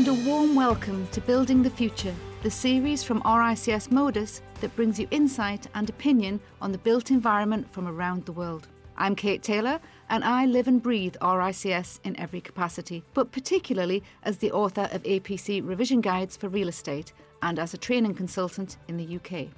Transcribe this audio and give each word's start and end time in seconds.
and 0.00 0.08
a 0.08 0.26
warm 0.26 0.54
welcome 0.54 1.06
to 1.08 1.20
Building 1.20 1.62
the 1.62 1.68
Future, 1.68 2.14
the 2.42 2.50
series 2.50 3.02
from 3.02 3.20
RICS 3.20 3.90
Modus 3.90 4.40
that 4.62 4.74
brings 4.74 4.98
you 4.98 5.06
insight 5.10 5.66
and 5.74 5.90
opinion 5.90 6.40
on 6.62 6.72
the 6.72 6.78
built 6.78 7.10
environment 7.10 7.70
from 7.70 7.86
around 7.86 8.24
the 8.24 8.32
world. 8.32 8.66
I'm 8.96 9.14
Kate 9.14 9.42
Taylor, 9.42 9.78
and 10.08 10.24
I 10.24 10.46
live 10.46 10.68
and 10.68 10.82
breathe 10.82 11.16
RICS 11.20 12.00
in 12.02 12.18
every 12.18 12.40
capacity, 12.40 13.04
but 13.12 13.30
particularly 13.30 14.02
as 14.22 14.38
the 14.38 14.52
author 14.52 14.88
of 14.90 15.02
APC 15.02 15.60
revision 15.62 16.00
guides 16.00 16.34
for 16.34 16.48
real 16.48 16.68
estate 16.68 17.12
and 17.42 17.58
as 17.58 17.74
a 17.74 17.76
training 17.76 18.14
consultant 18.14 18.78
in 18.88 18.96
the 18.96 19.16
UK. 19.16 19.48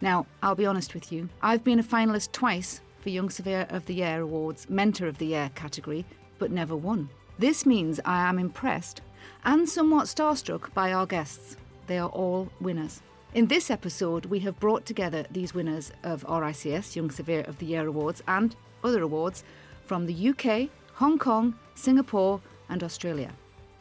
Now, 0.00 0.26
I'll 0.42 0.56
be 0.56 0.66
honest 0.66 0.94
with 0.94 1.12
you, 1.12 1.28
I've 1.42 1.62
been 1.62 1.78
a 1.78 1.84
finalist 1.84 2.32
twice 2.32 2.80
for 2.98 3.10
Young 3.10 3.30
Surveyor 3.30 3.68
of 3.70 3.86
the 3.86 3.94
Year 3.94 4.22
Awards 4.22 4.68
Mentor 4.68 5.06
of 5.06 5.18
the 5.18 5.26
Year 5.26 5.52
category, 5.54 6.04
but 6.40 6.50
never 6.50 6.74
won. 6.74 7.08
This 7.38 7.64
means 7.64 8.00
I 8.04 8.28
am 8.28 8.40
impressed 8.40 9.00
and 9.44 9.68
somewhat 9.68 10.06
starstruck 10.06 10.72
by 10.74 10.92
our 10.92 11.06
guests. 11.06 11.56
They 11.86 11.98
are 11.98 12.08
all 12.08 12.50
winners. 12.60 13.02
In 13.34 13.46
this 13.46 13.70
episode, 13.70 14.26
we 14.26 14.40
have 14.40 14.60
brought 14.60 14.84
together 14.84 15.24
these 15.30 15.54
winners 15.54 15.92
of 16.02 16.24
RICS 16.24 16.94
Young 16.94 17.10
Surveyor 17.10 17.42
of 17.42 17.58
the 17.58 17.66
Year 17.66 17.86
Awards 17.86 18.22
and 18.28 18.54
other 18.84 19.02
awards 19.02 19.42
from 19.86 20.06
the 20.06 20.28
UK, 20.28 20.68
Hong 20.94 21.18
Kong, 21.18 21.54
Singapore, 21.74 22.40
and 22.68 22.84
Australia. 22.84 23.32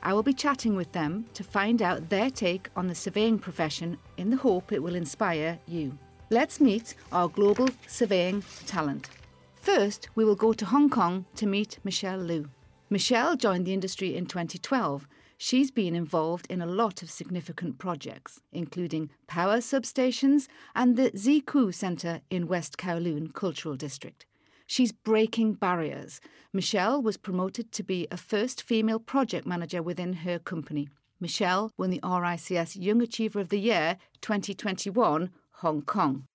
I 0.04 0.14
will 0.14 0.24
be 0.24 0.34
chatting 0.34 0.76
with 0.76 0.92
them 0.94 1.26
to 1.34 1.44
find 1.44 1.82
out 1.82 2.10
their 2.10 2.30
take 2.30 2.70
on 2.76 2.88
the 2.88 2.96
surveying 2.96 3.38
profession 3.38 3.98
in 4.18 4.30
the 4.30 4.38
hope 4.38 4.72
it 4.72 4.82
will 4.82 4.96
inspire 4.96 5.60
you. 5.68 5.98
Let's 6.30 6.62
meet 6.62 6.96
our 7.12 7.28
global 7.28 7.68
surveying 7.88 8.44
talent. 8.66 9.10
First, 9.56 10.10
we 10.16 10.26
will 10.26 10.36
go 10.36 10.54
to 10.54 10.66
Hong 10.66 10.90
Kong 10.90 11.26
to 11.36 11.46
meet 11.46 11.78
Michelle 11.84 12.18
Liu. 12.18 12.50
Michelle 12.90 13.36
joined 13.36 13.66
the 13.66 13.74
industry 13.74 14.16
in 14.16 14.26
2012. 14.26 15.08
She's 15.44 15.72
been 15.72 15.96
involved 15.96 16.46
in 16.52 16.62
a 16.62 16.68
lot 16.68 17.02
of 17.02 17.10
significant 17.10 17.80
projects, 17.80 18.42
including 18.52 19.10
power 19.26 19.58
substations 19.58 20.48
and 20.76 20.96
the 20.96 21.10
Xiqu 21.16 21.74
Centre 21.74 22.22
in 22.30 22.48
West 22.48 22.78
Kowloon 22.78 23.34
Cultural 23.34 23.76
District. 23.76 24.28
She's 24.68 24.92
breaking 24.92 25.54
barriers. 25.54 26.22
Michelle 26.54 27.02
was 27.02 27.18
promoted 27.18 27.72
to 27.72 27.82
be 27.82 28.08
a 28.12 28.18
first 28.18 28.62
female 28.62 29.00
project 29.00 29.48
manager 29.48 29.82
within 29.82 30.14
her 30.14 30.38
company. 30.38 30.90
Michelle 31.20 31.72
won 31.76 31.90
the 31.90 32.02
RICS 32.04 32.76
Young 32.80 33.02
Achiever 33.02 33.40
of 33.40 33.50
the 33.50 33.60
Year 33.60 33.98
2021 34.22 35.32
Hong 35.54 35.82
Kong. 35.82 36.26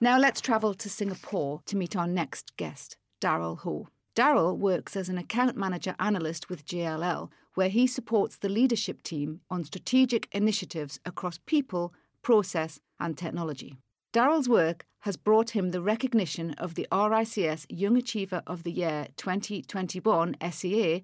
Now 0.00 0.20
let's 0.20 0.40
travel 0.40 0.72
to 0.74 0.88
Singapore 0.88 1.62
to 1.66 1.76
meet 1.76 1.96
our 1.96 2.06
next 2.06 2.56
guest, 2.56 2.96
Daryl 3.20 3.58
Ho. 3.58 3.88
Daryl 4.14 4.56
works 4.56 4.94
as 4.94 5.08
an 5.08 5.18
account 5.18 5.56
manager 5.56 5.96
analyst 5.98 6.48
with 6.48 6.64
JLL, 6.64 7.30
where 7.54 7.68
he 7.68 7.86
supports 7.86 8.36
the 8.36 8.48
leadership 8.48 9.02
team 9.02 9.40
on 9.50 9.64
strategic 9.64 10.28
initiatives 10.32 10.98
across 11.04 11.38
people, 11.38 11.92
process, 12.22 12.80
and 12.98 13.16
technology. 13.16 13.76
Daryl's 14.12 14.48
work 14.48 14.84
has 15.00 15.16
brought 15.16 15.50
him 15.50 15.70
the 15.70 15.80
recognition 15.80 16.52
of 16.54 16.74
the 16.74 16.86
RICS 16.92 17.66
Young 17.68 17.96
Achiever 17.96 18.42
of 18.46 18.62
the 18.62 18.70
Year 18.70 19.08
2021 19.16 20.36
SEA 20.50 21.02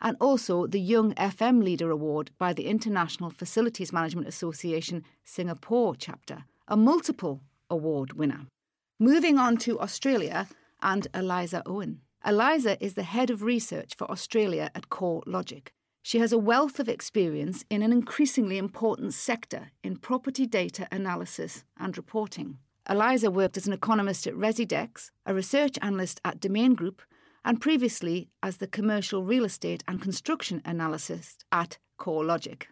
and 0.00 0.16
also 0.20 0.66
the 0.66 0.80
Young 0.80 1.14
FM 1.14 1.62
Leader 1.62 1.90
Award 1.90 2.30
by 2.38 2.52
the 2.52 2.66
International 2.66 3.30
Facilities 3.30 3.92
Management 3.92 4.28
Association 4.28 5.04
Singapore 5.24 5.94
chapter, 5.94 6.44
a 6.68 6.76
multiple 6.76 7.40
award 7.70 8.14
winner. 8.14 8.46
Moving 8.98 9.38
on 9.38 9.56
to 9.58 9.80
Australia 9.80 10.48
and 10.82 11.06
Eliza 11.14 11.62
Owen. 11.66 12.00
Eliza 12.24 12.82
is 12.84 12.94
the 12.94 13.02
head 13.02 13.30
of 13.30 13.42
research 13.42 13.94
for 13.96 14.10
Australia 14.10 14.70
at 14.74 14.88
CoreLogic. 14.88 15.68
She 16.06 16.20
has 16.20 16.32
a 16.32 16.38
wealth 16.38 16.78
of 16.78 16.88
experience 16.88 17.64
in 17.68 17.82
an 17.82 17.90
increasingly 17.90 18.58
important 18.58 19.12
sector 19.12 19.72
in 19.82 19.96
property 19.96 20.46
data 20.46 20.86
analysis 20.92 21.64
and 21.80 21.96
reporting. 21.96 22.58
Eliza 22.88 23.28
worked 23.28 23.56
as 23.56 23.66
an 23.66 23.72
economist 23.72 24.24
at 24.28 24.34
Residex, 24.34 25.10
a 25.26 25.34
research 25.34 25.76
analyst 25.82 26.20
at 26.24 26.38
Domain 26.38 26.76
Group, 26.76 27.02
and 27.44 27.60
previously 27.60 28.28
as 28.40 28.58
the 28.58 28.68
commercial 28.68 29.24
real 29.24 29.44
estate 29.44 29.82
and 29.88 30.00
construction 30.00 30.62
analyst 30.64 31.44
at 31.50 31.78
CoreLogic. 31.98 32.66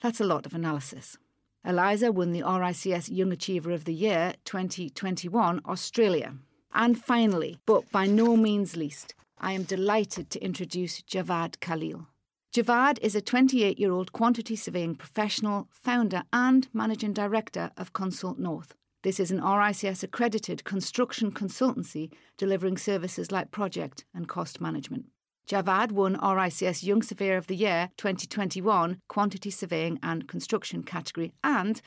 That's 0.00 0.20
a 0.20 0.24
lot 0.24 0.46
of 0.46 0.54
analysis. 0.54 1.18
Eliza 1.64 2.12
won 2.12 2.30
the 2.30 2.42
RICS 2.42 3.10
Young 3.10 3.32
Achiever 3.32 3.72
of 3.72 3.84
the 3.84 3.94
Year 3.94 4.34
2021 4.44 5.60
Australia. 5.66 6.36
And 6.72 7.02
finally, 7.02 7.58
but 7.66 7.90
by 7.90 8.06
no 8.06 8.36
means 8.36 8.76
least, 8.76 9.16
I 9.38 9.54
am 9.54 9.64
delighted 9.64 10.30
to 10.30 10.44
introduce 10.44 11.02
Javad 11.02 11.58
Khalil. 11.58 12.06
Javad 12.52 12.98
is 13.00 13.14
a 13.14 13.20
28 13.20 13.78
year 13.78 13.92
old 13.92 14.10
quantity 14.10 14.56
surveying 14.56 14.96
professional, 14.96 15.68
founder, 15.70 16.24
and 16.32 16.66
managing 16.72 17.12
director 17.12 17.70
of 17.76 17.92
Consult 17.92 18.40
North. 18.40 18.74
This 19.04 19.20
is 19.20 19.30
an 19.30 19.40
RICS 19.40 20.02
accredited 20.02 20.64
construction 20.64 21.30
consultancy 21.30 22.10
delivering 22.36 22.76
services 22.76 23.30
like 23.30 23.52
project 23.52 24.04
and 24.12 24.26
cost 24.26 24.60
management. 24.60 25.06
Javad 25.46 25.92
won 25.92 26.16
RICS 26.16 26.82
Young 26.82 27.02
Surveyor 27.02 27.36
of 27.36 27.46
the 27.46 27.54
Year 27.54 27.90
2021 27.96 29.00
Quantity 29.06 29.50
Surveying 29.50 30.00
and 30.02 30.26
Construction 30.26 30.82
category 30.82 31.32
and 31.44 31.80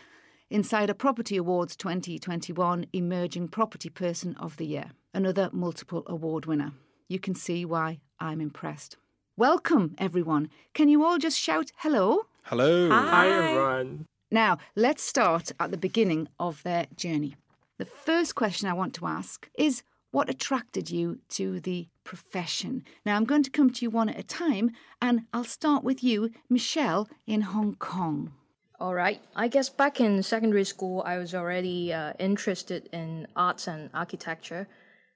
Insider 0.50 0.94
Property 0.94 1.36
Awards 1.36 1.76
2021 1.76 2.86
Emerging 2.94 3.50
Property 3.50 3.90
Person 3.90 4.34
of 4.38 4.56
the 4.56 4.66
Year, 4.66 4.92
another 5.14 5.50
multiple 5.52 6.04
award 6.08 6.46
winner. 6.46 6.72
You 7.10 7.20
can 7.20 7.36
see 7.36 7.66
why 7.66 8.00
I'm 8.18 8.40
impressed. 8.40 8.96
Welcome, 9.36 9.96
everyone. 9.98 10.52
Can 10.76 10.90
you 10.90 11.04
all 11.04 11.18
just 11.18 11.40
shout 11.40 11.72
hello? 11.78 12.28
Hello. 12.44 12.88
Hi, 12.92 13.30
everyone. 13.30 14.06
Now, 14.30 14.60
let's 14.76 15.02
start 15.02 15.52
at 15.60 15.72
the 15.72 15.78
beginning 15.78 16.28
of 16.40 16.62
their 16.62 16.86
journey. 16.96 17.36
The 17.80 17.86
first 17.86 18.36
question 18.36 18.70
I 18.70 18.74
want 18.74 18.94
to 18.94 19.08
ask 19.08 19.50
is 19.58 19.82
what 20.12 20.30
attracted 20.30 20.92
you 20.92 21.18
to 21.30 21.60
the 21.60 21.88
profession? 22.04 22.84
Now, 23.08 23.16
I'm 23.16 23.26
going 23.26 23.42
to 23.42 23.50
come 23.50 23.72
to 23.72 23.82
you 23.84 23.90
one 23.90 24.08
at 24.08 24.20
a 24.20 24.24
time, 24.24 24.70
and 25.02 25.24
I'll 25.34 25.46
start 25.46 25.84
with 25.84 26.04
you, 26.04 26.30
Michelle, 26.48 27.10
in 27.26 27.42
Hong 27.42 27.74
Kong. 27.74 28.34
All 28.80 28.94
right. 28.94 29.20
I 29.36 29.48
guess 29.48 29.68
back 29.68 30.00
in 30.00 30.22
secondary 30.22 30.64
school, 30.64 31.02
I 31.08 31.18
was 31.18 31.34
already 31.34 31.92
uh, 31.92 32.14
interested 32.20 32.88
in 32.94 33.26
arts 33.36 33.68
and 33.68 33.90
architecture. 33.96 34.68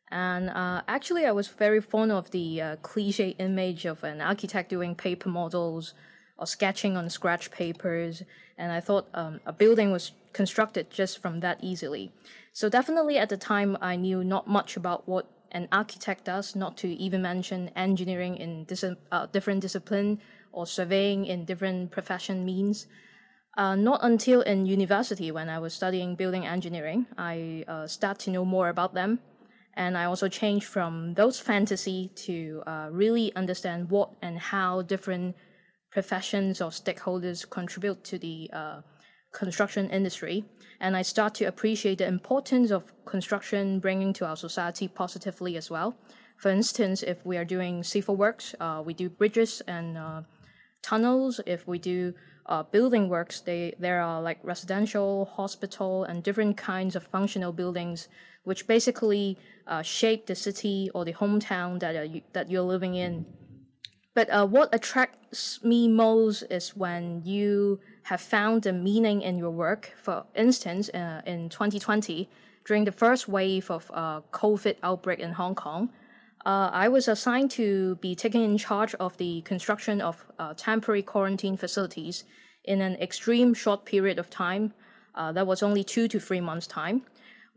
And 0.10 0.50
uh, 0.50 0.82
actually, 0.88 1.26
I 1.26 1.32
was 1.32 1.48
very 1.48 1.82
fond 1.82 2.12
of 2.12 2.32
the 2.32 2.62
uh, 2.62 2.76
cliche 2.78 3.36
image 3.40 3.86
of 3.86 4.04
an 4.04 4.22
architect 4.22 4.70
doing 4.70 4.96
paper 4.96 5.30
models 5.30 5.94
or 6.38 6.48
sketching 6.48 6.96
on 6.96 7.10
scratch 7.10 7.52
papers. 7.52 8.24
And 8.58 8.72
I 8.72 8.80
thought 8.80 9.08
um, 9.14 9.40
a 9.46 9.52
building 9.52 9.92
was 9.92 10.14
constructed 10.32 10.90
just 10.90 11.20
from 11.20 11.42
that 11.42 11.60
easily. 11.62 12.12
So, 12.54 12.70
definitely 12.70 13.18
at 13.18 13.30
the 13.30 13.38
time, 13.38 13.78
I 13.82 13.96
knew 13.98 14.24
not 14.24 14.48
much 14.48 14.78
about 14.78 15.08
what 15.08 15.30
an 15.52 15.68
architect 15.72 16.26
does, 16.26 16.56
not 16.56 16.78
to 16.78 16.88
even 16.88 17.22
mention 17.22 17.70
engineering 17.76 18.38
in 18.38 18.64
dis- 18.64 18.86
uh, 19.12 19.26
different 19.28 19.62
discipline 19.62 20.22
or 20.52 20.66
surveying 20.66 21.26
in 21.26 21.46
different 21.46 21.92
profession 21.92 22.46
means. 22.46 22.88
Uh, 23.58 23.76
not 23.76 24.00
until 24.04 24.42
in 24.42 24.66
university, 24.66 25.32
when 25.32 25.50
I 25.50 25.60
was 25.60 25.74
studying 25.74 26.16
building 26.16 26.46
engineering, 26.46 27.08
I 27.18 27.66
uh, 27.68 27.88
start 27.88 28.20
to 28.20 28.32
know 28.32 28.46
more 28.46 28.70
about 28.70 28.94
them 28.94 29.20
and 29.78 29.96
I 29.96 30.06
also 30.06 30.28
changed 30.28 30.66
from 30.66 31.14
those 31.14 31.40
fantasy 31.40 32.10
to 32.26 32.64
uh, 32.66 32.88
really 32.92 33.34
understand 33.36 33.90
what 33.92 34.10
and 34.24 34.40
how 34.40 34.82
different 34.82 35.36
professions 35.92 36.62
or 36.62 36.72
stakeholders 36.72 37.48
contribute 37.48 38.04
to 38.06 38.18
the 38.18 38.50
uh, 38.52 38.82
construction 39.32 39.90
industry. 39.92 40.44
And 40.80 40.98
I 40.98 41.04
start 41.04 41.36
to 41.36 41.46
appreciate 41.46 42.00
the 42.00 42.08
importance 42.08 42.72
of 42.72 42.92
construction 43.06 43.80
bringing 43.80 44.14
to 44.14 44.26
our 44.26 44.36
society 44.36 44.88
positively 44.88 45.58
as 45.58 45.70
well. 45.70 45.96
For 46.38 46.50
instance, 46.50 47.04
if 47.04 47.24
we 47.24 47.38
are 47.38 47.46
doing 47.46 47.84
civil 47.84 48.16
works, 48.16 48.56
uh, 48.60 48.82
we 48.84 48.96
do 48.96 49.10
bridges 49.10 49.62
and 49.68 49.98
uh, 49.98 50.22
tunnels. 50.82 51.40
If 51.46 51.68
we 51.68 51.78
do 51.78 52.14
uh, 52.48 52.64
building 52.64 53.10
works, 53.10 53.42
they, 53.42 53.76
there 53.80 54.02
are 54.02 54.22
like 54.22 54.40
residential, 54.44 55.26
hospital, 55.26 56.04
and 56.04 56.24
different 56.24 56.58
kinds 56.58 56.96
of 56.96 57.04
functional 57.04 57.52
buildings 57.52 58.08
which 58.48 58.66
basically 58.66 59.38
uh, 59.68 59.82
shape 59.82 60.26
the 60.26 60.34
city 60.34 60.90
or 60.94 61.04
the 61.04 61.12
hometown 61.12 61.82
that, 61.82 61.98
uh, 61.98 62.02
you, 62.02 62.22
that 62.32 62.50
you're 62.50 62.62
living 62.62 62.96
in. 62.96 63.26
But 64.14 64.30
uh, 64.30 64.48
what 64.48 64.74
attracts 64.74 65.62
me 65.66 65.90
most 65.90 66.44
is 66.50 66.70
when 66.70 67.22
you 67.26 67.82
have 68.04 68.22
found 68.22 68.64
the 68.64 68.72
meaning 68.72 69.22
in 69.22 69.38
your 69.38 69.52
work. 69.52 69.94
For 70.02 70.24
instance, 70.34 70.90
uh, 70.94 71.22
in 71.26 71.50
2020, 71.50 72.30
during 72.66 72.86
the 72.86 72.94
first 72.94 73.28
wave 73.28 73.70
of 73.70 73.92
uh, 73.94 74.22
COVID 74.32 74.78
outbreak 74.82 75.20
in 75.20 75.34
Hong 75.34 75.54
Kong, 75.54 75.90
uh, 76.46 76.70
I 76.72 76.88
was 76.88 77.08
assigned 77.08 77.52
to 77.52 77.96
be 77.96 78.16
taking 78.16 78.44
in 78.44 78.58
charge 78.58 78.96
of 78.96 79.18
the 79.18 79.42
construction 79.42 80.02
of 80.02 80.24
temporary 80.56 81.02
quarantine 81.02 81.58
facilities 81.58 82.24
in 82.64 82.82
an 82.82 82.96
extreme 82.96 83.54
short 83.54 83.86
period 83.86 84.20
of 84.20 84.30
time. 84.30 84.74
that 85.16 85.48
was 85.48 85.64
only 85.64 85.84
two 85.84 86.08
to 86.08 86.20
three 86.20 86.42
months' 86.42 86.68
time 86.68 87.02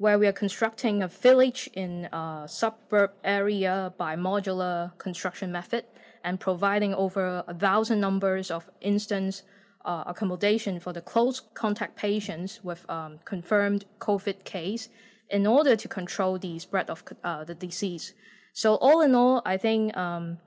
where 0.01 0.19
we 0.19 0.27
are 0.27 0.33
constructing 0.33 1.03
a 1.03 1.09
village 1.09 1.69
in 1.75 2.07
a 2.07 2.47
suburb 2.49 3.11
area 3.23 3.93
by 3.99 4.17
modular 4.17 4.97
construction 4.97 5.53
method 5.53 5.85
and 6.25 6.41
providing 6.41 6.95
over 6.95 7.45
a 7.47 7.53
thousand 7.53 8.01
numbers 8.01 8.51
of 8.51 8.71
instance 8.81 9.43
uh, 9.85 10.05
accommodation 10.07 10.81
for 10.81 10.95
the 10.95 11.03
close 11.03 11.43
contact 11.53 11.97
patients 11.97 12.65
with 12.65 12.89
um, 12.89 13.19
confirmed 13.27 13.85
COVID 13.99 14.43
case 14.45 14.89
in 15.29 15.47
order 15.47 15.77
to 15.77 15.87
control 15.87 16.39
the 16.39 16.59
spread 16.59 16.89
of 16.89 17.05
uh, 17.23 17.45
the 17.45 17.55
disease. 17.55 18.15
So 18.53 18.75
all 18.77 19.01
in 19.01 19.15
all, 19.15 19.43
I 19.45 19.57
think 19.57 19.97
um, 19.97 20.39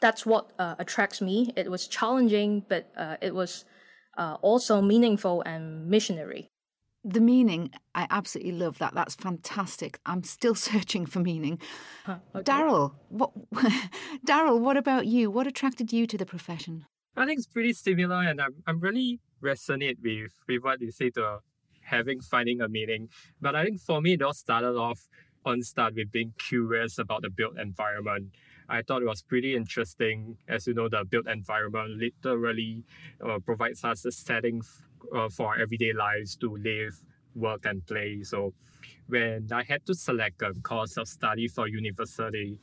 that's 0.00 0.26
what 0.26 0.52
uh, 0.58 0.74
attracts 0.78 1.20
me. 1.20 1.52
It 1.56 1.70
was 1.70 1.86
challenging, 1.86 2.64
but 2.68 2.90
uh, 2.96 3.16
it 3.20 3.34
was 3.34 3.64
uh, 4.16 4.36
also 4.42 4.80
meaningful 4.80 5.42
and 5.42 5.86
missionary. 5.88 6.50
The 7.04 7.20
meaning, 7.20 7.70
I 7.94 8.06
absolutely 8.10 8.52
love 8.52 8.78
that. 8.78 8.94
That's 8.94 9.14
fantastic. 9.16 9.98
I'm 10.06 10.22
still 10.22 10.54
searching 10.68 11.06
for 11.06 11.20
meaning. 11.20 11.58
Huh, 12.04 12.18
okay. 12.34 12.44
Daryl, 12.44 12.94
what? 13.08 13.32
Daryl, 14.26 14.60
what 14.60 14.76
about 14.76 15.06
you? 15.06 15.30
What 15.30 15.46
attracted 15.46 15.92
you 15.92 16.06
to 16.06 16.16
the 16.16 16.26
profession? 16.26 16.86
I 17.16 17.26
think 17.26 17.38
it's 17.38 17.46
pretty 17.46 17.72
similar, 17.72 18.22
and 18.22 18.40
I'm 18.40 18.54
I'm 18.66 18.80
really 18.80 19.20
resonate 19.42 19.96
with 20.02 20.32
with 20.48 20.62
what 20.62 20.80
you 20.80 20.90
say 20.92 21.10
to 21.10 21.40
having 21.82 22.20
finding 22.20 22.60
a 22.60 22.68
meaning. 22.68 23.08
But 23.40 23.56
I 23.56 23.64
think 23.64 23.80
for 23.80 24.00
me, 24.00 24.14
it 24.14 24.22
all 24.22 24.32
started 24.32 24.76
off 24.76 25.08
on 25.44 25.62
start 25.62 25.94
with 25.94 26.10
being 26.12 26.32
curious 26.38 26.98
about 26.98 27.22
the 27.22 27.30
built 27.30 27.58
environment. 27.58 28.32
I 28.68 28.82
thought 28.82 29.02
it 29.02 29.06
was 29.06 29.22
pretty 29.22 29.54
interesting. 29.56 30.36
As 30.48 30.66
you 30.66 30.74
know, 30.74 30.88
the 30.88 31.04
built 31.04 31.26
environment 31.26 31.98
literally 31.98 32.84
uh, 33.24 33.38
provides 33.38 33.84
us 33.84 34.04
a 34.04 34.12
setting 34.12 34.62
uh, 35.14 35.28
for 35.28 35.48
our 35.48 35.60
everyday 35.60 35.92
lives 35.92 36.36
to 36.36 36.56
live, 36.56 36.94
work, 37.34 37.66
and 37.66 37.84
play. 37.86 38.22
So 38.22 38.54
when 39.08 39.48
I 39.52 39.62
had 39.62 39.84
to 39.86 39.94
select 39.94 40.42
a 40.42 40.54
course 40.62 40.96
of 40.96 41.08
study 41.08 41.48
for 41.48 41.68
university, 41.68 42.58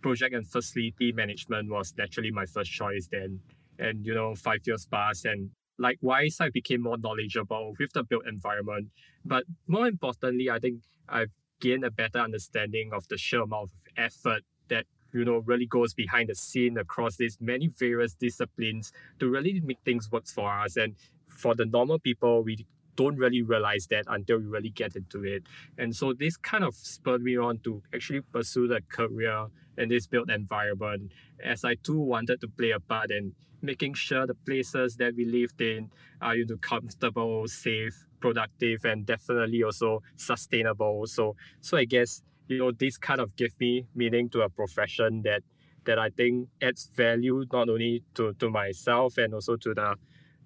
project 0.00 0.34
and 0.34 0.46
facility 0.46 1.12
management 1.12 1.70
was 1.70 1.94
naturally 1.96 2.30
my 2.30 2.46
first 2.46 2.70
choice 2.70 3.08
then. 3.10 3.40
And 3.78 4.06
you 4.06 4.14
know, 4.14 4.34
five 4.34 4.60
years 4.64 4.86
passed 4.86 5.24
and 5.24 5.50
likewise 5.78 6.38
I 6.40 6.50
became 6.50 6.82
more 6.82 6.98
knowledgeable 6.98 7.74
with 7.78 7.92
the 7.92 8.04
built 8.04 8.26
environment. 8.26 8.88
But 9.24 9.44
more 9.66 9.86
importantly, 9.86 10.50
I 10.50 10.58
think 10.58 10.82
I've 11.08 11.30
gained 11.60 11.84
a 11.84 11.90
better 11.90 12.18
understanding 12.18 12.90
of 12.92 13.08
the 13.08 13.18
sheer 13.18 13.42
amount 13.42 13.64
of 13.64 13.70
effort 13.96 14.42
that 14.68 14.86
you 15.12 15.24
know 15.24 15.38
really 15.38 15.66
goes 15.66 15.94
behind 15.94 16.28
the 16.28 16.34
scene 16.34 16.76
across 16.78 17.16
these 17.16 17.38
many 17.40 17.68
various 17.68 18.14
disciplines 18.14 18.92
to 19.18 19.28
really 19.28 19.60
make 19.60 19.78
things 19.84 20.10
work 20.10 20.26
for 20.26 20.50
us. 20.50 20.76
And 20.76 20.94
for 21.28 21.54
the 21.54 21.64
normal 21.64 21.98
people, 21.98 22.42
we 22.42 22.66
don't 22.96 23.16
really 23.16 23.42
realize 23.42 23.86
that 23.86 24.04
until 24.08 24.38
we 24.38 24.46
really 24.46 24.70
get 24.70 24.96
into 24.96 25.24
it. 25.24 25.44
And 25.78 25.94
so 25.94 26.12
this 26.12 26.36
kind 26.36 26.64
of 26.64 26.74
spurred 26.74 27.22
me 27.22 27.38
on 27.38 27.58
to 27.60 27.80
actually 27.94 28.22
pursue 28.22 28.66
the 28.66 28.80
career 28.88 29.46
in 29.76 29.88
this 29.88 30.08
built 30.08 30.28
environment, 30.28 31.12
as 31.42 31.64
I 31.64 31.76
too 31.76 32.00
wanted 32.00 32.40
to 32.40 32.48
play 32.48 32.72
a 32.72 32.80
part 32.80 33.12
in 33.12 33.34
making 33.62 33.94
sure 33.94 34.26
the 34.26 34.34
places 34.34 34.96
that 34.96 35.14
we 35.16 35.24
lived 35.24 35.60
in 35.60 35.90
are 36.20 36.36
you 36.36 36.46
know 36.46 36.56
comfortable, 36.56 37.46
safe, 37.48 38.06
productive, 38.20 38.84
and 38.84 39.06
definitely 39.06 39.62
also 39.62 40.02
sustainable. 40.16 41.06
So 41.06 41.36
so 41.60 41.76
I 41.76 41.84
guess 41.84 42.22
you 42.48 42.58
know 42.58 42.72
this 42.72 42.96
kind 42.96 43.20
of 43.20 43.34
give 43.36 43.52
me 43.60 43.86
meaning 43.94 44.28
to 44.30 44.42
a 44.42 44.48
profession 44.48 45.22
that 45.22 45.42
that 45.84 45.98
I 45.98 46.10
think 46.10 46.48
adds 46.60 46.90
value 46.94 47.44
not 47.52 47.68
only 47.68 48.02
to, 48.14 48.34
to 48.34 48.50
myself 48.50 49.16
and 49.16 49.32
also 49.32 49.56
to 49.56 49.74
the 49.74 49.96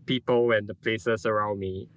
people 0.06 0.53
and 0.53 0.69
the 0.69 0.75
places 0.75 1.26
around 1.26 1.58
me. 1.58 1.88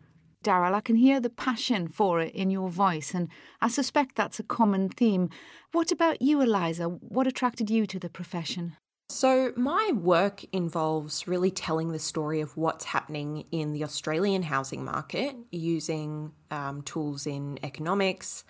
Daryl, 0.43 0.73
I 0.73 0.81
can 0.81 0.95
hear 0.95 1.19
the 1.19 1.29
passion 1.29 1.87
for 1.87 2.19
it 2.21 2.33
in 2.35 2.51
your 2.51 2.69
voice, 2.69 3.15
and 3.15 3.29
I 3.61 3.67
suspect 3.67 4.15
that's 4.15 4.39
a 4.39 4.43
common 4.43 4.89
theme. 4.89 5.29
What 5.71 5.91
about 5.91 6.21
you, 6.21 6.41
Eliza? 6.41 6.85
What 6.85 7.27
attracted 7.27 7.69
you 7.69 7.87
to 7.87 7.99
the 7.99 8.09
profession? 8.09 8.77
So, 9.07 9.53
my 9.55 9.91
work 9.93 10.43
involves 10.51 11.27
really 11.27 11.51
telling 11.51 11.91
the 11.91 11.99
story 11.99 12.41
of 12.41 12.57
what's 12.57 12.85
happening 12.85 13.45
in 13.51 13.71
the 13.71 13.83
Australian 13.83 14.41
housing 14.41 14.83
market 14.83 15.35
using 15.51 16.31
um, 16.49 16.81
tools 16.81 17.27
in 17.27 17.59
economics. 17.63 18.43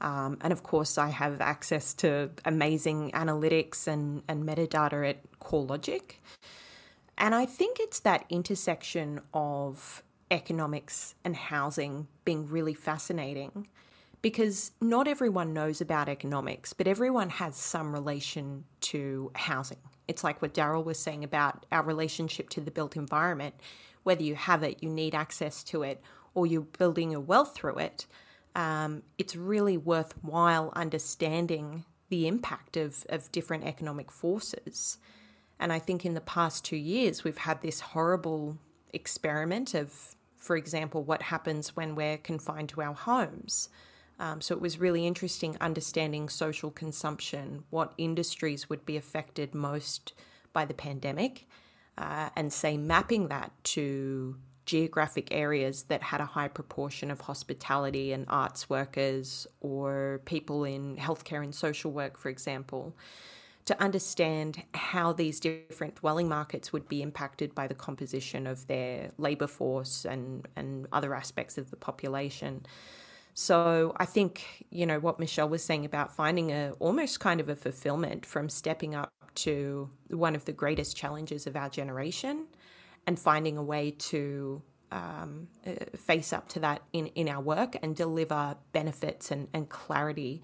Um, 0.00 0.38
and 0.42 0.52
of 0.52 0.62
course, 0.62 0.96
I 0.96 1.08
have 1.08 1.40
access 1.40 1.92
to 1.94 2.30
amazing 2.44 3.10
analytics 3.12 3.88
and, 3.88 4.22
and 4.28 4.44
metadata 4.44 5.10
at 5.10 5.38
CoreLogic. 5.40 6.12
And 7.18 7.34
I 7.34 7.44
think 7.44 7.78
it's 7.80 8.00
that 8.00 8.26
intersection 8.28 9.20
of 9.34 10.04
economics 10.30 11.14
and 11.24 11.34
housing 11.34 12.06
being 12.24 12.46
really 12.46 12.74
fascinating 12.74 13.66
because 14.22 14.72
not 14.80 15.08
everyone 15.08 15.52
knows 15.52 15.80
about 15.80 16.08
economics, 16.08 16.72
but 16.72 16.86
everyone 16.86 17.30
has 17.30 17.56
some 17.56 17.92
relation 17.92 18.64
to 18.80 19.30
housing. 19.34 19.78
It's 20.08 20.24
like 20.24 20.40
what 20.40 20.54
Daryl 20.54 20.84
was 20.84 20.98
saying 20.98 21.24
about 21.24 21.66
our 21.72 21.82
relationship 21.82 22.48
to 22.50 22.60
the 22.60 22.70
built 22.70 22.96
environment. 22.96 23.54
Whether 24.02 24.22
you 24.22 24.34
have 24.34 24.62
it, 24.62 24.82
you 24.82 24.88
need 24.88 25.14
access 25.14 25.62
to 25.64 25.82
it, 25.82 26.00
or 26.34 26.46
you're 26.46 26.62
building 26.62 27.10
your 27.10 27.20
wealth 27.20 27.54
through 27.54 27.78
it, 27.78 28.06
um, 28.54 29.02
it's 29.18 29.36
really 29.36 29.76
worthwhile 29.76 30.72
understanding 30.74 31.84
the 32.08 32.26
impact 32.26 32.76
of, 32.76 33.04
of 33.08 33.32
different 33.32 33.64
economic 33.64 34.10
forces. 34.10 34.98
And 35.58 35.72
I 35.72 35.78
think 35.78 36.04
in 36.04 36.14
the 36.14 36.20
past 36.20 36.64
two 36.64 36.76
years, 36.76 37.24
we've 37.24 37.38
had 37.38 37.62
this 37.62 37.80
horrible 37.80 38.58
experiment 38.92 39.74
of 39.74 40.16
for 40.46 40.56
example, 40.56 41.02
what 41.02 41.22
happens 41.22 41.74
when 41.74 41.96
we're 41.96 42.18
confined 42.18 42.68
to 42.70 42.80
our 42.80 42.94
homes. 42.94 43.68
Um, 44.18 44.40
so 44.40 44.54
it 44.54 44.60
was 44.60 44.78
really 44.78 45.06
interesting 45.06 45.56
understanding 45.60 46.28
social 46.28 46.70
consumption, 46.70 47.64
what 47.70 47.92
industries 47.98 48.70
would 48.70 48.86
be 48.86 48.96
affected 48.96 49.54
most 49.54 50.14
by 50.52 50.64
the 50.64 50.74
pandemic, 50.74 51.46
uh, 51.98 52.30
and 52.34 52.52
say 52.52 52.76
mapping 52.76 53.28
that 53.28 53.52
to 53.64 54.36
geographic 54.64 55.28
areas 55.30 55.84
that 55.84 56.02
had 56.02 56.20
a 56.20 56.26
high 56.26 56.48
proportion 56.48 57.10
of 57.10 57.20
hospitality 57.22 58.12
and 58.12 58.24
arts 58.28 58.68
workers 58.68 59.46
or 59.60 60.20
people 60.24 60.64
in 60.64 60.96
healthcare 60.96 61.44
and 61.44 61.54
social 61.54 61.92
work, 61.92 62.18
for 62.18 62.28
example 62.30 62.96
to 63.66 63.82
understand 63.82 64.62
how 64.74 65.12
these 65.12 65.40
different 65.40 65.96
dwelling 65.96 66.28
markets 66.28 66.72
would 66.72 66.88
be 66.88 67.02
impacted 67.02 67.54
by 67.54 67.66
the 67.66 67.74
composition 67.74 68.46
of 68.46 68.66
their 68.68 69.10
labour 69.18 69.48
force 69.48 70.04
and, 70.04 70.46
and 70.54 70.86
other 70.92 71.14
aspects 71.14 71.58
of 71.58 71.70
the 71.70 71.76
population. 71.76 72.64
So 73.38 73.94
I 73.98 74.06
think, 74.06 74.64
you 74.70 74.86
know, 74.86 74.98
what 74.98 75.20
Michelle 75.20 75.50
was 75.50 75.62
saying 75.62 75.84
about 75.84 76.10
finding 76.10 76.50
a 76.52 76.72
almost 76.78 77.20
kind 77.20 77.38
of 77.38 77.50
a 77.50 77.54
fulfillment 77.54 78.24
from 78.24 78.48
stepping 78.48 78.94
up 78.94 79.12
to 79.34 79.90
one 80.08 80.34
of 80.34 80.46
the 80.46 80.52
greatest 80.52 80.96
challenges 80.96 81.46
of 81.46 81.54
our 81.54 81.68
generation 81.68 82.46
and 83.06 83.18
finding 83.20 83.58
a 83.58 83.62
way 83.62 83.90
to 83.90 84.62
um, 84.90 85.48
uh, 85.66 85.72
face 85.98 86.32
up 86.32 86.48
to 86.48 86.60
that 86.60 86.80
in, 86.94 87.08
in 87.08 87.28
our 87.28 87.42
work 87.42 87.76
and 87.82 87.94
deliver 87.94 88.56
benefits 88.72 89.30
and, 89.30 89.48
and 89.52 89.68
clarity 89.68 90.40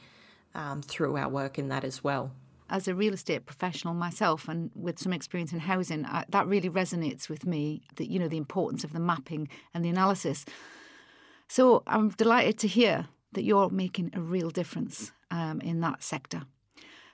um, 0.55 0.83
through 0.83 1.17
our 1.17 1.31
work 1.31 1.59
in 1.59 1.69
that 1.69 1.85
as 1.85 2.05
well 2.05 2.31
as 2.69 2.89
a 2.89 2.95
real 2.95 3.13
estate 3.13 3.45
professional 3.45 3.93
myself 3.93 4.49
and 4.49 4.71
with 4.75 4.99
some 4.99 5.13
experience 5.13 5.53
in 5.53 5.61
housing, 5.61 6.07
I, 6.07 6.25
that 6.31 6.47
really 6.47 6.71
resonates 6.71 7.29
with 7.29 7.45
me. 7.45 7.83
That 7.97 8.11
you 8.11 8.19
know 8.19 8.29
the 8.29 8.39
importance 8.39 8.83
of 8.83 8.95
the 8.95 8.99
mapping 8.99 9.49
and 9.75 9.85
the 9.85 9.91
analysis. 9.91 10.47
So 11.49 11.83
I'm 11.87 12.11
delighted 12.11 12.59
to 12.61 12.69
hear 12.69 13.09
that 13.33 13.45
you're 13.45 13.71
making 13.71 14.11
a 14.15 14.21
real 14.21 14.51
difference 14.51 15.13
um, 15.31 15.61
in 15.61 15.81
that 15.81 16.03
sector. 16.03 16.43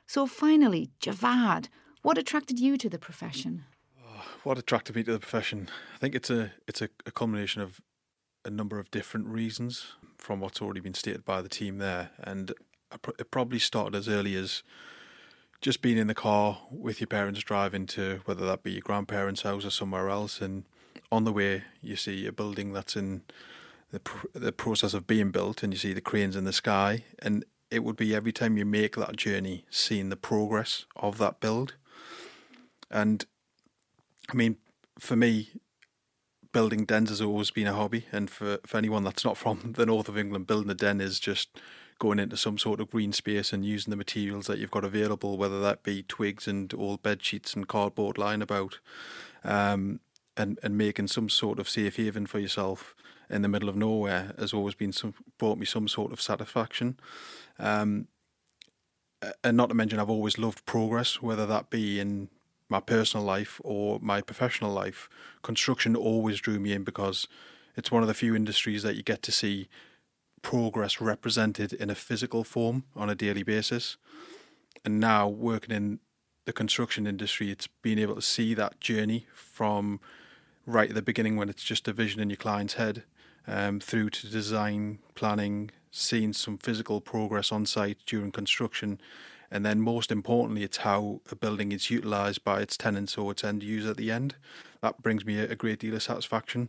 So 0.06 0.26
finally, 0.26 0.90
Javad, 1.00 1.68
what 2.02 2.18
attracted 2.18 2.58
you 2.58 2.76
to 2.78 2.88
the 2.88 2.98
profession? 2.98 3.64
Oh, 4.02 4.24
what 4.42 4.58
attracted 4.58 4.96
me 4.96 5.02
to 5.04 5.12
the 5.12 5.18
profession? 5.18 5.68
I 5.94 5.98
think 5.98 6.14
it's 6.14 6.30
a 6.30 6.52
it's 6.66 6.80
a, 6.80 6.88
a 7.06 7.10
combination 7.10 7.62
of 7.62 7.80
a 8.44 8.50
number 8.50 8.78
of 8.78 8.90
different 8.90 9.26
reasons 9.26 9.94
from 10.16 10.40
what's 10.40 10.62
already 10.62 10.80
been 10.80 10.94
stated 10.94 11.24
by 11.24 11.42
the 11.42 11.48
team 11.48 11.78
there, 11.78 12.10
and 12.18 12.52
it 13.18 13.30
probably 13.30 13.58
started 13.58 13.94
as 13.94 14.08
early 14.08 14.34
as 14.36 14.62
just 15.60 15.82
being 15.82 15.98
in 15.98 16.06
the 16.06 16.14
car 16.14 16.60
with 16.70 17.00
your 17.00 17.08
parents 17.08 17.40
driving 17.40 17.84
to 17.86 18.20
whether 18.24 18.46
that 18.46 18.62
be 18.62 18.72
your 18.72 18.80
grandparents' 18.80 19.42
house 19.42 19.64
or 19.64 19.70
somewhere 19.70 20.08
else, 20.08 20.40
and 20.40 20.64
on 21.12 21.24
the 21.24 21.32
way 21.32 21.64
you 21.82 21.96
see 21.96 22.26
a 22.26 22.32
building 22.32 22.72
that's 22.72 22.96
in 22.96 23.22
the 23.90 24.00
the 24.34 24.52
process 24.52 24.94
of 24.94 25.06
being 25.06 25.30
built, 25.30 25.62
and 25.62 25.72
you 25.72 25.78
see 25.78 25.92
the 25.92 26.00
cranes 26.00 26.36
in 26.36 26.44
the 26.44 26.52
sky, 26.52 27.04
and 27.20 27.44
it 27.70 27.84
would 27.84 27.96
be 27.96 28.14
every 28.14 28.32
time 28.32 28.56
you 28.56 28.64
make 28.64 28.96
that 28.96 29.16
journey, 29.16 29.64
seeing 29.70 30.08
the 30.08 30.16
progress 30.16 30.86
of 30.96 31.18
that 31.18 31.40
build, 31.40 31.74
and 32.90 33.24
I 34.30 34.34
mean, 34.34 34.56
for 34.98 35.16
me, 35.16 35.50
building 36.52 36.84
dens 36.84 37.08
has 37.08 37.20
always 37.20 37.50
been 37.50 37.66
a 37.66 37.74
hobby, 37.74 38.06
and 38.12 38.30
for 38.30 38.58
for 38.66 38.76
anyone 38.76 39.04
that's 39.04 39.24
not 39.24 39.36
from 39.36 39.72
the 39.76 39.86
north 39.86 40.08
of 40.08 40.18
England, 40.18 40.46
building 40.46 40.70
a 40.70 40.74
den 40.74 41.00
is 41.00 41.18
just 41.18 41.60
going 41.98 42.18
into 42.18 42.36
some 42.36 42.58
sort 42.58 42.78
of 42.78 42.90
green 42.90 43.12
space 43.12 43.52
and 43.52 43.64
using 43.64 43.90
the 43.90 43.96
materials 43.96 44.46
that 44.46 44.58
you've 44.58 44.70
got 44.70 44.84
available, 44.84 45.36
whether 45.36 45.60
that 45.60 45.82
be 45.82 46.04
twigs 46.04 46.46
and 46.46 46.72
old 46.74 47.02
bed 47.02 47.20
sheets 47.24 47.54
and 47.54 47.66
cardboard 47.66 48.16
lying 48.18 48.42
about, 48.42 48.78
um, 49.44 50.00
and 50.36 50.58
and 50.62 50.76
making 50.76 51.08
some 51.08 51.28
sort 51.28 51.58
of 51.58 51.68
safe 51.68 51.96
haven 51.96 52.26
for 52.26 52.38
yourself 52.38 52.94
in 53.30 53.42
the 53.42 53.48
middle 53.48 53.68
of 53.68 53.76
nowhere 53.76 54.32
has 54.38 54.52
always 54.52 54.74
been 54.74 54.92
some 54.92 55.14
brought 55.38 55.58
me 55.58 55.66
some 55.66 55.88
sort 55.88 56.12
of 56.12 56.20
satisfaction. 56.20 56.98
Um, 57.58 58.08
and 59.42 59.56
not 59.56 59.68
to 59.68 59.74
mention, 59.74 59.98
I've 59.98 60.10
always 60.10 60.38
loved 60.38 60.64
progress, 60.64 61.20
whether 61.20 61.46
that 61.46 61.70
be 61.70 61.98
in 61.98 62.28
my 62.68 62.80
personal 62.80 63.24
life 63.24 63.60
or 63.64 63.98
my 64.00 64.20
professional 64.20 64.72
life, 64.72 65.08
construction 65.42 65.96
always 65.96 66.38
drew 66.38 66.60
me 66.60 66.72
in 66.72 66.84
because 66.84 67.26
it's 67.76 67.90
one 67.90 68.02
of 68.02 68.08
the 68.08 68.14
few 68.14 68.36
industries 68.36 68.82
that 68.82 68.96
you 68.96 69.02
get 69.02 69.22
to 69.22 69.32
see 69.32 69.68
progress 70.42 71.00
represented 71.00 71.72
in 71.72 71.90
a 71.90 71.94
physical 71.94 72.44
form 72.44 72.84
on 72.94 73.10
a 73.10 73.14
daily 73.14 73.42
basis. 73.42 73.96
And 74.84 75.00
now 75.00 75.26
working 75.28 75.74
in 75.74 75.98
the 76.44 76.52
construction 76.52 77.06
industry, 77.06 77.50
it's 77.50 77.66
being 77.82 77.98
able 77.98 78.14
to 78.14 78.22
see 78.22 78.54
that 78.54 78.80
journey 78.80 79.26
from 79.34 80.00
right 80.66 80.90
at 80.90 80.94
the 80.94 81.02
beginning 81.02 81.36
when 81.36 81.48
it's 81.48 81.64
just 81.64 81.88
a 81.88 81.92
vision 81.92 82.20
in 82.20 82.30
your 82.30 82.36
client's 82.36 82.74
head 82.74 83.02
um, 83.48 83.80
through 83.80 84.10
to 84.10 84.28
design, 84.28 84.98
planning, 85.14 85.70
seeing 85.90 86.32
some 86.32 86.58
physical 86.58 87.00
progress 87.00 87.50
on 87.50 87.66
site 87.66 87.98
during 88.06 88.30
construction. 88.30 89.00
And 89.50 89.64
then, 89.64 89.80
most 89.80 90.12
importantly, 90.12 90.62
it's 90.62 90.78
how 90.78 91.22
a 91.30 91.34
building 91.34 91.72
is 91.72 91.90
utilised 91.90 92.44
by 92.44 92.60
its 92.60 92.76
tenants 92.76 93.16
or 93.16 93.32
its 93.32 93.42
end 93.42 93.62
user 93.62 93.90
at 93.90 93.96
the 93.96 94.12
end. 94.12 94.36
That 94.82 95.02
brings 95.02 95.24
me 95.24 95.38
a, 95.38 95.56
great 95.56 95.78
deal 95.80 95.94
of 95.94 96.02
satisfaction. 96.02 96.68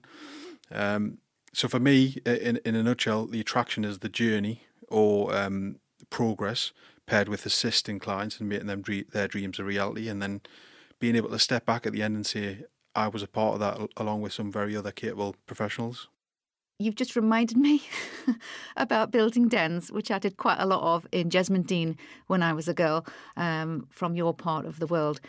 Um, 0.72 1.18
so, 1.54 1.68
for 1.68 1.80
me, 1.80 2.20
in, 2.26 2.58
in 2.64 2.76
a 2.76 2.84
nutshell, 2.84 3.26
the 3.26 3.42
attraction 3.42 3.84
is 3.84 4.00
the 4.00 4.08
journey 4.08 4.64
or 4.88 5.36
um, 5.36 5.76
progress 6.10 6.72
paired 7.06 7.28
with 7.28 7.46
assisting 7.46 8.00
clients 8.00 8.40
and 8.40 8.48
making 8.48 8.68
them 8.68 8.82
dream, 8.82 9.04
their 9.12 9.28
dreams 9.28 9.60
a 9.60 9.64
reality, 9.66 10.08
and 10.08 10.22
then 10.22 10.40
being 11.00 11.18
able 11.18 11.30
to 11.30 11.40
step 11.40 11.66
back 11.66 11.86
at 11.86 11.92
the 11.92 12.02
end 12.02 12.16
and 12.16 12.26
say, 12.26 12.60
I 12.96 13.10
was 13.10 13.24
a 13.24 13.28
part 13.28 13.56
of 13.56 13.60
that 13.60 13.90
along 13.98 14.22
with 14.22 14.32
some 14.32 14.52
very 14.52 14.76
other 14.78 14.92
capable 14.92 15.36
professionals 15.46 16.08
you've 16.80 16.96
just 16.96 17.18
reminded 17.18 17.58
me 17.58 17.84
about 18.78 19.12
building 19.12 19.50
dens, 19.50 19.92
which 19.92 20.10
I 20.10 20.18
did 20.18 20.38
quite 20.38 20.60
a 20.60 20.66
lot 20.66 20.82
of 20.82 21.06
in 21.12 21.30
Jesmond 21.30 21.68
Dene 21.68 21.98
when 22.28 22.42
I 22.42 22.54
was 22.54 22.70
a 22.70 22.74
girl 22.74 23.06
um, 23.36 23.88
from 23.90 24.16
your 24.16 24.34
part 24.34 24.66
of 24.66 24.80
the 24.80 24.88
world. 24.88 25.20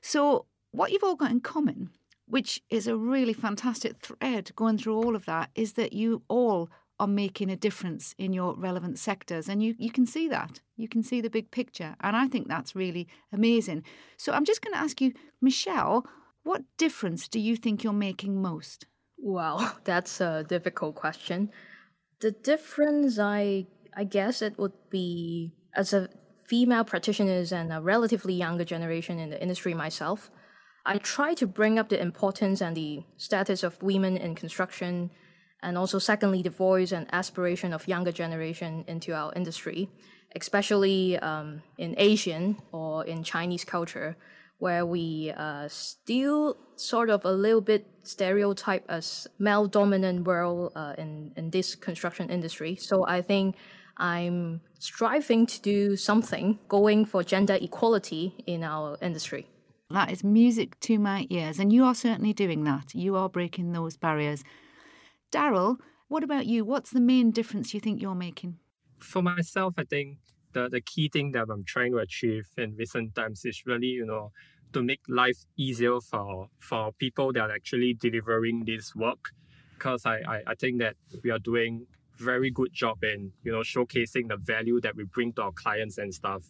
So, 0.00 0.46
what 0.70 0.92
you've 0.92 1.02
all 1.02 1.16
got 1.16 1.32
in 1.32 1.40
common, 1.40 1.90
which 2.26 2.62
is 2.70 2.86
a 2.86 2.96
really 2.96 3.32
fantastic 3.32 3.98
thread 3.98 4.52
going 4.54 4.78
through 4.78 4.96
all 4.96 5.16
of 5.16 5.24
that, 5.24 5.50
is 5.56 5.72
that 5.72 5.92
you 5.92 6.22
all 6.28 6.70
are 7.00 7.08
making 7.08 7.50
a 7.50 7.56
difference 7.56 8.14
in 8.16 8.32
your 8.32 8.54
relevant 8.54 8.98
sectors. 8.98 9.48
And 9.48 9.62
you, 9.62 9.74
you 9.78 9.90
can 9.90 10.06
see 10.06 10.28
that. 10.28 10.60
You 10.76 10.86
can 10.86 11.02
see 11.02 11.20
the 11.20 11.30
big 11.30 11.50
picture. 11.50 11.96
And 12.02 12.14
I 12.14 12.28
think 12.28 12.46
that's 12.46 12.76
really 12.76 13.08
amazing. 13.32 13.82
So, 14.16 14.32
I'm 14.32 14.44
just 14.44 14.62
going 14.62 14.74
to 14.74 14.80
ask 14.80 15.00
you, 15.00 15.12
Michelle, 15.40 16.06
what 16.44 16.62
difference 16.78 17.26
do 17.26 17.40
you 17.40 17.56
think 17.56 17.82
you're 17.82 17.92
making 17.92 18.40
most? 18.40 18.86
Well, 19.22 19.78
that's 19.84 20.20
a 20.20 20.44
difficult 20.44 20.94
question. 20.94 21.50
The 22.20 22.32
difference, 22.32 23.18
I 23.18 23.66
I 23.96 24.04
guess, 24.04 24.42
it 24.42 24.58
would 24.58 24.72
be 24.90 25.52
as 25.74 25.92
a 25.92 26.08
female 26.46 26.84
practitioners 26.84 27.52
and 27.52 27.72
a 27.72 27.80
relatively 27.80 28.34
younger 28.34 28.64
generation 28.64 29.18
in 29.18 29.30
the 29.30 29.40
industry 29.40 29.74
myself. 29.74 30.30
I 30.86 30.98
try 30.98 31.34
to 31.34 31.46
bring 31.46 31.78
up 31.78 31.88
the 31.88 32.00
importance 32.00 32.60
and 32.60 32.76
the 32.76 33.04
status 33.16 33.62
of 33.62 33.82
women 33.82 34.16
in 34.16 34.34
construction, 34.34 35.10
and 35.62 35.76
also 35.76 35.98
secondly, 35.98 36.42
the 36.42 36.50
voice 36.50 36.92
and 36.92 37.06
aspiration 37.12 37.72
of 37.72 37.86
younger 37.86 38.12
generation 38.12 38.84
into 38.88 39.12
our 39.12 39.32
industry, 39.34 39.90
especially 40.34 41.18
um, 41.18 41.62
in 41.78 41.94
Asian 41.98 42.58
or 42.72 43.04
in 43.04 43.22
Chinese 43.22 43.64
culture 43.64 44.16
where 44.60 44.86
we 44.86 45.32
uh, 45.36 45.66
still 45.68 46.56
sort 46.76 47.10
of 47.10 47.24
a 47.24 47.32
little 47.32 47.60
bit 47.60 47.86
stereotype 48.02 48.84
as 48.88 49.26
male 49.38 49.66
dominant 49.66 50.26
world 50.26 50.72
uh, 50.76 50.94
in 50.96 51.32
in 51.36 51.50
this 51.50 51.74
construction 51.74 52.30
industry. 52.30 52.76
So 52.76 53.04
I 53.06 53.22
think 53.22 53.56
I'm 53.96 54.60
striving 54.78 55.46
to 55.46 55.60
do 55.60 55.96
something, 55.96 56.58
going 56.68 57.04
for 57.04 57.22
gender 57.22 57.58
equality 57.60 58.34
in 58.46 58.62
our 58.62 58.96
industry. 59.02 59.46
That 59.90 60.10
is 60.10 60.22
music 60.22 60.78
to 60.80 60.98
my 60.98 61.26
ears, 61.30 61.58
and 61.58 61.72
you 61.72 61.84
are 61.84 61.94
certainly 61.94 62.32
doing 62.32 62.64
that. 62.64 62.94
You 62.94 63.16
are 63.16 63.28
breaking 63.28 63.72
those 63.72 63.96
barriers. 63.96 64.44
Daryl, 65.32 65.76
what 66.08 66.22
about 66.22 66.46
you? 66.46 66.64
What's 66.64 66.90
the 66.90 67.00
main 67.00 67.30
difference 67.30 67.74
you 67.74 67.80
think 67.80 68.00
you're 68.00 68.14
making? 68.14 68.58
For 69.00 69.22
myself, 69.22 69.74
I 69.76 69.84
think 69.84 70.18
the, 70.52 70.68
the 70.68 70.80
key 70.80 71.08
thing 71.08 71.32
that 71.32 71.46
I'm 71.50 71.64
trying 71.64 71.92
to 71.92 71.98
achieve 71.98 72.48
in 72.56 72.74
recent 72.76 73.14
times 73.14 73.44
is 73.44 73.62
really, 73.66 73.88
you 73.88 74.06
know, 74.06 74.32
to 74.72 74.82
make 74.82 75.00
life 75.08 75.38
easier 75.56 76.00
for 76.00 76.48
for 76.60 76.92
people 76.92 77.32
that 77.32 77.50
are 77.50 77.52
actually 77.52 77.94
delivering 77.94 78.64
this 78.64 78.94
work. 78.94 79.30
Because 79.74 80.04
I, 80.04 80.16
I, 80.28 80.42
I 80.48 80.54
think 80.54 80.78
that 80.80 80.96
we 81.24 81.30
are 81.30 81.38
doing 81.38 81.86
very 82.18 82.50
good 82.50 82.72
job 82.72 83.02
in, 83.02 83.32
you 83.42 83.50
know, 83.50 83.60
showcasing 83.60 84.28
the 84.28 84.36
value 84.36 84.80
that 84.82 84.94
we 84.94 85.04
bring 85.04 85.32
to 85.32 85.42
our 85.42 85.52
clients 85.52 85.96
and 85.98 86.12
stuff. 86.12 86.42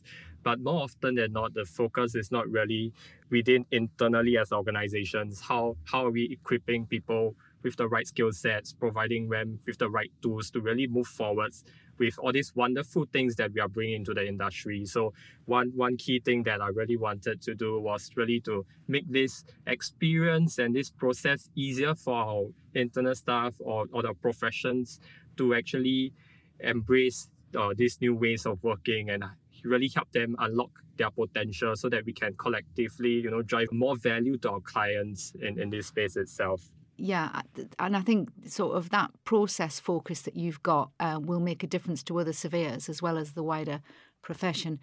But 0.43 0.59
more 0.59 0.83
often 0.83 1.15
than 1.15 1.33
not, 1.33 1.55
the 1.55 1.65
focus 1.65 2.15
is 2.15 2.33
not 2.33 2.49
really 2.51 2.93
within 3.31 3.67
internally 3.71 4.37
as 4.37 4.53
organizations. 4.53 5.41
How 5.41 5.77
how 5.85 6.07
are 6.07 6.11
we 6.11 6.25
equipping 6.31 6.87
people 6.87 7.37
with 7.63 7.77
the 7.77 7.89
right 7.89 8.07
skill 8.07 8.33
sets, 8.33 8.73
providing 8.73 9.29
them 9.29 9.61
with 9.67 9.79
the 9.79 9.89
right 9.91 10.11
tools 10.23 10.51
to 10.51 10.61
really 10.61 10.87
move 10.87 11.07
forwards 11.07 11.65
with 12.01 12.19
all 12.19 12.33
these 12.33 12.53
wonderful 12.57 13.05
things 13.13 13.37
that 13.37 13.53
we 13.53 13.61
are 13.61 13.69
bringing 13.69 14.05
to 14.07 14.15
the 14.15 14.27
industry. 14.27 14.85
So 14.87 15.13
one 15.45 15.71
one 15.77 15.97
key 15.97 16.19
thing 16.19 16.43
that 16.45 16.61
I 16.61 16.69
really 16.69 16.97
wanted 16.97 17.41
to 17.43 17.55
do 17.55 17.79
was 17.81 18.11
really 18.17 18.41
to 18.41 18.67
make 18.89 19.07
this 19.09 19.45
experience 19.67 20.59
and 20.59 20.75
this 20.75 20.91
process 20.91 21.49
easier 21.55 21.95
for 21.95 22.15
our 22.15 22.45
internal 22.75 23.15
staff 23.15 23.55
or, 23.61 23.87
or 23.93 24.03
the 24.03 24.15
professions 24.15 24.99
to 25.37 25.55
actually 25.55 26.13
embrace 26.61 27.29
uh, 27.57 27.75
these 27.77 28.01
new 28.01 28.15
ways 28.15 28.47
of 28.47 28.63
working 28.65 29.11
and 29.11 29.23
really 29.65 29.91
help 29.95 30.11
them 30.13 30.35
unlock 30.39 30.71
their 30.97 31.11
potential 31.11 31.77
so 31.77 31.89
that 31.89 32.05
we 32.05 32.13
can 32.13 32.35
collectively, 32.35 33.11
you 33.11 33.31
know, 33.31 33.43
drive 33.43 33.69
more 33.73 33.97
value 33.97 34.37
to 34.39 34.51
our 34.51 34.61
clients 34.61 35.33
in, 35.41 35.61
in 35.61 35.71
this 35.71 35.87
space 35.89 36.17
itself 36.17 36.71
yeah, 37.01 37.43
and 37.79 37.97
I 37.97 38.01
think 38.01 38.29
sort 38.47 38.77
of 38.77 38.91
that 38.91 39.11
process 39.25 39.81
focus 39.81 40.23
that 40.23 40.37
you've 40.37 40.63
got 40.63 40.91
uh, 41.01 41.19
will 41.21 41.41
make 41.41 41.63
a 41.63 41.67
difference 41.67 42.03
to 42.05 42.19
other 42.19 42.33
surveyors 42.33 42.89
as 42.89 43.01
well 43.01 43.17
as 43.17 43.33
the 43.33 43.43
wider 43.43 43.81
profession. 44.23 44.79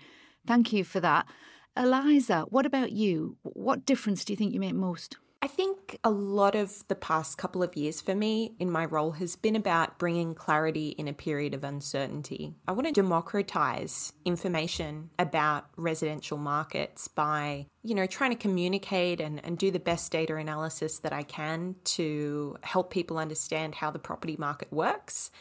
Thank 0.45 0.73
you 0.73 0.83
for 0.83 0.99
that. 0.99 1.27
Eliza, 1.75 2.45
what 2.49 2.65
about 2.65 2.91
you? 2.91 3.37
What 3.43 3.85
difference 3.85 4.25
do 4.25 4.33
you 4.33 4.37
think 4.37 4.53
you 4.53 4.59
make 4.59 4.73
most? 4.73 5.17
I 5.47 5.49
think 5.49 5.97
a 6.03 6.09
lot 6.09 6.55
of 6.55 6.85
the 6.89 6.95
past 6.95 7.37
couple 7.37 7.63
of 7.63 7.77
years 7.77 8.01
for 8.01 8.13
me 8.13 8.51
in 8.59 8.69
my 8.69 8.83
role 8.83 9.11
has 9.11 9.37
been 9.37 9.55
about 9.55 9.97
bringing 9.97 10.35
clarity 10.35 10.89
in 10.89 11.07
a 11.07 11.13
period 11.13 11.53
of 11.53 11.63
uncertainty. 11.63 12.53
I 12.67 12.73
want 12.73 12.87
to 12.87 12.91
democratize 12.91 14.11
information 14.25 15.09
about 15.17 15.69
residential 15.77 16.37
markets 16.37 17.07
by, 17.07 17.67
you 17.81 17.95
know, 17.95 18.05
trying 18.05 18.31
to 18.31 18.35
communicate 18.35 19.21
and, 19.21 19.39
and 19.45 19.57
do 19.57 19.71
the 19.71 19.79
best 19.79 20.11
data 20.11 20.35
analysis 20.35 20.99
that 20.99 21.13
I 21.13 21.23
can 21.23 21.75
to 21.95 22.57
help 22.61 22.91
people 22.91 23.17
understand 23.17 23.73
how 23.73 23.89
the 23.89 23.99
property 23.99 24.35
market 24.37 24.69
works. 24.73 25.31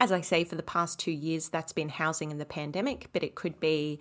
As 0.00 0.12
I 0.12 0.22
say, 0.22 0.44
for 0.44 0.54
the 0.54 0.62
past 0.62 0.98
two 0.98 1.12
years, 1.12 1.50
that's 1.50 1.74
been 1.74 1.90
housing 1.90 2.30
and 2.30 2.40
the 2.40 2.46
pandemic, 2.46 3.08
but 3.12 3.22
it 3.22 3.34
could 3.34 3.60
be 3.60 4.00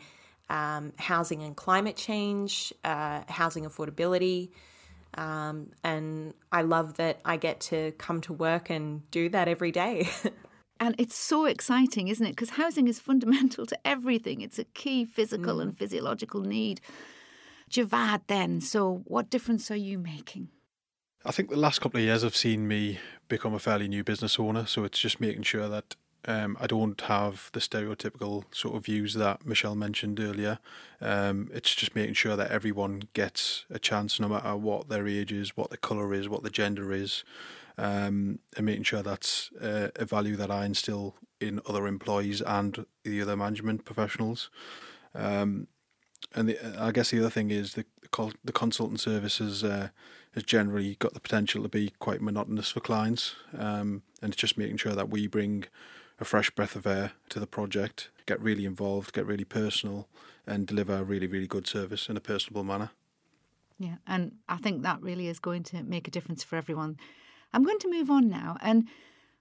um, 0.49 0.93
housing 0.97 1.43
and 1.43 1.57
climate 1.57 1.97
change, 1.97 2.73
uh, 2.85 3.23
housing 3.27 3.65
affordability 3.65 4.51
um, 5.15 5.71
and 5.83 6.33
I 6.51 6.61
love 6.61 6.95
that 6.95 7.19
I 7.25 7.37
get 7.37 7.59
to 7.61 7.91
come 7.93 8.21
to 8.21 8.33
work 8.33 8.69
and 8.69 9.09
do 9.11 9.29
that 9.29 9.47
every 9.47 9.71
day. 9.71 10.09
and 10.79 10.95
it's 10.97 11.15
so 11.15 11.45
exciting, 11.45 12.07
isn't 12.07 12.25
it? 12.25 12.31
Because 12.31 12.51
housing 12.51 12.87
is 12.87 12.99
fundamental 13.09 13.65
to 13.65 13.77
everything, 13.85 14.41
it's 14.41 14.59
a 14.59 14.63
key 14.63 15.05
physical 15.05 15.57
mm. 15.57 15.63
and 15.63 15.77
physiological 15.77 16.41
need. 16.41 16.81
Javad, 17.69 18.21
then, 18.27 18.59
so 18.59 19.01
what 19.05 19.29
difference 19.29 19.71
are 19.71 19.77
you 19.77 19.97
making? 19.97 20.49
I 21.23 21.31
think 21.31 21.49
the 21.49 21.55
last 21.55 21.79
couple 21.79 21.99
of 21.99 22.05
years 22.05 22.23
have 22.23 22.35
seen 22.35 22.67
me 22.67 22.99
become 23.27 23.53
a 23.53 23.59
fairly 23.59 23.87
new 23.87 24.03
business 24.03 24.39
owner, 24.39 24.65
so 24.65 24.83
it's 24.83 24.99
just 24.99 25.21
making 25.21 25.43
sure 25.43 25.69
that 25.69 25.95
um, 26.25 26.55
I 26.59 26.67
don't 26.67 26.99
have 27.01 27.49
the 27.53 27.59
stereotypical 27.59 28.43
sort 28.53 28.75
of 28.75 28.85
views 28.85 29.15
that 29.15 29.45
Michelle 29.45 29.75
mentioned 29.75 30.19
earlier. 30.19 30.59
Um, 30.99 31.49
it's 31.53 31.73
just 31.73 31.95
making 31.95 32.13
sure 32.13 32.35
that 32.35 32.51
everyone 32.51 33.03
gets 33.13 33.65
a 33.69 33.79
chance, 33.79 34.19
no 34.19 34.27
matter 34.27 34.55
what 34.55 34.89
their 34.89 35.07
age 35.07 35.31
is, 35.31 35.57
what 35.57 35.71
the 35.71 35.77
colour 35.77 36.13
is, 36.13 36.29
what 36.29 36.43
the 36.43 36.49
gender 36.49 36.93
is, 36.93 37.23
um, 37.77 38.39
and 38.55 38.65
making 38.65 38.83
sure 38.83 39.01
that's 39.01 39.51
uh, 39.61 39.89
a 39.95 40.05
value 40.05 40.35
that 40.35 40.51
I 40.51 40.65
instill 40.65 41.15
in 41.39 41.59
other 41.67 41.87
employees 41.87 42.41
and 42.41 42.85
the 43.03 43.21
other 43.21 43.35
management 43.35 43.85
professionals. 43.85 44.49
Um, 45.15 45.67
and 46.35 46.49
the, 46.49 46.79
I 46.79 46.91
guess 46.91 47.09
the 47.09 47.19
other 47.19 47.31
thing 47.31 47.49
is 47.49 47.73
the 47.73 47.85
the 48.43 48.51
consultant 48.51 48.99
services 48.99 49.63
uh, 49.63 49.89
has 50.33 50.43
generally 50.43 50.95
got 50.99 51.13
the 51.13 51.19
potential 51.19 51.63
to 51.63 51.69
be 51.69 51.93
quite 51.99 52.21
monotonous 52.21 52.69
for 52.71 52.79
clients, 52.79 53.35
um, 53.57 54.03
and 54.21 54.33
it's 54.33 54.41
just 54.41 54.57
making 54.57 54.77
sure 54.77 54.93
that 54.93 55.09
we 55.09 55.27
bring 55.27 55.65
a 56.21 56.25
fresh 56.25 56.51
breath 56.51 56.75
of 56.75 56.85
air 56.85 57.13
to 57.29 57.39
the 57.39 57.47
project, 57.47 58.09
get 58.27 58.39
really 58.39 58.63
involved, 58.63 59.11
get 59.11 59.25
really 59.25 59.43
personal, 59.43 60.07
and 60.45 60.67
deliver 60.67 60.95
a 60.95 61.03
really, 61.03 61.27
really 61.27 61.47
good 61.47 61.65
service 61.65 62.07
in 62.07 62.15
a 62.15 62.21
personable 62.21 62.63
manner. 62.63 62.91
Yeah, 63.79 63.95
and 64.05 64.33
I 64.47 64.57
think 64.57 64.83
that 64.83 65.01
really 65.01 65.27
is 65.27 65.39
going 65.39 65.63
to 65.63 65.81
make 65.81 66.07
a 66.07 66.11
difference 66.11 66.43
for 66.43 66.55
everyone. 66.55 66.97
I'm 67.51 67.63
going 67.63 67.79
to 67.79 67.89
move 67.89 68.11
on 68.11 68.29
now, 68.29 68.57
and 68.61 68.87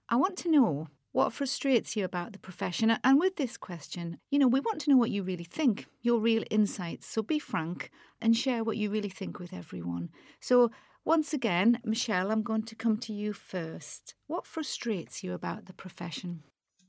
I 0.09 0.15
want 0.15 0.37
to 0.37 0.49
know 0.49 0.87
what 1.11 1.33
frustrates 1.33 1.95
you 1.95 2.05
about 2.05 2.31
the 2.31 2.39
profession? 2.39 2.97
And 3.03 3.19
with 3.19 3.35
this 3.35 3.57
question, 3.57 4.17
you 4.29 4.39
know, 4.39 4.47
we 4.47 4.61
want 4.61 4.79
to 4.81 4.89
know 4.89 4.97
what 4.97 5.11
you 5.11 5.23
really 5.23 5.43
think, 5.43 5.85
your 6.01 6.19
real 6.19 6.43
insights. 6.49 7.05
So 7.05 7.21
be 7.21 7.37
frank 7.37 7.91
and 8.21 8.35
share 8.35 8.63
what 8.63 8.77
you 8.77 8.89
really 8.89 9.09
think 9.09 9.37
with 9.37 9.53
everyone. 9.53 10.09
So, 10.39 10.71
once 11.03 11.33
again, 11.33 11.79
Michelle, 11.83 12.31
I'm 12.31 12.43
going 12.43 12.63
to 12.63 12.75
come 12.75 12.97
to 12.99 13.11
you 13.11 13.33
first. 13.33 14.13
What 14.27 14.45
frustrates 14.45 15.23
you 15.23 15.33
about 15.33 15.65
the 15.65 15.73
profession? 15.73 16.43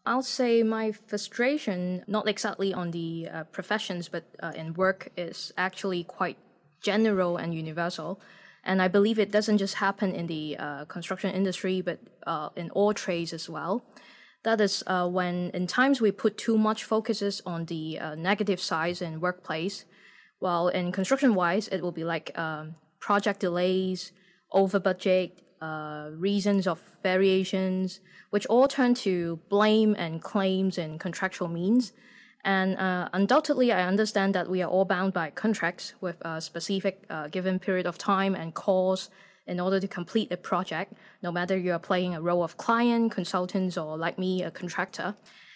I'll 0.05 0.23
say 0.23 0.63
my 0.65 0.91
frustration, 0.91 2.05
not 2.09 2.29
exactly 2.29 2.75
on 2.75 2.91
the 2.91 3.29
uh, 3.33 3.45
professions, 3.45 4.09
but 4.09 4.25
uh, 4.43 4.53
in 4.57 4.75
work, 4.75 5.11
is 5.17 5.53
actually 5.57 6.03
quite 6.03 6.39
general 6.81 7.37
and 7.37 7.55
universal. 7.55 8.21
And 8.65 8.83
I 8.83 8.89
believe 8.89 9.19
it 9.19 9.31
doesn't 9.31 9.59
just 9.59 9.75
happen 9.75 10.13
in 10.13 10.27
the 10.27 10.57
uh, 10.59 10.85
construction 10.87 11.31
industry, 11.31 11.81
but 11.81 12.01
uh, 12.27 12.49
in 12.57 12.71
all 12.71 12.93
trades 12.93 13.33
as 13.33 13.49
well. 13.49 13.85
That 14.43 14.61
is 14.61 14.83
uh, 14.89 15.09
when, 15.09 15.51
in 15.55 15.69
times, 15.69 16.01
we 16.01 16.11
put 16.11 16.37
too 16.37 16.59
much 16.59 16.83
focuses 16.83 17.41
on 17.47 17.67
the 17.67 18.01
uh, 18.01 18.15
negative 18.17 18.61
sides 18.61 19.03
in 19.03 19.21
workplace. 19.21 19.85
While 20.41 20.67
in 20.67 20.91
construction 20.91 21.37
wise, 21.37 21.69
it 21.69 21.81
will 21.81 21.93
be 21.93 22.03
like 22.03 22.37
um, 22.37 22.75
project 22.99 23.39
delays, 23.39 24.11
over 24.51 24.81
budget, 24.81 25.41
uh, 25.63 26.11
reasons 26.17 26.67
of 26.67 26.81
variations, 27.03 28.01
which 28.31 28.47
all 28.47 28.67
turn 28.67 28.95
to 28.95 29.39
blame 29.49 29.95
and 29.97 30.21
claims 30.21 30.77
and 30.77 30.99
contractual 30.99 31.49
means. 31.49 31.93
And 32.45 32.77
uh, 32.77 33.09
undoubtedly, 33.13 33.71
I 33.71 33.87
understand 33.87 34.35
that 34.35 34.51
we 34.51 34.61
are 34.63 34.69
all 34.69 34.85
bound 34.85 35.13
by 35.13 35.31
contracts 35.31 35.95
with 36.01 36.17
a 36.23 36.41
specific 36.41 37.05
uh, 37.09 37.29
given 37.29 37.61
period 37.61 37.87
of 37.87 37.97
time 37.97 38.35
and 38.35 38.53
cost 38.53 39.11
in 39.47 39.61
order 39.61 39.79
to 39.79 39.89
complete 39.89 40.33
a 40.33 40.37
project, 40.37 40.95
no 41.23 41.31
matter 41.31 41.57
you 41.57 41.73
are 41.73 41.79
playing 41.79 42.15
a 42.15 42.21
role 42.21 42.43
of 42.43 42.57
client, 42.57 43.13
consultants, 43.13 43.77
or 43.79 43.97
like 43.97 44.19
me, 44.19 44.43
a 44.43 44.51
contractor. 44.51 45.15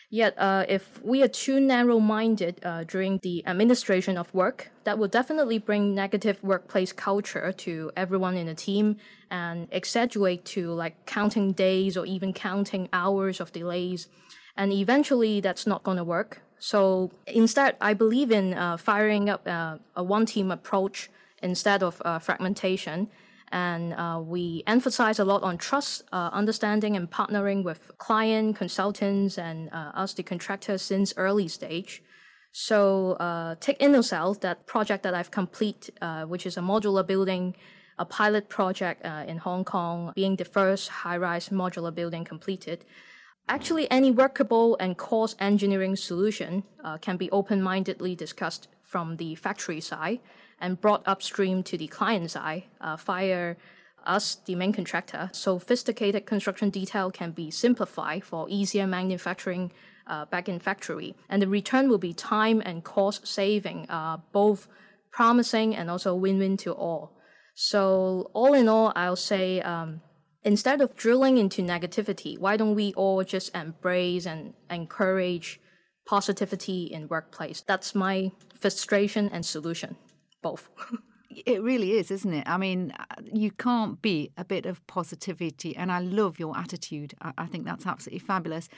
Yet, 0.08 0.34
uh, 0.38 0.64
if 0.68 1.02
we 1.02 1.22
are 1.22 1.28
too 1.28 1.58
narrow 1.58 1.98
minded 1.98 2.60
uh, 2.64 2.84
during 2.84 3.18
the 3.22 3.44
administration 3.44 4.16
of 4.16 4.32
work, 4.32 4.70
that 4.84 4.98
will 4.98 5.08
definitely 5.08 5.58
bring 5.58 5.94
negative 5.94 6.40
workplace 6.44 6.92
culture 6.92 7.50
to 7.52 7.90
everyone 7.96 8.36
in 8.36 8.46
the 8.46 8.54
team 8.54 8.98
and 9.30 9.66
exaggerate 9.72 10.44
to 10.44 10.70
like 10.70 11.06
counting 11.06 11.52
days 11.52 11.96
or 11.96 12.06
even 12.06 12.32
counting 12.32 12.88
hours 12.92 13.40
of 13.40 13.52
delays. 13.52 14.06
And 14.56 14.72
eventually, 14.72 15.40
that's 15.40 15.66
not 15.66 15.82
going 15.82 15.96
to 15.96 16.04
work. 16.04 16.40
So, 16.58 17.10
instead, 17.26 17.76
I 17.80 17.92
believe 17.92 18.30
in 18.30 18.54
uh, 18.54 18.76
firing 18.76 19.28
up 19.28 19.46
uh, 19.46 19.78
a 19.96 20.04
one 20.04 20.24
team 20.24 20.52
approach 20.52 21.10
instead 21.42 21.82
of 21.82 22.00
uh, 22.04 22.20
fragmentation 22.20 23.08
and 23.52 23.94
uh, 23.94 24.20
we 24.24 24.62
emphasize 24.66 25.18
a 25.18 25.24
lot 25.24 25.42
on 25.42 25.58
trust, 25.58 26.02
uh, 26.12 26.30
understanding, 26.32 26.96
and 26.96 27.10
partnering 27.10 27.62
with 27.62 27.90
client, 27.98 28.56
consultants, 28.56 29.38
and 29.38 29.68
uh, 29.72 29.92
us, 29.94 30.14
the 30.14 30.22
contractors, 30.22 30.82
since 30.82 31.14
early 31.16 31.48
stage. 31.48 32.02
So 32.52 33.12
uh, 33.12 33.56
take 33.60 33.78
InnoCell, 33.78 34.40
that 34.40 34.66
project 34.66 35.02
that 35.02 35.14
I've 35.14 35.30
complete, 35.30 35.90
uh, 36.00 36.24
which 36.24 36.46
is 36.46 36.56
a 36.56 36.60
modular 36.60 37.06
building, 37.06 37.54
a 37.98 38.04
pilot 38.04 38.48
project 38.48 39.04
uh, 39.04 39.24
in 39.26 39.38
Hong 39.38 39.64
Kong, 39.64 40.12
being 40.14 40.36
the 40.36 40.44
first 40.44 40.88
high-rise 40.88 41.50
modular 41.50 41.94
building 41.94 42.24
completed. 42.24 42.84
Actually, 43.48 43.88
any 43.90 44.10
workable 44.10 44.76
and 44.80 44.96
cost 44.96 45.36
engineering 45.38 45.94
solution 45.94 46.64
can 47.00 47.16
be 47.16 47.30
open-mindedly 47.30 48.16
discussed 48.16 48.66
from 48.82 49.16
the 49.18 49.36
factory 49.36 49.80
side 49.80 50.18
and 50.60 50.80
brought 50.80 51.06
upstream 51.06 51.62
to 51.62 51.76
the 51.76 51.86
client 51.86 52.30
side 52.30 52.64
uh, 52.80 52.96
via 52.96 53.56
us, 54.04 54.36
the 54.46 54.54
main 54.54 54.72
contractor. 54.72 55.30
Sophisticated 55.32 56.26
construction 56.26 56.70
detail 56.70 57.10
can 57.10 57.32
be 57.32 57.50
simplified 57.50 58.24
for 58.24 58.46
easier 58.48 58.86
manufacturing 58.86 59.72
uh, 60.06 60.24
back 60.26 60.48
in 60.48 60.58
factory. 60.58 61.14
And 61.28 61.42
the 61.42 61.48
return 61.48 61.88
will 61.88 61.98
be 61.98 62.14
time 62.14 62.62
and 62.64 62.84
cost 62.84 63.26
saving, 63.26 63.90
uh, 63.90 64.18
both 64.32 64.68
promising 65.10 65.74
and 65.74 65.90
also 65.90 66.14
win 66.14 66.38
win 66.38 66.56
to 66.58 66.72
all. 66.72 67.12
So, 67.54 68.30
all 68.34 68.52
in 68.52 68.68
all, 68.68 68.92
I'll 68.94 69.16
say 69.16 69.60
um, 69.62 70.02
instead 70.44 70.80
of 70.80 70.94
drilling 70.94 71.38
into 71.38 71.62
negativity, 71.62 72.38
why 72.38 72.56
don't 72.56 72.74
we 72.74 72.92
all 72.94 73.24
just 73.24 73.54
embrace 73.54 74.26
and 74.26 74.52
encourage 74.70 75.58
positivity 76.06 76.84
in 76.84 77.08
workplace? 77.08 77.62
That's 77.66 77.94
my 77.94 78.30
frustration 78.60 79.30
and 79.32 79.44
solution 79.44 79.96
both. 80.46 80.68
It 81.44 81.62
really 81.62 81.90
is, 82.00 82.10
isn't 82.10 82.32
it? 82.32 82.48
I 82.48 82.56
mean, 82.56 82.94
uh, 82.98 83.04
you 83.20 83.50
can't 83.50 84.00
beat 84.00 84.32
a 84.38 84.44
bit 84.44 84.64
of 84.64 84.86
positivity, 84.86 85.76
and 85.76 85.92
I 85.92 85.98
love 85.98 86.38
your 86.38 86.56
attitude. 86.56 87.12
I 87.20 87.46
think 87.46 87.66
that's 87.66 87.86
absolutely 87.86 88.20
fabulous. 88.20 88.70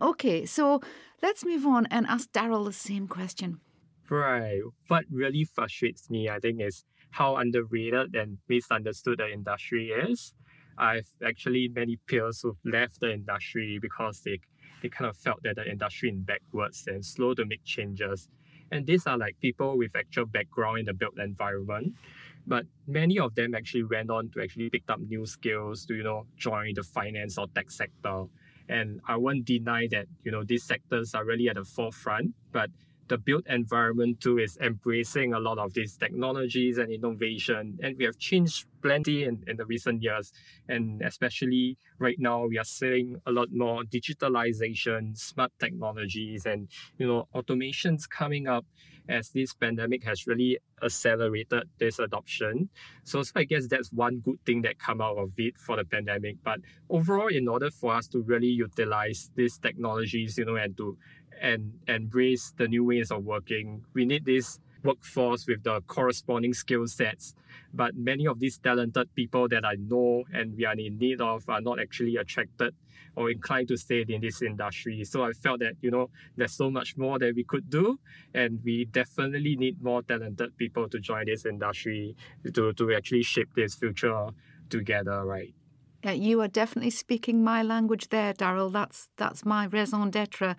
Okay, 0.00 0.46
so 0.46 0.80
let's 1.22 1.44
move 1.44 1.66
on 1.66 1.84
and 1.90 2.06
ask 2.06 2.32
Daryl 2.32 2.64
the 2.64 2.72
same 2.72 3.08
question. 3.08 3.60
Right. 4.08 4.62
What 4.86 5.04
really 5.10 5.44
frustrates 5.44 6.08
me, 6.08 6.30
I 6.30 6.38
think, 6.38 6.62
is 6.62 6.82
how 7.10 7.36
underrated 7.36 8.14
and 8.14 8.38
misunderstood 8.48 9.18
the 9.18 9.30
industry 9.30 9.88
is. 9.88 10.32
I've 10.78 11.10
actually 11.22 11.68
many 11.68 11.98
peers 12.06 12.40
who've 12.40 12.64
left 12.64 13.00
the 13.00 13.12
industry 13.12 13.78
because 13.82 14.22
they, 14.24 14.38
they 14.82 14.88
kind 14.88 15.10
of 15.10 15.16
felt 15.16 15.42
that 15.42 15.56
the 15.56 15.70
industry 15.70 16.08
is 16.10 16.20
backwards 16.20 16.84
and 16.86 17.04
slow 17.04 17.34
to 17.34 17.44
make 17.44 17.64
changes. 17.64 18.28
And 18.70 18.86
these 18.86 19.06
are 19.06 19.16
like 19.16 19.40
people 19.40 19.78
with 19.78 19.96
actual 19.96 20.26
background 20.26 20.80
in 20.80 20.84
the 20.86 20.94
built 20.94 21.18
environment. 21.18 21.94
But 22.46 22.64
many 22.86 23.18
of 23.18 23.34
them 23.34 23.54
actually 23.54 23.84
went 23.84 24.10
on 24.10 24.30
to 24.30 24.42
actually 24.42 24.70
pick 24.70 24.84
up 24.88 25.00
new 25.00 25.26
skills 25.26 25.84
to, 25.86 25.94
you 25.94 26.02
know, 26.02 26.26
join 26.36 26.74
the 26.74 26.82
finance 26.82 27.36
or 27.36 27.46
tech 27.54 27.70
sector. 27.70 28.24
And 28.68 29.00
I 29.06 29.16
won't 29.16 29.44
deny 29.44 29.86
that, 29.90 30.06
you 30.24 30.30
know, 30.30 30.44
these 30.44 30.64
sectors 30.64 31.14
are 31.14 31.24
really 31.24 31.48
at 31.48 31.56
the 31.56 31.64
forefront, 31.64 32.34
but 32.52 32.70
the 33.08 33.18
built 33.18 33.44
environment 33.48 34.20
too 34.20 34.38
is 34.38 34.56
embracing 34.60 35.32
a 35.32 35.40
lot 35.40 35.58
of 35.58 35.72
these 35.74 35.96
technologies 35.96 36.78
and 36.78 36.92
innovation. 36.92 37.78
And 37.82 37.96
we 37.98 38.04
have 38.04 38.18
changed 38.18 38.66
plenty 38.82 39.24
in, 39.24 39.42
in 39.46 39.56
the 39.56 39.66
recent 39.66 40.02
years. 40.02 40.32
And 40.68 41.02
especially 41.02 41.78
right 41.98 42.16
now, 42.18 42.46
we 42.46 42.58
are 42.58 42.64
seeing 42.64 43.20
a 43.26 43.32
lot 43.32 43.48
more 43.52 43.82
digitalization, 43.82 45.16
smart 45.16 45.52
technologies, 45.58 46.46
and 46.46 46.68
you 46.98 47.06
know, 47.06 47.28
automations 47.34 48.08
coming 48.08 48.46
up 48.46 48.64
as 49.08 49.30
this 49.30 49.54
pandemic 49.54 50.04
has 50.04 50.26
really 50.26 50.58
accelerated 50.82 51.64
this 51.78 51.98
adoption. 51.98 52.68
So, 53.04 53.22
so 53.22 53.32
I 53.36 53.44
guess 53.44 53.66
that's 53.66 53.90
one 53.92 54.20
good 54.20 54.38
thing 54.44 54.62
that 54.62 54.78
come 54.78 55.00
out 55.00 55.16
of 55.16 55.32
it 55.38 55.56
for 55.58 55.76
the 55.76 55.84
pandemic. 55.84 56.36
But 56.44 56.60
overall, 56.90 57.28
in 57.28 57.48
order 57.48 57.70
for 57.70 57.94
us 57.94 58.06
to 58.08 58.20
really 58.20 58.48
utilize 58.48 59.30
these 59.34 59.58
technologies, 59.58 60.36
you 60.38 60.44
know, 60.44 60.56
and 60.56 60.76
to 60.76 60.96
and 61.40 61.72
embrace 61.86 62.54
the 62.56 62.68
new 62.68 62.84
ways 62.84 63.10
of 63.10 63.24
working. 63.24 63.84
We 63.94 64.04
need 64.04 64.24
this 64.24 64.60
workforce 64.84 65.46
with 65.46 65.64
the 65.64 65.80
corresponding 65.82 66.54
skill 66.54 66.86
sets. 66.86 67.34
But 67.74 67.96
many 67.96 68.26
of 68.26 68.38
these 68.38 68.58
talented 68.58 69.14
people 69.14 69.48
that 69.48 69.64
I 69.64 69.74
know 69.74 70.24
and 70.32 70.56
we 70.56 70.64
are 70.64 70.74
in 70.74 70.98
need 70.98 71.20
of 71.20 71.48
are 71.48 71.60
not 71.60 71.80
actually 71.80 72.16
attracted 72.16 72.74
or 73.16 73.30
inclined 73.30 73.68
to 73.68 73.76
stay 73.76 74.04
in 74.08 74.20
this 74.20 74.42
industry. 74.42 75.02
So 75.04 75.24
I 75.24 75.32
felt 75.32 75.60
that, 75.60 75.74
you 75.80 75.90
know, 75.90 76.10
there's 76.36 76.52
so 76.52 76.70
much 76.70 76.96
more 76.96 77.18
that 77.18 77.34
we 77.34 77.44
could 77.44 77.68
do. 77.68 77.98
And 78.32 78.60
we 78.64 78.84
definitely 78.84 79.56
need 79.56 79.82
more 79.82 80.02
talented 80.02 80.56
people 80.56 80.88
to 80.88 81.00
join 81.00 81.26
this 81.26 81.44
industry 81.44 82.14
to, 82.54 82.72
to 82.72 82.94
actually 82.94 83.24
shape 83.24 83.48
this 83.56 83.74
future 83.74 84.28
together, 84.70 85.24
right? 85.24 85.52
Yeah, 86.04 86.12
you 86.12 86.40
are 86.42 86.48
definitely 86.48 86.90
speaking 86.90 87.42
my 87.42 87.62
language 87.62 88.10
there, 88.10 88.32
Daryl. 88.32 88.72
That's 88.72 89.08
that's 89.16 89.44
my 89.44 89.64
raison 89.64 90.10
d'etre. 90.10 90.54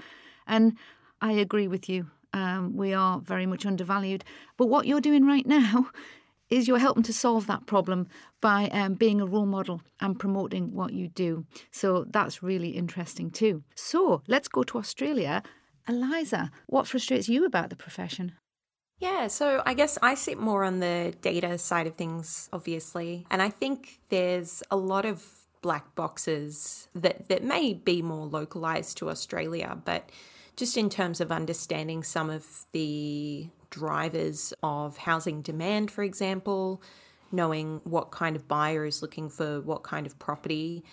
And 0.49 0.75
I 1.21 1.31
agree 1.33 1.69
with 1.69 1.88
you. 1.88 2.07
Um, 2.33 2.75
we 2.75 2.93
are 2.93 3.19
very 3.19 3.45
much 3.45 3.65
undervalued. 3.65 4.23
But 4.57 4.67
what 4.67 4.85
you're 4.85 5.01
doing 5.01 5.25
right 5.25 5.45
now 5.45 5.89
is 6.49 6.67
you're 6.67 6.79
helping 6.79 7.03
to 7.03 7.13
solve 7.13 7.47
that 7.47 7.67
problem 7.67 8.07
by 8.41 8.67
um, 8.69 8.95
being 8.95 9.21
a 9.21 9.25
role 9.25 9.45
model 9.45 9.81
and 10.01 10.19
promoting 10.19 10.73
what 10.73 10.93
you 10.93 11.07
do. 11.07 11.45
So 11.71 12.05
that's 12.09 12.43
really 12.43 12.69
interesting 12.69 13.29
too. 13.29 13.63
So 13.75 14.23
let's 14.27 14.47
go 14.47 14.63
to 14.63 14.77
Australia. 14.77 15.43
Eliza, 15.88 16.51
what 16.67 16.88
frustrates 16.88 17.29
you 17.29 17.45
about 17.45 17.69
the 17.69 17.75
profession? 17.75 18.33
Yeah, 18.99 19.27
so 19.27 19.63
I 19.65 19.75
guess 19.75 19.97
I 20.01 20.15
sit 20.15 20.38
more 20.39 20.65
on 20.65 20.81
the 20.81 21.13
data 21.21 21.57
side 21.57 21.88
of 21.88 21.95
things, 21.95 22.49
obviously. 22.51 23.25
And 23.31 23.41
I 23.41 23.49
think 23.49 23.99
there's 24.09 24.62
a 24.69 24.75
lot 24.75 25.05
of 25.05 25.25
black 25.62 25.95
boxes 25.95 26.89
that, 26.93 27.29
that 27.29 27.43
may 27.43 27.73
be 27.73 28.01
more 28.01 28.25
localized 28.25 28.97
to 28.97 29.09
Australia, 29.09 29.77
but 29.85 30.09
just 30.60 30.76
in 30.76 30.89
terms 30.89 31.22
of 31.22 31.32
understanding 31.32 32.04
some 32.04 32.30
of 32.30 32.65
the 32.74 33.48
drivers 33.69 34.54
of 34.62 34.98
housing 34.98 35.41
demand, 35.41 35.89
for 35.89 36.04
example, 36.04 36.82
knowing 37.32 37.80
what 37.86 38.12
kind 38.12 38.36
of 38.36 38.45
buyer 38.45 38.86
is 38.86 39.02
looking 39.02 39.30
for 39.30 39.62
what 39.62 39.84
kind 39.84 40.06
of 40.06 40.19
property. 40.19 40.84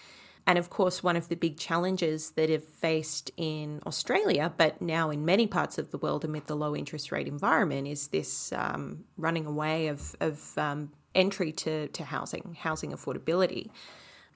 And 0.47 0.57
of 0.57 0.71
course, 0.71 1.03
one 1.03 1.17
of 1.17 1.29
the 1.29 1.35
big 1.35 1.59
challenges 1.59 2.31
that 2.37 2.49
have 2.49 2.63
faced 2.63 3.33
in 3.37 3.83
Australia, 3.85 4.53
but 4.57 4.81
now 4.81 5.11
in 5.11 5.25
many 5.25 5.49
parts 5.49 5.79
of 5.79 5.91
the 5.91 5.99
world 5.99 6.25
amid 6.25 6.47
the 6.47 6.55
low 6.55 6.77
interest 6.77 7.11
rate 7.11 7.27
environment, 7.27 7.89
is 7.89 8.07
this 8.09 8.53
um, 8.53 9.03
running 9.17 9.47
away 9.47 9.89
of, 9.89 10.15
of 10.21 10.57
um, 10.57 10.93
entry 11.17 11.51
to, 11.51 11.89
to 11.89 12.05
housing, 12.05 12.57
housing 12.61 12.93
affordability. 12.93 13.71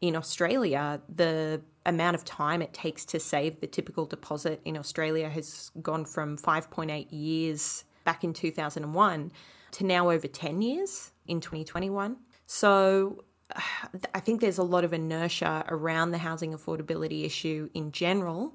In 0.00 0.16
Australia, 0.16 1.00
the 1.14 1.60
amount 1.86 2.14
of 2.14 2.24
time 2.24 2.62
it 2.62 2.72
takes 2.72 3.04
to 3.06 3.20
save 3.20 3.60
the 3.60 3.66
typical 3.66 4.06
deposit 4.06 4.60
in 4.64 4.76
Australia 4.76 5.28
has 5.28 5.70
gone 5.82 6.04
from 6.04 6.36
5.8 6.36 7.06
years 7.10 7.84
back 8.04 8.24
in 8.24 8.32
2001 8.32 9.32
to 9.72 9.84
now 9.84 10.10
over 10.10 10.26
10 10.26 10.62
years 10.62 11.12
in 11.26 11.40
2021. 11.40 12.16
So 12.46 13.24
I 14.14 14.20
think 14.20 14.40
there's 14.40 14.58
a 14.58 14.62
lot 14.62 14.84
of 14.84 14.92
inertia 14.92 15.64
around 15.68 16.10
the 16.10 16.18
housing 16.18 16.52
affordability 16.52 17.24
issue 17.24 17.68
in 17.74 17.92
general, 17.92 18.54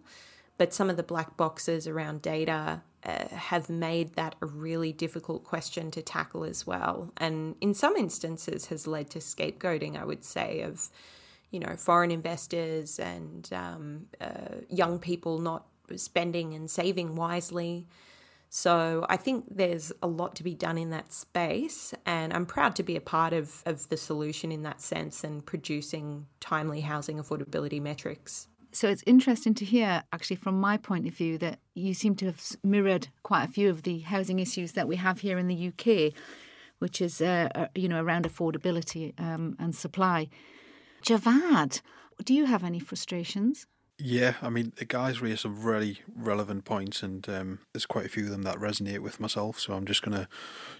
but 0.57 0.73
some 0.73 0.89
of 0.89 0.97
the 0.97 1.03
black 1.03 1.37
boxes 1.37 1.87
around 1.87 2.21
data 2.21 2.81
uh, 3.03 3.27
have 3.27 3.69
made 3.69 4.15
that 4.15 4.35
a 4.41 4.45
really 4.47 4.91
difficult 4.91 5.43
question 5.43 5.91
to 5.91 6.01
tackle 6.01 6.43
as 6.43 6.65
well. 6.65 7.11
And 7.17 7.55
in 7.61 7.75
some 7.75 7.95
instances, 7.95 8.67
has 8.67 8.87
led 8.87 9.11
to 9.11 9.19
scapegoating, 9.19 9.99
I 9.99 10.05
would 10.05 10.23
say, 10.23 10.61
of 10.61 10.89
you 11.55 11.61
know 11.61 11.75
foreign 11.77 12.11
investors 12.11 12.99
and 12.99 13.49
um, 13.53 14.07
uh, 14.19 14.55
young 14.69 14.99
people 14.99 15.39
not 15.39 15.65
spending 15.95 16.53
and 16.53 16.69
saving 16.69 17.15
wisely. 17.15 17.87
So 18.49 19.05
I 19.09 19.17
think 19.17 19.45
there's 19.49 19.91
a 20.01 20.07
lot 20.07 20.35
to 20.35 20.43
be 20.43 20.53
done 20.53 20.77
in 20.77 20.89
that 20.91 21.11
space, 21.11 21.93
and 22.05 22.31
I'm 22.31 22.45
proud 22.45 22.75
to 22.77 22.83
be 22.83 22.95
a 22.95 23.01
part 23.01 23.33
of, 23.33 23.61
of 23.65 23.89
the 23.89 23.97
solution 23.97 24.51
in 24.51 24.63
that 24.63 24.81
sense 24.81 25.23
and 25.23 25.45
producing 25.45 26.27
timely 26.39 26.81
housing 26.81 27.17
affordability 27.17 27.81
metrics. 27.81 28.47
So 28.71 28.89
it's 28.89 29.03
interesting 29.05 29.53
to 29.55 29.65
hear, 29.65 30.03
actually, 30.11 30.35
from 30.35 30.59
my 30.59 30.77
point 30.77 31.07
of 31.07 31.13
view, 31.13 31.37
that 31.39 31.59
you 31.73 31.93
seem 31.93 32.15
to 32.15 32.27
have 32.27 32.41
mirrored 32.63 33.07
quite 33.23 33.43
a 33.43 33.51
few 33.51 33.69
of 33.69 33.83
the 33.83 33.99
housing 33.99 34.39
issues 34.39 34.73
that 34.73 34.87
we 34.87 34.97
have 34.97 35.19
here 35.19 35.37
in 35.37 35.47
the 35.47 35.69
UK, 35.69 36.13
which 36.79 37.01
is, 37.01 37.21
uh, 37.21 37.49
uh, 37.55 37.67
you 37.73 37.87
know, 37.87 38.01
around 38.01 38.25
affordability 38.25 39.17
um, 39.19 39.55
and 39.59 39.73
supply. 39.73 40.29
Javad, 41.05 41.81
do 42.23 42.33
you 42.33 42.45
have 42.45 42.63
any 42.63 42.79
frustrations? 42.79 43.67
Yeah, 43.99 44.33
I 44.41 44.49
mean, 44.49 44.73
the 44.75 44.85
guys 44.85 45.21
raised 45.21 45.41
some 45.41 45.61
really 45.61 45.99
relevant 46.15 46.65
points, 46.65 47.03
and 47.03 47.29
um, 47.29 47.59
there's 47.71 47.85
quite 47.85 48.07
a 48.07 48.09
few 48.09 48.25
of 48.25 48.31
them 48.31 48.41
that 48.41 48.57
resonate 48.57 48.99
with 48.99 49.19
myself. 49.19 49.59
So 49.59 49.73
I'm 49.73 49.85
just 49.85 50.01
going 50.01 50.17
to 50.17 50.27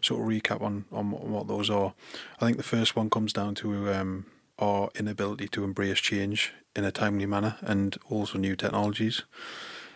sort 0.02 0.22
of 0.22 0.28
recap 0.28 0.62
on, 0.62 0.86
on 0.92 1.12
what 1.12 1.48
those 1.48 1.70
are. 1.70 1.94
I 2.42 2.46
think 2.46 2.58
the 2.58 2.64
first 2.64 2.96
one 2.96 3.12
comes 3.12 3.34
down 3.34 3.54
to 3.56 3.94
um, 3.94 4.26
our 4.58 4.90
inability 4.96 5.48
to 5.50 5.64
embrace 5.64 6.00
change 6.00 6.54
in 6.76 6.84
a 6.84 6.92
timely 6.92 7.28
manner 7.28 7.58
and 7.62 7.96
also 8.10 8.40
new 8.40 8.56
technologies. 8.56 9.24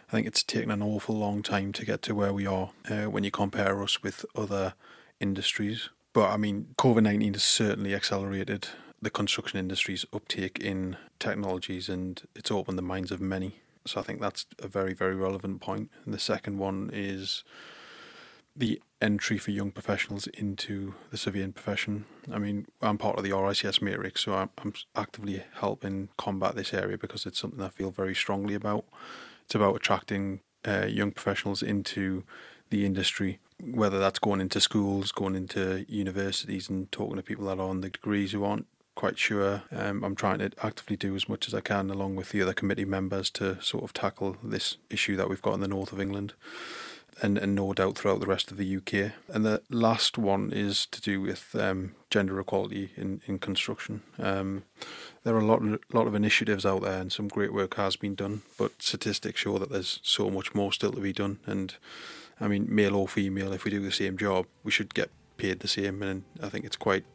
I 0.09 0.11
think 0.11 0.27
it's 0.27 0.43
taken 0.43 0.69
an 0.69 0.83
awful 0.83 1.17
long 1.17 1.41
time 1.41 1.73
to 1.73 1.85
get 1.85 2.03
to 2.03 2.15
where 2.15 2.33
we 2.33 2.45
are 2.45 2.69
uh, 2.89 3.05
when 3.05 3.23
you 3.23 3.31
compare 3.31 3.81
us 3.81 4.03
with 4.03 4.25
other 4.35 4.75
industries. 5.19 5.89
But 6.13 6.29
I 6.29 6.37
mean, 6.37 6.75
COVID 6.77 7.03
19 7.03 7.33
has 7.33 7.43
certainly 7.43 7.95
accelerated 7.95 8.69
the 9.01 9.09
construction 9.09 9.59
industry's 9.59 10.05
uptake 10.13 10.59
in 10.59 10.97
technologies 11.19 11.89
and 11.89 12.21
it's 12.35 12.51
opened 12.51 12.77
the 12.77 12.83
minds 12.83 13.11
of 13.11 13.21
many. 13.21 13.55
So 13.85 13.99
I 13.99 14.03
think 14.03 14.21
that's 14.21 14.45
a 14.59 14.67
very, 14.67 14.93
very 14.93 15.15
relevant 15.15 15.61
point. 15.61 15.89
And 16.05 16.13
the 16.13 16.19
second 16.19 16.57
one 16.57 16.89
is 16.93 17.43
the 18.55 18.81
entry 19.01 19.37
for 19.37 19.51
young 19.51 19.71
professionals 19.71 20.27
into 20.27 20.95
the 21.11 21.17
surveying 21.17 21.53
profession. 21.53 22.05
I 22.31 22.39
mean, 22.39 22.65
I'm 22.81 22.97
part 22.97 23.17
of 23.17 23.23
the 23.23 23.31
RICS 23.31 23.81
Matrics, 23.81 24.21
so 24.21 24.33
I'm, 24.33 24.49
I'm 24.57 24.73
actively 24.95 25.43
helping 25.59 26.09
combat 26.17 26.55
this 26.55 26.73
area 26.73 26.97
because 26.97 27.25
it's 27.25 27.39
something 27.39 27.61
I 27.61 27.69
feel 27.69 27.91
very 27.91 28.13
strongly 28.13 28.55
about. 28.55 28.85
It's 29.45 29.55
about 29.55 29.75
attracting 29.75 30.41
uh, 30.67 30.87
young 30.87 31.11
professionals 31.11 31.63
into 31.63 32.23
the 32.69 32.85
industry, 32.85 33.39
whether 33.63 33.97
that's 33.97 34.19
going 34.19 34.41
into 34.41 34.59
schools, 34.59 35.13
going 35.13 35.35
into 35.35 35.85
universities, 35.87 36.69
and 36.69 36.91
talking 36.91 37.15
to 37.15 37.23
people 37.23 37.45
that 37.45 37.59
are 37.59 37.69
on 37.69 37.81
the 37.81 37.89
degrees 37.89 38.33
who 38.33 38.43
aren't 38.43 38.67
quite 38.99 39.17
sure. 39.17 39.63
Um, 39.71 40.03
I'm 40.03 40.13
trying 40.13 40.39
to 40.39 40.51
actively 40.61 40.97
do 40.97 41.15
as 41.15 41.29
much 41.29 41.47
as 41.47 41.53
I 41.53 41.61
can, 41.61 41.89
along 41.89 42.17
with 42.17 42.31
the 42.31 42.41
other 42.41 42.51
committee 42.51 42.83
members, 42.83 43.29
to 43.31 43.57
sort 43.61 43.85
of 43.85 43.93
tackle 43.93 44.35
this 44.43 44.75
issue 44.89 45.15
that 45.15 45.29
we've 45.29 45.41
got 45.41 45.53
in 45.53 45.61
the 45.61 45.69
north 45.69 45.93
of 45.93 46.01
England. 46.01 46.33
And, 47.21 47.37
and 47.37 47.55
no 47.55 47.73
doubt 47.73 47.97
throughout 47.97 48.19
the 48.19 48.27
rest 48.27 48.51
of 48.51 48.57
the 48.57 48.75
UK. 48.77 49.13
And 49.29 49.45
the 49.45 49.61
last 49.69 50.17
one 50.17 50.51
is 50.53 50.85
to 50.87 51.01
do 51.01 51.21
with 51.21 51.55
um, 51.55 51.95
gender 52.09 52.37
equality 52.41 52.91
in, 52.97 53.21
in 53.25 53.39
construction. 53.39 54.03
Um, 54.17 54.63
there 55.23 55.35
are 55.35 55.39
a 55.39 55.45
lot, 55.45 55.61
of, 55.61 55.79
lot 55.93 56.07
of 56.07 56.15
initiatives 56.15 56.65
out 56.65 56.81
there 56.81 56.99
and 56.99 57.11
some 57.11 57.29
great 57.29 57.53
work 57.53 57.75
has 57.75 57.95
been 57.95 58.15
done, 58.15 58.41
but 58.57 58.81
statistics 58.81 59.41
show 59.41 59.57
that 59.59 59.69
there's 59.69 59.99
so 60.01 60.29
much 60.29 60.53
more 60.53 60.71
still 60.73 60.91
to 60.91 61.01
be 61.01 61.13
done. 61.13 61.39
And 61.45 61.75
I 62.39 62.47
mean, 62.47 62.67
male 62.69 62.95
or 62.95 63.07
female, 63.07 63.53
if 63.53 63.63
we 63.63 63.71
do 63.71 63.81
the 63.81 63.91
same 63.91 64.17
job, 64.17 64.45
we 64.63 64.71
should 64.71 64.93
get 64.93 65.09
paid 65.37 65.59
the 65.59 65.67
same. 65.69 66.01
And 66.03 66.23
I 66.41 66.47
think 66.47 66.63
it's 66.63 66.77
quite 66.77 67.05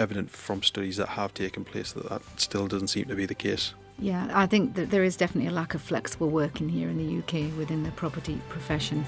evident 0.00 0.30
from 0.30 0.62
studies 0.62 0.96
that 0.96 1.10
have 1.10 1.32
taken 1.34 1.64
place 1.64 1.92
that 1.92 2.08
that 2.08 2.22
still 2.36 2.66
doesn't 2.66 2.88
seem 2.88 3.04
to 3.04 3.14
be 3.14 3.26
the 3.26 3.34
case. 3.34 3.74
Yeah, 3.98 4.28
I 4.32 4.46
think 4.46 4.74
that 4.74 4.90
there 4.90 5.04
is 5.04 5.16
definitely 5.16 5.50
a 5.50 5.54
lack 5.54 5.74
of 5.74 5.82
flexible 5.82 6.30
working 6.30 6.70
here 6.70 6.88
in 6.88 6.96
the 6.96 7.18
UK 7.18 7.56
within 7.58 7.82
the 7.82 7.90
property 7.92 8.40
profession. 8.48 9.04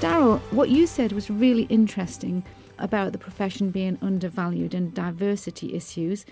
Daryl, 0.00 0.40
what 0.50 0.70
you 0.70 0.86
said 0.86 1.12
was 1.12 1.30
really 1.30 1.64
interesting 1.64 2.42
about 2.78 3.12
the 3.12 3.18
profession 3.18 3.70
being 3.70 3.98
undervalued 4.00 4.74
and 4.74 4.94
diversity 4.94 5.74
issues. 5.74 6.24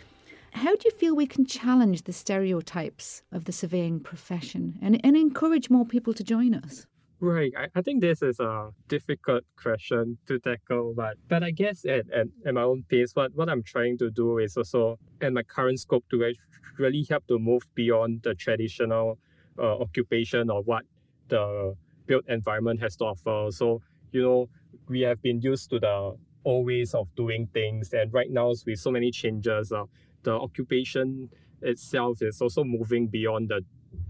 How 0.53 0.77
do 0.77 0.83
you 0.85 0.91
feel 0.91 1.17
we 1.17 1.27
can 1.27 1.47
challenge 1.47 2.03
the 2.03 2.13
stereotypes 2.13 3.23
of 3.33 3.47
the 3.47 3.53
surveying 3.53 4.01
profession 4.01 4.79
and, 4.83 5.01
and 5.05 5.17
encourage 5.17 5.71
more 5.71 5.85
people 5.85 6.13
to 6.15 6.23
join 6.23 6.55
us? 6.55 6.87
Right. 7.21 7.53
I, 7.57 7.69
I 7.75 7.83
think 7.83 8.01
this 8.01 8.21
is 8.21 8.39
a 8.41 8.71
difficult 8.89 9.45
question 9.57 10.19
to 10.27 10.39
tackle, 10.41 10.93
but 10.95 11.17
but 11.29 11.43
I 11.43 11.53
guess 11.53 11.85
at, 11.85 12.11
at, 12.11 12.27
at 12.45 12.55
my 12.55 12.63
own 12.63 12.85
pace, 12.89 13.13
what, 13.15 13.33
what 13.35 13.49
I'm 13.49 13.63
trying 13.63 13.97
to 13.99 14.11
do 14.11 14.39
is 14.39 14.57
also 14.57 14.99
in 15.21 15.35
my 15.35 15.43
current 15.43 15.79
scope 15.81 16.05
to 16.11 16.35
really 16.79 17.07
help 17.09 17.27
to 17.29 17.39
move 17.39 17.63
beyond 17.75 18.23
the 18.23 18.35
traditional 18.35 19.19
uh, 19.59 19.79
occupation 19.79 20.51
or 20.51 20.63
what 20.63 20.85
the 21.29 21.75
built 22.07 22.25
environment 22.29 22.81
has 22.81 22.97
to 22.97 23.05
offer. 23.05 23.51
So, 23.53 23.81
you 24.11 24.23
know, 24.23 24.49
we 24.89 25.01
have 25.03 25.23
been 25.23 25.41
used 25.41 25.71
to 25.71 25.79
the 25.79 26.17
old 26.45 26.67
ways 26.67 26.93
of 26.93 27.07
doing 27.15 27.49
things, 27.55 27.93
and 27.93 28.13
right 28.13 28.31
now 28.31 28.53
with 28.67 28.79
so 28.79 28.91
many 28.91 29.13
changes, 29.13 29.71
uh, 29.71 29.85
the 30.23 30.33
occupation 30.33 31.29
itself 31.63 32.23
is 32.23 32.41
also 32.41 32.65
moving 32.65 33.07
beyond 33.07 33.49
the 33.49 33.61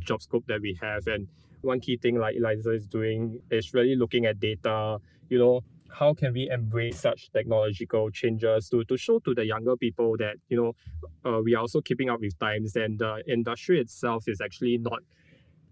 job 0.00 0.22
scope 0.22 0.44
that 0.46 0.60
we 0.60 0.78
have. 0.80 1.06
And 1.06 1.28
one 1.62 1.80
key 1.80 1.96
thing 1.96 2.18
like 2.18 2.36
Eliza 2.36 2.72
is 2.72 2.86
doing 2.86 3.40
is 3.50 3.74
really 3.74 3.96
looking 3.96 4.26
at 4.26 4.40
data, 4.40 4.98
you 5.28 5.38
know, 5.38 5.62
how 5.90 6.14
can 6.14 6.32
we 6.32 6.48
embrace 6.50 7.00
such 7.00 7.30
technological 7.32 8.10
changes 8.10 8.68
to, 8.70 8.82
to 8.84 8.96
show 8.96 9.18
to 9.20 9.34
the 9.34 9.44
younger 9.44 9.76
people 9.76 10.16
that, 10.18 10.36
you 10.48 10.56
know, 10.56 10.72
uh, 11.30 11.40
we 11.42 11.54
are 11.54 11.60
also 11.60 11.80
keeping 11.80 12.08
up 12.08 12.20
with 12.20 12.38
times 12.38 12.74
and 12.76 12.98
the 12.98 13.22
industry 13.28 13.78
itself 13.78 14.24
is 14.26 14.40
actually 14.40 14.78
not 14.78 15.00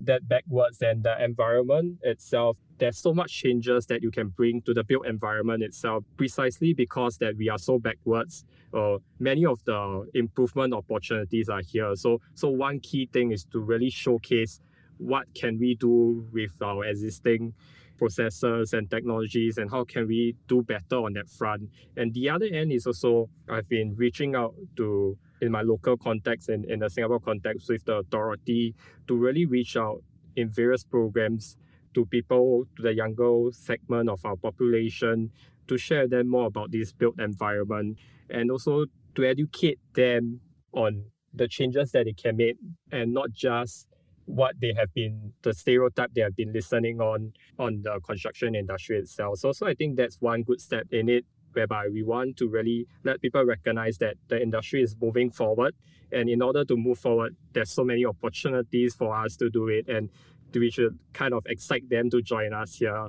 that 0.01 0.27
backwards 0.29 0.81
and 0.83 1.03
the 1.03 1.23
environment 1.23 1.99
itself 2.03 2.57
there's 2.81 2.99
so 2.99 3.15
much 3.15 3.31
changes 3.31 3.87
that 3.87 4.03
you 4.03 4.11
can 4.11 4.29
bring 4.29 4.63
to 4.63 4.75
the 4.75 4.83
built 4.83 5.07
environment 5.07 5.63
itself 5.63 6.03
precisely 6.17 6.73
because 6.73 7.19
that 7.19 7.37
we 7.37 7.49
are 7.49 7.59
so 7.59 7.79
backwards. 7.79 8.45
Uh, 8.75 8.97
many 9.19 9.45
of 9.45 9.63
the 9.65 10.09
improvement 10.15 10.73
opportunities 10.73 11.49
are 11.49 11.61
here. 11.61 11.95
So 11.95 12.21
so 12.35 12.49
one 12.49 12.81
key 12.81 13.09
thing 13.13 13.31
is 13.31 13.45
to 13.53 13.61
really 13.61 13.91
showcase 13.91 14.61
what 14.97 15.27
can 15.35 15.59
we 15.59 15.75
do 15.77 16.27
with 16.33 16.53
our 16.63 16.85
existing 16.87 17.53
processes 17.99 18.73
and 18.73 18.91
technologies 18.91 19.59
and 19.59 19.71
how 19.71 19.85
can 19.85 20.07
we 20.07 20.35
do 20.49 20.63
better 20.63 20.97
on 20.97 21.13
that 21.13 21.29
front. 21.29 21.69
And 21.99 22.13
the 22.15 22.31
other 22.31 22.47
end 22.47 22.73
is 22.73 22.87
also 22.87 23.29
i've 23.51 23.69
been 23.69 23.95
reaching 23.97 24.35
out 24.35 24.55
to 24.77 25.19
in 25.41 25.51
my 25.51 25.63
local 25.63 25.97
context 25.97 26.49
and 26.49 26.65
in 26.67 26.81
the 26.81 26.89
singapore 26.89 27.21
context 27.21 27.69
with 27.69 27.85
the 27.85 27.95
authority 27.95 28.75
to 29.07 29.17
really 29.17 29.47
reach 29.47 29.77
out 29.77 30.03
in 30.37 30.49
various 30.49 30.85
programs 30.85 31.57
to 31.95 32.07
people, 32.07 32.65
to 32.77 32.83
the 32.83 32.95
younger 32.95 33.51
segment 33.53 34.09
of 34.09 34.25
our 34.25 34.37
population, 34.37 35.31
to 35.67 35.77
share 35.77 36.09
them 36.09 36.29
more 36.29 36.47
about 36.47 36.71
this 36.71 36.93
built 36.93 37.19
environment 37.21 37.99
and 38.29 38.51
also 38.51 38.87
to 39.15 39.25
educate 39.25 39.79
them 39.95 40.41
on 40.73 41.05
the 41.35 41.47
changes 41.47 41.93
that 41.93 42.05
they 42.05 42.13
can 42.13 42.37
make 42.37 42.57
and 42.93 43.13
not 43.13 43.31
just 43.33 43.87
what 44.27 44.55
they 44.61 44.73
have 44.77 44.93
been 44.95 45.33
the 45.43 45.53
stereotype 45.53 46.11
they 46.15 46.21
have 46.21 46.37
been 46.37 46.53
listening 46.53 47.01
on 47.01 47.33
on 47.59 47.83
the 47.83 47.99
construction 48.01 48.55
industry 48.55 48.99
itself. 48.99 49.39
So 49.39 49.53
so 49.53 49.67
I 49.67 49.75
think 49.75 49.97
that's 49.97 50.17
one 50.21 50.43
good 50.43 50.61
step 50.61 50.87
in 50.93 51.09
it 51.09 51.25
whereby 51.53 51.89
we 51.89 52.03
want 52.03 52.37
to 52.37 52.49
really 52.49 52.87
let 53.05 53.21
people 53.21 53.45
recognize 53.45 53.99
that 53.99 54.17
the 54.29 54.41
industry 54.41 54.83
is 54.83 54.97
moving 55.01 55.31
forward 55.31 55.75
and 56.13 56.29
in 56.29 56.43
order 56.43 56.65
to 56.65 56.77
move 56.77 56.99
forward 56.99 57.37
there's 57.53 57.71
so 57.71 57.85
many 57.85 58.05
opportunities 58.05 58.95
for 58.95 59.15
us 59.15 59.37
to 59.37 59.51
do 59.51 59.69
it 59.69 59.89
and 59.89 60.11
we 60.59 60.71
should 60.71 60.99
kind 61.13 61.35
of 61.35 61.47
excite 61.47 61.89
them 61.89 62.11
to 62.11 62.21
join 62.21 62.53
us 62.53 62.77
here. 62.77 63.09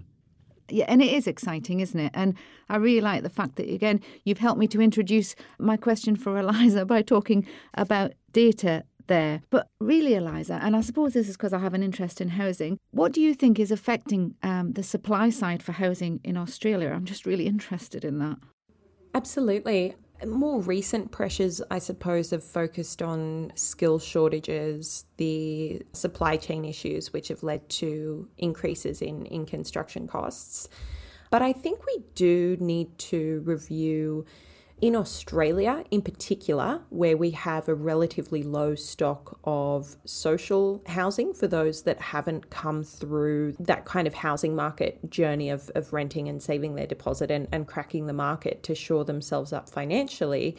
Yeah, 0.70 0.86
and 0.88 1.02
it 1.02 1.12
is 1.12 1.28
exciting, 1.28 1.82
isn't 1.82 2.00
it? 2.00 2.12
And 2.14 2.36
I 2.70 2.78
really 2.78 3.02
like 3.02 3.24
the 3.24 3.30
fact 3.30 3.58
that, 3.58 3.70
again, 3.70 4.00
you've 4.24 4.38
helped 4.38 4.60
me 4.60 4.68
to 4.70 4.82
introduce 4.82 5.36
my 5.60 5.76
question 5.76 6.16
for 6.16 6.38
Eliza 6.38 6.86
by 6.96 7.02
talking 7.02 7.46
about 7.74 8.14
data 8.32 8.84
there. 9.08 9.42
But 9.50 9.68
really, 9.80 10.16
Eliza, 10.16 10.60
and 10.62 10.76
I 10.76 10.82
suppose 10.82 11.14
this 11.14 11.30
is 11.30 11.38
because 11.38 11.54
I 11.54 11.60
have 11.60 11.74
an 11.74 11.84
interest 11.84 12.22
in 12.22 12.30
housing, 12.30 12.80
what 12.92 13.12
do 13.12 13.22
you 13.22 13.34
think 13.34 13.60
is 13.60 13.72
affecting 13.72 14.36
um, 14.44 14.74
the 14.74 14.84
supply 14.84 15.30
side 15.30 15.64
for 15.64 15.72
housing 15.72 16.20
in 16.24 16.38
Australia? 16.38 16.90
I'm 16.90 17.06
just 17.06 17.26
really 17.26 17.48
interested 17.48 18.04
in 18.06 18.20
that. 18.20 18.38
Absolutely. 19.14 19.96
More 20.26 20.62
recent 20.62 21.12
pressures, 21.12 21.62
I 21.72 21.80
suppose, 21.80 22.30
have 22.30 22.44
focused 22.44 23.02
on 23.02 23.52
skill 23.56 23.98
shortages, 23.98 25.06
the 25.18 25.82
supply 25.94 26.38
chain 26.38 26.64
issues, 26.64 27.12
which 27.12 27.30
have 27.30 27.42
led 27.42 27.68
to 27.70 28.30
increases 28.38 29.02
in, 29.02 29.26
in 29.26 29.46
construction 29.46 30.08
costs. 30.08 30.70
But 31.32 31.42
I 31.42 31.54
think 31.54 31.86
we 31.88 32.04
do 32.14 32.58
need 32.60 32.96
to 33.00 33.42
review 33.46 34.26
in 34.82 34.96
Australia, 34.96 35.84
in 35.92 36.02
particular, 36.02 36.82
where 36.90 37.16
we 37.16 37.30
have 37.32 37.70
a 37.70 37.76
relatively 37.76 38.42
low 38.42 38.74
stock 38.74 39.40
of 39.44 39.96
social 40.06 40.82
housing 40.88 41.36
for 41.36 41.48
those 41.48 41.84
that 41.84 42.02
haven't 42.02 42.50
come 42.50 42.84
through 42.84 43.54
that 43.60 43.86
kind 43.86 44.08
of 44.08 44.16
housing 44.16 44.56
market 44.56 45.08
journey 45.08 45.52
of, 45.52 45.70
of 45.76 45.94
renting 45.94 46.28
and 46.28 46.42
saving 46.42 46.74
their 46.74 46.88
deposit 46.88 47.30
and, 47.30 47.48
and 47.52 47.68
cracking 47.68 48.08
the 48.08 48.14
market 48.14 48.64
to 48.64 48.74
shore 48.74 49.06
themselves 49.06 49.54
up 49.54 49.70
financially, 49.70 50.58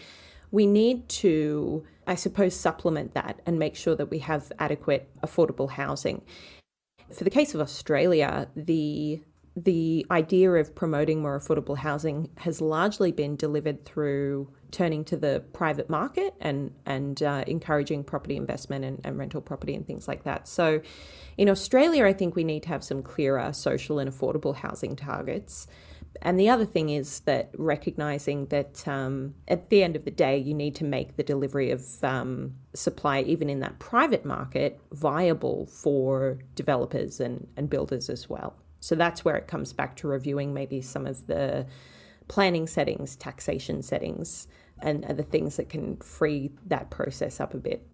we 0.53 0.67
need 0.67 1.09
to, 1.09 1.85
I 2.07 2.15
suppose, 2.15 2.55
supplement 2.55 3.15
that 3.15 3.41
and 3.45 3.59
make 3.59 3.75
sure 3.75 3.97
that 3.97 4.11
we 4.11 4.21
have 4.21 4.53
adequate 4.61 5.11
affordable 5.21 5.71
housing. 5.71 6.23
For 7.13 7.25
the 7.25 7.31
case 7.31 7.55
of 7.55 7.61
Australia, 7.61 8.49
the 8.55 9.21
the 9.55 10.07
idea 10.11 10.51
of 10.53 10.75
promoting 10.75 11.21
more 11.21 11.39
affordable 11.39 11.77
housing 11.77 12.31
has 12.39 12.61
largely 12.61 13.13
been 13.13 13.37
delivered 13.37 13.85
through 13.85 14.51
turning 14.71 15.05
to 15.05 15.17
the 15.17 15.45
private 15.53 15.91
market 15.91 16.35
and 16.41 16.73
and 16.87 17.23
uh, 17.23 17.45
encouraging 17.47 18.03
property 18.03 18.37
investment 18.37 18.85
and, 18.85 19.01
and 19.05 19.19
rental 19.19 19.43
property 19.43 19.75
and 19.75 19.87
things 19.87 20.09
like 20.09 20.25
that. 20.25 20.49
So, 20.49 20.81
in 21.37 21.49
Australia, 21.51 22.07
I 22.07 22.15
think 22.15 22.35
we 22.35 22.45
need 22.45 22.63
to 22.65 22.71
have 22.71 22.83
some 22.83 23.03
clearer 23.03 23.53
social 23.53 23.99
and 23.99 24.11
affordable 24.11 24.57
housing 24.57 24.97
targets. 24.97 25.67
And 26.21 26.39
the 26.39 26.51
other 26.51 26.67
thing 26.67 26.91
is 26.91 27.21
that 27.21 27.51
recognizing 27.57 28.47
that 28.47 28.87
um, 28.87 29.35
at 29.49 29.71
the 29.71 29.83
end 29.83 29.97
of 29.97 30.05
the 30.05 30.11
day, 30.11 30.37
you 30.37 30.53
need 30.53 30.75
to 30.77 30.85
make 30.85 31.17
the 31.17 31.23
delivery 31.23 31.71
of 31.71 31.83
um, 32.05 32.55
supply, 32.75 33.23
even 33.23 33.49
in 33.49 33.61
that 33.61 33.79
private 33.79 34.25
market, 34.25 34.79
viable 34.93 35.67
for 35.67 36.39
developers 36.55 37.19
and, 37.19 37.49
and 37.57 37.71
builders 37.71 38.11
as 38.11 38.29
well. 38.29 38.55
So 38.83 38.97
that's 38.97 39.25
where 39.25 39.37
it 39.37 39.47
comes 39.47 39.73
back 39.73 39.95
to 39.99 40.09
reviewing 40.09 40.53
maybe 40.53 40.83
some 40.83 41.07
of 41.07 41.29
the 41.29 41.67
planning 42.27 42.67
settings, 42.67 43.15
taxation 43.15 43.81
settings, 43.81 44.49
and 44.81 45.05
the 45.05 45.23
things 45.23 45.57
that 45.57 45.69
can 45.69 45.97
free 45.99 46.51
that 46.67 46.91
process 46.91 47.39
up 47.39 47.55
a 47.55 47.59
bit. 47.59 47.87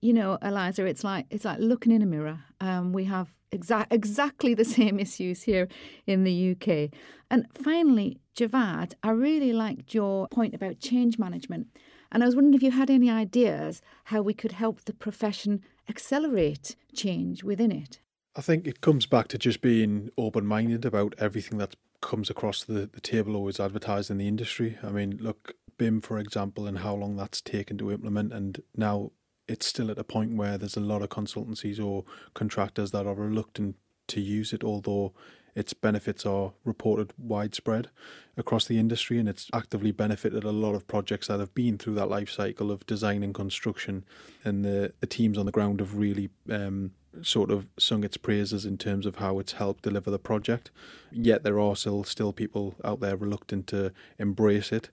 You 0.00 0.12
know, 0.12 0.38
Eliza, 0.40 0.86
it's 0.86 1.02
like 1.02 1.26
it's 1.30 1.44
like 1.44 1.58
looking 1.58 1.90
in 1.90 2.00
a 2.00 2.06
mirror. 2.06 2.38
Um, 2.60 2.92
we 2.92 3.04
have 3.04 3.36
exa- 3.50 3.88
exactly 3.90 4.54
the 4.54 4.64
same 4.78 5.00
issues 5.00 5.42
here 5.42 5.66
in 6.06 6.22
the 6.22 6.52
UK. 6.52 6.96
And 7.28 7.46
finally, 7.52 8.20
Javad, 8.36 8.94
I 9.02 9.10
really 9.10 9.52
liked 9.52 9.94
your 9.94 10.28
point 10.28 10.54
about 10.54 10.78
change 10.78 11.18
management. 11.18 11.66
And 12.12 12.22
I 12.22 12.26
was 12.26 12.36
wondering 12.36 12.54
if 12.54 12.62
you 12.62 12.70
had 12.70 12.88
any 12.88 13.10
ideas 13.10 13.82
how 14.04 14.22
we 14.22 14.32
could 14.32 14.52
help 14.52 14.84
the 14.84 14.94
profession 14.94 15.62
accelerate 15.88 16.76
change 16.94 17.42
within 17.42 17.72
it. 17.72 17.98
I 18.36 18.42
think 18.42 18.66
it 18.66 18.82
comes 18.82 19.06
back 19.06 19.28
to 19.28 19.38
just 19.38 19.62
being 19.62 20.10
open 20.18 20.46
minded 20.46 20.84
about 20.84 21.14
everything 21.18 21.56
that 21.56 21.74
comes 22.02 22.28
across 22.28 22.62
the, 22.62 22.86
the 22.92 23.00
table 23.00 23.34
always 23.34 23.58
advertised 23.58 24.10
in 24.10 24.18
the 24.18 24.28
industry. 24.28 24.76
I 24.82 24.90
mean, 24.90 25.18
look, 25.22 25.54
BIM, 25.78 26.02
for 26.02 26.18
example, 26.18 26.66
and 26.66 26.78
how 26.78 26.94
long 26.94 27.16
that's 27.16 27.40
taken 27.40 27.78
to 27.78 27.90
implement, 27.90 28.34
and 28.34 28.62
now 28.76 29.12
it's 29.48 29.64
still 29.64 29.90
at 29.90 29.98
a 29.98 30.04
point 30.04 30.36
where 30.36 30.58
there's 30.58 30.76
a 30.76 30.80
lot 30.80 31.00
of 31.00 31.08
consultancies 31.08 31.82
or 31.82 32.04
contractors 32.34 32.90
that 32.90 33.06
are 33.06 33.14
reluctant 33.14 33.76
to 34.08 34.20
use 34.20 34.52
it, 34.52 34.62
although 34.62 35.14
its 35.54 35.72
benefits 35.72 36.26
are 36.26 36.52
reported 36.64 37.14
widespread 37.16 37.88
across 38.36 38.66
the 38.66 38.78
industry 38.78 39.18
and 39.18 39.26
it's 39.26 39.48
actively 39.54 39.90
benefited 39.90 40.44
a 40.44 40.52
lot 40.52 40.74
of 40.74 40.86
projects 40.86 41.28
that 41.28 41.40
have 41.40 41.54
been 41.54 41.78
through 41.78 41.94
that 41.94 42.10
life 42.10 42.28
cycle 42.28 42.70
of 42.70 42.84
design 42.84 43.22
and 43.22 43.34
construction 43.34 44.04
and 44.44 44.66
the, 44.66 44.92
the 45.00 45.06
teams 45.06 45.38
on 45.38 45.46
the 45.46 45.52
ground 45.52 45.80
have 45.80 45.96
really 45.96 46.28
um, 46.50 46.90
sort 47.22 47.50
of 47.50 47.68
sung 47.78 48.04
its 48.04 48.16
praises 48.16 48.64
in 48.64 48.78
terms 48.78 49.06
of 49.06 49.16
how 49.16 49.38
it's 49.38 49.52
helped 49.52 49.82
deliver 49.82 50.10
the 50.10 50.18
project. 50.18 50.70
Yet 51.10 51.42
there 51.42 51.58
are 51.60 51.76
still 51.76 52.04
still 52.04 52.32
people 52.32 52.74
out 52.84 53.00
there 53.00 53.16
reluctant 53.16 53.66
to 53.68 53.92
embrace 54.18 54.72
it. 54.72 54.90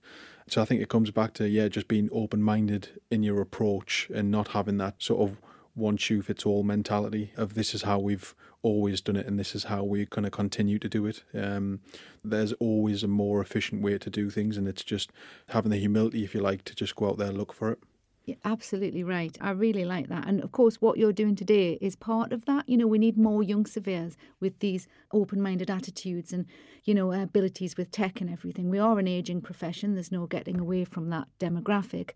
So 0.48 0.60
I 0.60 0.64
think 0.64 0.82
it 0.82 0.88
comes 0.88 1.10
back 1.10 1.32
to 1.34 1.48
yeah, 1.48 1.68
just 1.68 1.88
being 1.88 2.08
open 2.12 2.42
minded 2.42 3.00
in 3.10 3.22
your 3.22 3.40
approach 3.40 4.10
and 4.14 4.30
not 4.30 4.48
having 4.48 4.78
that 4.78 5.02
sort 5.02 5.28
of 5.28 5.38
one 5.74 5.96
shoe 5.96 6.22
fits 6.22 6.46
all 6.46 6.62
mentality 6.62 7.32
of 7.36 7.54
this 7.54 7.74
is 7.74 7.82
how 7.82 7.98
we've 7.98 8.34
always 8.62 9.00
done 9.00 9.16
it 9.16 9.26
and 9.26 9.38
this 9.38 9.54
is 9.54 9.64
how 9.64 9.82
we're 9.82 10.06
going 10.06 10.24
to 10.24 10.30
continue 10.30 10.78
to 10.78 10.88
do 10.88 11.06
it. 11.06 11.22
Um, 11.34 11.80
there's 12.24 12.52
always 12.54 13.02
a 13.02 13.08
more 13.08 13.40
efficient 13.40 13.82
way 13.82 13.98
to 13.98 14.10
do 14.10 14.30
things, 14.30 14.56
and 14.56 14.66
it's 14.66 14.84
just 14.84 15.10
having 15.48 15.70
the 15.70 15.76
humility, 15.76 16.24
if 16.24 16.34
you 16.34 16.40
like, 16.40 16.64
to 16.64 16.74
just 16.74 16.96
go 16.96 17.10
out 17.10 17.18
there 17.18 17.28
and 17.28 17.38
look 17.38 17.52
for 17.52 17.70
it. 17.72 17.78
You're 18.24 18.38
absolutely 18.44 19.04
right. 19.04 19.36
I 19.40 19.50
really 19.50 19.84
like 19.84 20.08
that. 20.08 20.26
And 20.26 20.42
of 20.42 20.50
course, 20.50 20.76
what 20.76 20.96
you're 20.96 21.12
doing 21.12 21.36
today 21.36 21.78
is 21.82 21.94
part 21.94 22.32
of 22.32 22.46
that. 22.46 22.66
You 22.66 22.78
know, 22.78 22.86
we 22.86 22.98
need 22.98 23.18
more 23.18 23.42
young 23.42 23.66
surveyors 23.66 24.16
with 24.40 24.58
these 24.60 24.88
open 25.12 25.42
minded 25.42 25.70
attitudes 25.70 26.32
and, 26.32 26.46
you 26.84 26.94
know, 26.94 27.12
abilities 27.12 27.76
with 27.76 27.90
tech 27.90 28.22
and 28.22 28.30
everything. 28.30 28.70
We 28.70 28.78
are 28.78 28.98
an 28.98 29.08
ageing 29.08 29.42
profession, 29.42 29.94
there's 29.94 30.10
no 30.10 30.26
getting 30.26 30.58
away 30.58 30.86
from 30.86 31.10
that 31.10 31.28
demographic. 31.38 32.12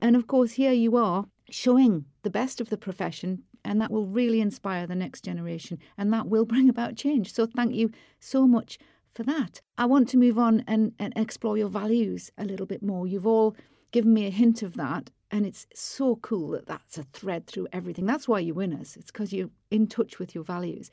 And 0.00 0.16
of 0.16 0.26
course, 0.26 0.52
here 0.52 0.72
you 0.72 0.96
are 0.96 1.26
showing 1.50 2.06
the 2.22 2.30
best 2.30 2.58
of 2.58 2.70
the 2.70 2.78
profession, 2.78 3.42
and 3.62 3.78
that 3.80 3.90
will 3.90 4.06
really 4.06 4.40
inspire 4.40 4.86
the 4.86 4.94
next 4.94 5.22
generation 5.22 5.78
and 5.98 6.10
that 6.14 6.28
will 6.28 6.44
bring 6.52 6.70
about 6.70 6.96
change. 6.96 7.32
So, 7.32 7.44
thank 7.44 7.74
you 7.74 7.90
so 8.18 8.46
much 8.46 8.78
for 9.14 9.22
that. 9.24 9.60
I 9.76 9.84
want 9.84 10.08
to 10.08 10.16
move 10.16 10.38
on 10.38 10.64
and, 10.66 10.92
and 10.98 11.12
explore 11.14 11.58
your 11.58 11.68
values 11.68 12.30
a 12.38 12.44
little 12.44 12.64
bit 12.64 12.82
more. 12.82 13.06
You've 13.06 13.26
all 13.26 13.54
given 13.90 14.14
me 14.14 14.26
a 14.26 14.30
hint 14.30 14.62
of 14.62 14.74
that, 14.76 15.10
and 15.32 15.46
it's 15.46 15.66
so 15.74 16.16
cool 16.16 16.50
that 16.50 16.66
that's 16.66 16.98
a 16.98 17.04
thread 17.04 17.46
through 17.46 17.66
everything. 17.72 18.04
That's 18.04 18.28
why 18.28 18.40
you 18.40 18.52
win 18.52 18.74
us, 18.74 18.96
it's 18.96 19.10
because 19.10 19.32
you're 19.32 19.50
in 19.70 19.86
touch 19.86 20.18
with 20.18 20.34
your 20.34 20.44
values. 20.44 20.90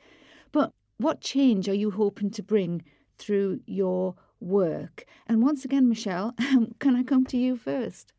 But 0.50 0.72
what 0.96 1.20
change 1.20 1.68
are 1.68 1.74
you 1.74 1.90
hoping 1.90 2.30
to 2.30 2.42
bring 2.42 2.82
through 3.18 3.60
your 3.66 4.16
work? 4.40 5.04
And 5.26 5.42
once 5.42 5.64
again, 5.64 5.88
Michelle, 5.88 6.34
can 6.78 6.96
I 6.96 7.02
come 7.02 7.26
to 7.26 7.36
you 7.36 7.56
first? 7.56 8.14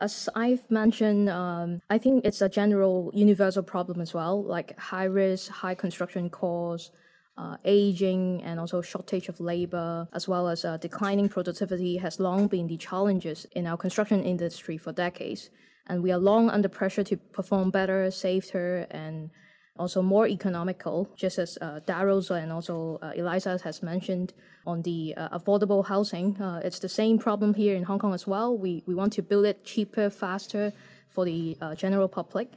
As 0.00 0.28
I've 0.34 0.68
mentioned, 0.70 1.28
um, 1.28 1.82
I 1.88 1.98
think 1.98 2.24
it's 2.24 2.42
a 2.42 2.48
general 2.48 3.10
universal 3.14 3.62
problem 3.62 4.00
as 4.00 4.12
well, 4.12 4.42
like 4.42 4.78
high 4.78 5.04
risk, 5.04 5.50
high 5.50 5.74
construction 5.74 6.30
costs, 6.30 6.90
uh, 7.36 7.56
aging, 7.64 8.42
and 8.42 8.60
also 8.60 8.82
shortage 8.82 9.28
of 9.28 9.40
labor, 9.40 10.08
as 10.12 10.28
well 10.28 10.48
as 10.48 10.64
uh, 10.64 10.76
declining 10.76 11.28
productivity, 11.28 11.96
has 11.96 12.20
long 12.20 12.48
been 12.48 12.66
the 12.66 12.76
challenges 12.76 13.46
in 13.52 13.66
our 13.66 13.76
construction 13.76 14.22
industry 14.22 14.76
for 14.76 14.92
decades. 14.92 15.50
And 15.86 16.02
we 16.02 16.12
are 16.12 16.18
long 16.18 16.50
under 16.50 16.68
pressure 16.68 17.04
to 17.04 17.16
perform 17.16 17.70
better, 17.70 18.10
safer, 18.10 18.86
and 18.90 19.30
also 19.78 20.02
more 20.02 20.28
economical, 20.28 21.08
just 21.16 21.38
as 21.38 21.58
uh, 21.60 21.80
Daryl 21.86 22.20
and 22.30 22.52
also 22.52 22.98
uh, 23.02 23.12
Eliza 23.16 23.58
has 23.64 23.82
mentioned 23.82 24.34
on 24.66 24.82
the 24.82 25.14
uh, 25.16 25.38
affordable 25.38 25.84
housing. 25.84 26.40
Uh, 26.40 26.60
it's 26.62 26.78
the 26.78 26.88
same 26.88 27.18
problem 27.18 27.54
here 27.54 27.74
in 27.74 27.82
Hong 27.84 27.98
Kong 27.98 28.12
as 28.12 28.26
well. 28.26 28.56
We, 28.56 28.82
we 28.86 28.94
want 28.94 29.12
to 29.14 29.22
build 29.22 29.46
it 29.46 29.64
cheaper, 29.64 30.10
faster 30.10 30.72
for 31.08 31.24
the 31.24 31.56
uh, 31.60 31.74
general 31.74 32.08
public. 32.08 32.52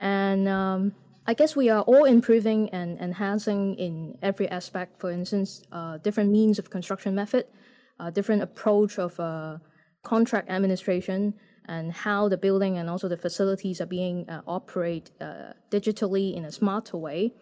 And 0.00 0.46
um, 0.46 0.94
I 1.30 1.34
guess 1.34 1.54
we 1.54 1.68
are 1.68 1.82
all 1.82 2.04
improving 2.04 2.70
and 2.70 2.98
enhancing 2.98 3.74
in 3.74 4.16
every 4.22 4.48
aspect. 4.48 4.98
For 4.98 5.10
instance, 5.10 5.62
uh, 5.70 5.98
different 5.98 6.30
means 6.30 6.58
of 6.58 6.70
construction 6.70 7.14
method, 7.14 7.44
different 8.14 8.42
approach 8.42 8.98
of 8.98 9.12
contract 10.02 10.48
administration, 10.48 11.34
and 11.68 11.92
how 11.92 12.28
the 12.28 12.36
building 12.36 12.78
and 12.78 12.88
also 12.88 13.08
the 13.08 13.16
facilities 13.16 13.80
are 13.80 13.86
being 13.86 14.28
uh, 14.28 14.40
operated 14.46 15.10
uh, 15.20 15.52
digitally 15.70 16.34
in 16.34 16.44
a 16.46 16.50
smarter 16.50 16.96
way. 16.96 17.34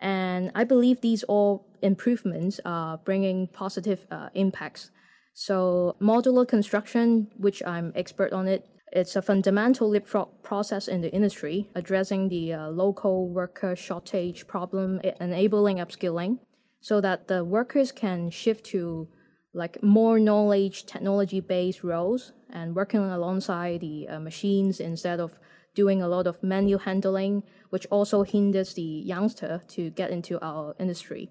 And 0.00 0.50
I 0.54 0.64
believe 0.64 1.00
these 1.00 1.22
all 1.24 1.66
improvements 1.80 2.60
are 2.64 2.98
bringing 2.98 3.46
positive 3.46 4.06
uh, 4.10 4.30
impacts. 4.34 4.90
So 5.32 5.96
modular 6.00 6.46
construction, 6.46 7.28
which 7.36 7.62
I'm 7.64 7.92
expert 7.94 8.32
on 8.32 8.48
it, 8.48 8.66
it's 8.92 9.16
a 9.16 9.22
fundamental 9.22 9.88
leapfrog 9.88 10.42
process 10.42 10.88
in 10.88 11.00
the 11.00 11.12
industry, 11.12 11.68
addressing 11.74 12.28
the 12.28 12.52
uh, 12.52 12.68
local 12.68 13.28
worker 13.28 13.76
shortage 13.76 14.46
problem, 14.46 15.00
enabling 15.20 15.78
upskilling, 15.78 16.38
so 16.80 17.00
that 17.00 17.28
the 17.28 17.44
workers 17.44 17.92
can 17.92 18.30
shift 18.30 18.64
to 18.66 19.08
like 19.54 19.82
more 19.82 20.18
knowledge 20.18 20.86
technology 20.86 21.40
based 21.40 21.82
roles 21.82 22.32
and 22.52 22.74
working 22.74 23.00
alongside 23.00 23.80
the 23.80 24.08
uh, 24.08 24.20
machines 24.20 24.80
instead 24.80 25.20
of 25.20 25.38
doing 25.74 26.02
a 26.02 26.08
lot 26.08 26.26
of 26.26 26.42
manual 26.42 26.80
handling, 26.80 27.42
which 27.70 27.86
also 27.90 28.22
hinders 28.22 28.74
the 28.74 28.82
youngster 28.82 29.62
to 29.68 29.90
get 29.90 30.10
into 30.10 30.42
our 30.44 30.74
industry 30.78 31.30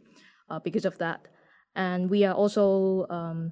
uh, 0.50 0.60
because 0.60 0.86
of 0.86 0.98
that. 0.98 1.28
And 1.76 2.10
we 2.10 2.24
are 2.26 2.34
also 2.34 3.06
um, 3.10 3.52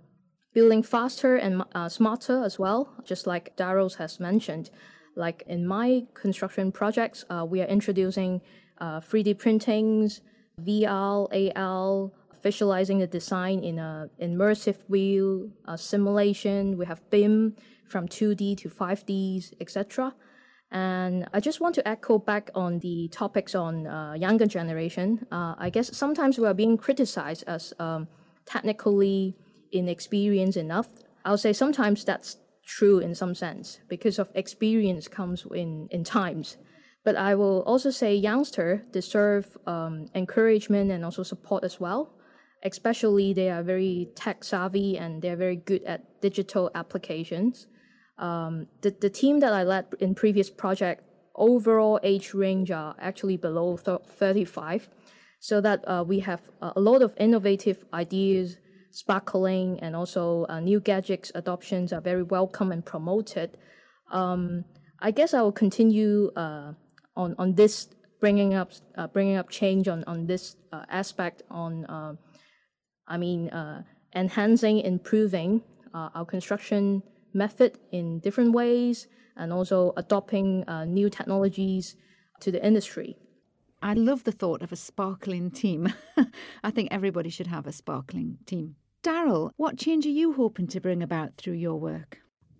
building 0.55 0.81
faster 0.81 1.35
and 1.35 1.61
uh, 1.75 1.89
smarter 1.89 2.43
as 2.43 2.57
well, 2.57 2.87
just 3.03 3.27
like 3.27 3.55
Daryl 3.57 3.93
has 3.97 4.19
mentioned. 4.19 4.71
Like 5.15 5.43
in 5.47 5.67
my 5.67 6.05
construction 6.13 6.71
projects, 6.71 7.25
uh, 7.29 7.45
we 7.47 7.61
are 7.61 7.67
introducing 7.67 8.41
uh, 8.79 9.01
3D 9.01 9.37
printings, 9.37 10.21
VR, 10.63 11.27
AR, 11.55 12.09
visualizing 12.41 12.99
the 12.99 13.07
design 13.07 13.63
in 13.63 13.79
a 13.79 14.09
immersive 14.21 14.77
view, 14.89 15.51
a 15.65 15.77
simulation. 15.77 16.77
We 16.77 16.85
have 16.85 17.01
BIM 17.09 17.55
from 17.85 18.07
2D 18.07 18.57
to 18.59 18.69
5Ds, 18.69 19.53
etc. 19.59 20.15
And 20.71 21.27
I 21.33 21.41
just 21.41 21.59
want 21.59 21.75
to 21.75 21.87
echo 21.87 22.17
back 22.17 22.49
on 22.55 22.79
the 22.79 23.09
topics 23.09 23.55
on 23.55 23.87
uh, 23.87 24.13
younger 24.13 24.45
generation. 24.45 25.25
Uh, 25.31 25.55
I 25.57 25.69
guess 25.69 25.95
sometimes 25.95 26.37
we 26.39 26.47
are 26.47 26.53
being 26.53 26.77
criticized 26.77 27.43
as 27.45 27.73
um, 27.79 28.07
technically 28.45 29.35
inexperienced 29.77 30.57
enough. 30.57 30.87
I'll 31.23 31.37
say 31.37 31.53
sometimes 31.53 32.03
that's 32.05 32.37
true 32.65 32.99
in 32.99 33.13
some 33.15 33.35
sense 33.35 33.79
because 33.87 34.19
of 34.19 34.31
experience 34.35 35.07
comes 35.07 35.45
in, 35.53 35.87
in 35.91 36.03
times. 36.03 36.57
But 37.03 37.15
I 37.15 37.35
will 37.35 37.61
also 37.63 37.91
say 37.91 38.15
youngsters 38.15 38.81
deserve 38.91 39.57
um, 39.67 40.07
encouragement 40.15 40.91
and 40.91 41.05
also 41.05 41.21
support 41.21 41.63
as 41.63 41.79
well. 41.79 42.11
Especially 42.63 43.31
they 43.31 43.51
are 43.51 43.61
very 43.61 44.09
tech 44.15 44.43
savvy 44.43 44.97
and 44.97 45.21
they're 45.21 45.35
very 45.35 45.57
good 45.57 45.83
at 45.83 46.19
digital 46.21 46.71
applications. 46.73 47.67
Um, 48.17 48.67
the, 48.81 48.95
the 48.99 49.09
team 49.09 49.39
that 49.41 49.53
I 49.53 49.63
led 49.63 49.85
in 49.99 50.15
previous 50.15 50.49
project, 50.49 51.03
overall 51.35 51.99
age 52.01 52.33
range 52.33 52.71
are 52.71 52.95
actually 52.99 53.37
below 53.37 53.77
35, 53.77 54.89
so 55.39 55.61
that 55.61 55.87
uh, 55.87 56.03
we 56.07 56.19
have 56.21 56.41
a 56.61 56.79
lot 56.79 57.03
of 57.03 57.13
innovative 57.19 57.85
ideas, 57.93 58.57
sparkling, 58.95 59.79
and 59.81 59.95
also 59.95 60.45
uh, 60.47 60.59
new 60.59 60.79
gadgets 60.79 61.31
adoptions 61.35 61.91
are 61.91 62.01
very 62.01 62.23
welcome 62.23 62.71
and 62.71 62.85
promoted. 62.85 63.57
Um, 64.11 64.63
I 64.99 65.11
guess 65.11 65.33
I 65.33 65.41
will 65.41 65.51
continue 65.51 66.31
uh, 66.35 66.73
on 67.15 67.35
on 67.37 67.55
this 67.55 67.89
bringing 68.19 68.53
up 68.53 68.71
uh, 68.97 69.07
bringing 69.07 69.35
up 69.35 69.49
change 69.49 69.87
on 69.87 70.03
on 70.05 70.27
this 70.27 70.55
uh, 70.71 70.85
aspect 70.89 71.43
on. 71.51 71.85
Uh, 71.85 72.13
I 73.07 73.17
mean, 73.17 73.51
enhancing, 74.15 74.79
improving 74.79 75.61
our 75.93 76.25
construction 76.25 77.03
method 77.35 77.77
in 77.91 78.19
different 78.19 78.53
ways 78.53 79.05
and 79.37 79.51
also 79.51 79.93
adopting 79.97 80.63
uh, 80.67 80.85
new 80.85 81.09
technologies 81.09 81.95
to 82.39 82.51
the 82.51 82.65
industry. 82.65 83.17
I 83.81 83.93
love 83.93 84.23
the 84.23 84.31
thought 84.31 84.61
of 84.61 84.71
a 84.71 84.75
sparkling 84.75 85.51
team. 85.51 85.93
I 86.63 86.71
think 86.71 86.87
everybody 86.91 87.29
should 87.29 87.47
have 87.47 87.67
a 87.67 87.71
sparkling 87.71 88.39
team. 88.45 88.75
Daryl, 89.05 89.51
what 89.57 89.77
change 89.77 90.07
are 90.07 90.09
you 90.09 90.33
hoping 90.33 90.65
to 90.65 90.81
bring 90.81 91.03
about 91.03 91.37
through 91.37 91.53
your 91.53 91.75
work? 91.75 92.17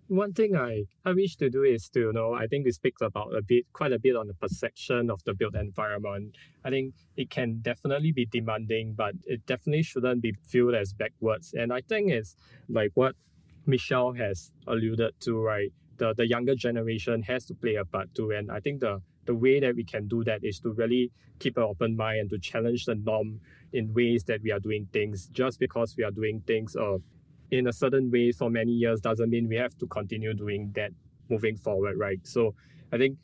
One 0.09 0.31
thing 0.31 0.55
I, 0.55 0.83
I 1.03 1.11
wish 1.13 1.37
to 1.37 1.49
do 1.49 1.63
is 1.63 1.89
to, 1.89 1.99
you 2.01 2.13
know, 2.13 2.35
I 2.35 2.45
think 2.45 2.65
we 2.65 2.71
speak 2.71 2.93
about 3.01 3.35
a 3.35 3.41
bit, 3.41 3.65
quite 3.73 3.91
a 3.91 3.97
bit 3.97 4.15
on 4.15 4.27
the 4.27 4.35
perception 4.35 5.09
of 5.09 5.23
the 5.23 5.33
built 5.33 5.55
environment. 5.55 6.35
I 6.63 6.69
think 6.69 6.93
it 7.17 7.31
can 7.31 7.61
definitely 7.63 8.11
be 8.11 8.27
demanding, 8.27 8.93
but 8.95 9.15
it 9.25 9.43
definitely 9.47 9.81
shouldn't 9.81 10.21
be 10.21 10.35
viewed 10.47 10.75
as 10.75 10.93
backwards. 10.93 11.55
And 11.57 11.73
I 11.73 11.81
think 11.81 12.11
it's 12.11 12.35
like 12.69 12.91
what 12.93 13.15
Michelle 13.65 14.13
has 14.13 14.51
alluded 14.67 15.19
to, 15.21 15.41
right? 15.41 15.73
The 15.97 16.13
the 16.13 16.27
younger 16.27 16.53
generation 16.53 17.23
has 17.23 17.45
to 17.45 17.55
play 17.55 17.73
a 17.73 17.85
part 17.85 18.13
too. 18.13 18.29
And 18.29 18.51
I 18.51 18.59
think 18.59 18.81
the 18.81 19.01
the 19.25 19.33
way 19.33 19.59
that 19.59 19.75
we 19.75 19.83
can 19.83 20.07
do 20.07 20.23
that 20.25 20.43
is 20.43 20.59
to 20.59 20.73
really 20.73 21.11
keep 21.39 21.57
an 21.57 21.63
open 21.63 21.95
mind 21.95 22.19
and 22.19 22.29
to 22.29 22.37
challenge 22.37 22.85
the 22.85 22.93
norm 22.93 23.41
in 23.75 23.93
ways 23.93 24.23
that 24.23 24.41
we 24.41 24.51
are 24.51 24.59
doing 24.59 24.87
things. 24.93 25.27
Just 25.27 25.59
because 25.59 25.95
we 25.97 26.03
are 26.03 26.11
doing 26.11 26.41
things 26.47 26.75
uh, 26.75 26.97
in 27.51 27.67
a 27.67 27.73
certain 27.73 28.09
way 28.09 28.31
for 28.31 28.49
many 28.49 28.71
years 28.71 29.01
doesn't 29.01 29.29
mean 29.29 29.47
we 29.47 29.57
have 29.57 29.77
to 29.77 29.87
continue 29.87 30.33
doing 30.33 30.71
that 30.75 30.91
moving 31.29 31.57
forward, 31.57 31.97
right? 31.97 32.19
So 32.23 32.55
I 32.91 32.97
think 32.97 33.17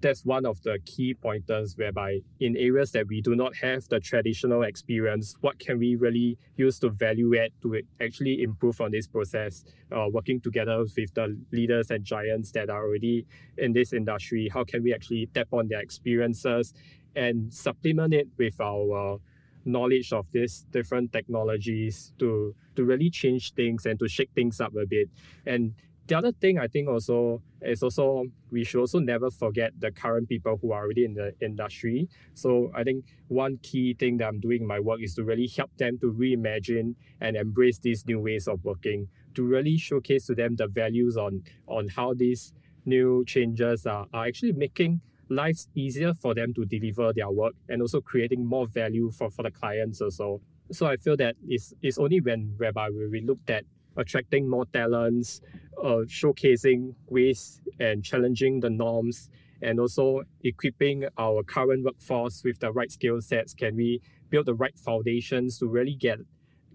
that's 0.00 0.24
one 0.24 0.46
of 0.46 0.62
the 0.62 0.78
key 0.86 1.12
pointers 1.12 1.76
whereby 1.76 2.20
in 2.40 2.56
areas 2.56 2.90
that 2.92 3.06
we 3.08 3.20
do 3.20 3.34
not 3.36 3.54
have 3.56 3.86
the 3.88 4.00
traditional 4.00 4.62
experience, 4.62 5.34
what 5.42 5.58
can 5.58 5.78
we 5.78 5.94
really 5.96 6.38
use 6.56 6.78
to 6.78 6.88
value 6.88 7.38
add 7.38 7.50
to 7.60 7.82
actually 8.00 8.42
improve 8.42 8.80
on 8.80 8.90
this 8.92 9.06
process, 9.06 9.64
uh, 9.94 10.06
working 10.10 10.40
together 10.40 10.78
with 10.78 11.14
the 11.14 11.36
leaders 11.52 11.90
and 11.90 12.02
giants 12.02 12.50
that 12.52 12.70
are 12.70 12.86
already 12.86 13.26
in 13.58 13.72
this 13.74 13.92
industry? 13.92 14.48
How 14.52 14.64
can 14.64 14.82
we 14.82 14.94
actually 14.94 15.28
tap 15.34 15.48
on 15.52 15.68
their 15.68 15.80
experiences 15.80 16.72
and 17.14 17.52
supplement 17.52 18.14
it 18.14 18.28
with 18.38 18.58
our 18.60 19.20
knowledge 19.64 20.12
of 20.12 20.26
these 20.32 20.66
different 20.70 21.12
technologies 21.12 22.12
to 22.18 22.54
to 22.76 22.84
really 22.84 23.10
change 23.10 23.52
things 23.54 23.86
and 23.86 23.98
to 23.98 24.08
shake 24.08 24.30
things 24.34 24.60
up 24.60 24.74
a 24.76 24.86
bit 24.86 25.08
and 25.46 25.74
the 26.10 26.18
other 26.18 26.32
thing 26.32 26.58
I 26.58 26.66
think 26.66 26.88
also 26.88 27.40
is 27.62 27.84
also 27.84 28.24
we 28.50 28.64
should 28.64 28.80
also 28.80 28.98
never 28.98 29.30
forget 29.30 29.72
the 29.78 29.92
current 29.92 30.28
people 30.28 30.58
who 30.60 30.72
are 30.72 30.82
already 30.82 31.04
in 31.04 31.14
the 31.14 31.32
industry. 31.40 32.08
So 32.34 32.72
I 32.74 32.82
think 32.82 33.04
one 33.28 33.58
key 33.62 33.94
thing 33.94 34.16
that 34.16 34.26
I'm 34.26 34.40
doing 34.40 34.62
in 34.62 34.66
my 34.66 34.80
work 34.80 35.00
is 35.02 35.14
to 35.14 35.22
really 35.22 35.46
help 35.46 35.70
them 35.76 35.98
to 36.00 36.12
reimagine 36.12 36.96
and 37.20 37.36
embrace 37.36 37.78
these 37.78 38.04
new 38.06 38.18
ways 38.18 38.48
of 38.48 38.64
working, 38.64 39.06
to 39.36 39.44
really 39.44 39.76
showcase 39.76 40.26
to 40.26 40.34
them 40.34 40.56
the 40.56 40.66
values 40.66 41.16
on 41.16 41.44
on 41.68 41.86
how 41.86 42.12
these 42.12 42.54
new 42.84 43.24
changes 43.26 43.86
are, 43.86 44.06
are 44.12 44.26
actually 44.26 44.52
making 44.52 45.00
lives 45.30 45.68
easier 45.74 46.12
for 46.14 46.34
them 46.34 46.52
to 46.54 46.64
deliver 46.64 47.12
their 47.12 47.30
work 47.30 47.54
and 47.68 47.80
also 47.80 48.00
creating 48.00 48.44
more 48.44 48.66
value 48.66 49.10
for, 49.10 49.30
for 49.30 49.42
the 49.42 49.50
clients 49.50 50.00
also. 50.00 50.40
So 50.72 50.86
I 50.86 50.96
feel 50.96 51.16
that 51.16 51.36
it's, 51.48 51.72
it's 51.82 51.98
only 51.98 52.20
when 52.20 52.54
whereby 52.56 52.90
we, 52.90 53.20
looked 53.22 53.50
at 53.50 53.64
attracting 53.96 54.48
more 54.48 54.66
talents, 54.66 55.40
uh, 55.82 56.04
showcasing 56.06 56.94
ways 57.08 57.60
and 57.78 58.04
challenging 58.04 58.60
the 58.60 58.70
norms, 58.70 59.30
and 59.62 59.78
also 59.80 60.22
equipping 60.44 61.04
our 61.18 61.42
current 61.42 61.84
workforce 61.84 62.42
with 62.44 62.58
the 62.60 62.72
right 62.72 62.90
skill 62.90 63.20
sets. 63.20 63.54
Can 63.54 63.76
we 63.76 64.00
build 64.30 64.46
the 64.46 64.54
right 64.54 64.78
foundations 64.78 65.58
to 65.58 65.66
really 65.66 65.94
get 65.94 66.18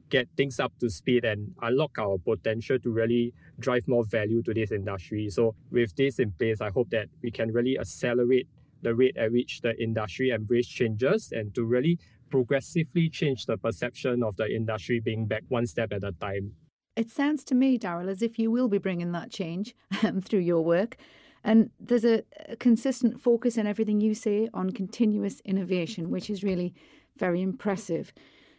get 0.10 0.28
things 0.38 0.60
up 0.60 0.74
to 0.80 0.89
speed 0.89 1.26
and 1.26 1.54
unlock 1.62 1.98
our 1.98 2.18
potential 2.18 2.78
to 2.80 2.91
really 2.91 3.34
drive 3.60 3.88
more 3.88 4.06
value 4.06 4.41
to 4.44 4.54
this 4.54 4.72
industry. 4.72 5.30
So 5.30 5.56
with 5.72 5.96
this 5.96 6.20
in 6.20 6.32
place, 6.32 6.62
I 6.62 6.70
hope 6.70 6.89
that 6.91 7.08
we 7.24 7.32
can 7.32 7.52
really 7.52 7.80
accelerate 7.80 8.48
the 8.82 8.94
rate 8.94 9.18
at 9.18 9.32
which 9.32 9.62
the 9.62 9.76
industry 9.82 10.30
embrace 10.30 10.68
changes 10.68 11.32
and 11.32 11.54
to 11.56 11.63
really 11.63 12.00
progressively 12.30 13.10
change 13.10 13.46
the 13.46 13.58
perception 13.58 14.24
of 14.24 14.36
the 14.38 14.54
industry 14.54 15.00
being 15.00 15.26
back 15.26 15.44
one 15.50 15.65
step 15.65 15.91
at 15.91 16.04
a 16.04 16.12
time. 16.13 16.52
It 16.96 17.10
sounds 17.10 17.44
to 17.46 17.56
me, 17.56 17.78
Daryl, 17.78 18.10
as 18.10 18.22
if 18.22 18.39
you 18.39 18.52
will 18.52 18.70
be 18.70 18.78
bringing 18.78 19.12
that 19.12 19.32
change 19.32 19.76
um, 20.04 20.22
through 20.22 20.39
your 20.39 20.62
work. 20.62 20.98
And 21.44 21.70
there's 21.80 22.06
a, 22.06 22.24
a, 22.50 22.56
consistent 22.56 23.22
focus 23.22 23.58
in 23.58 23.68
everything 23.68 24.02
you 24.02 24.15
say 24.15 24.50
on 24.54 24.72
continuous 24.72 25.41
innovation, 25.41 26.10
which 26.10 26.30
is 26.30 26.44
really 26.44 26.74
very 27.18 27.41
impressive. 27.41 28.13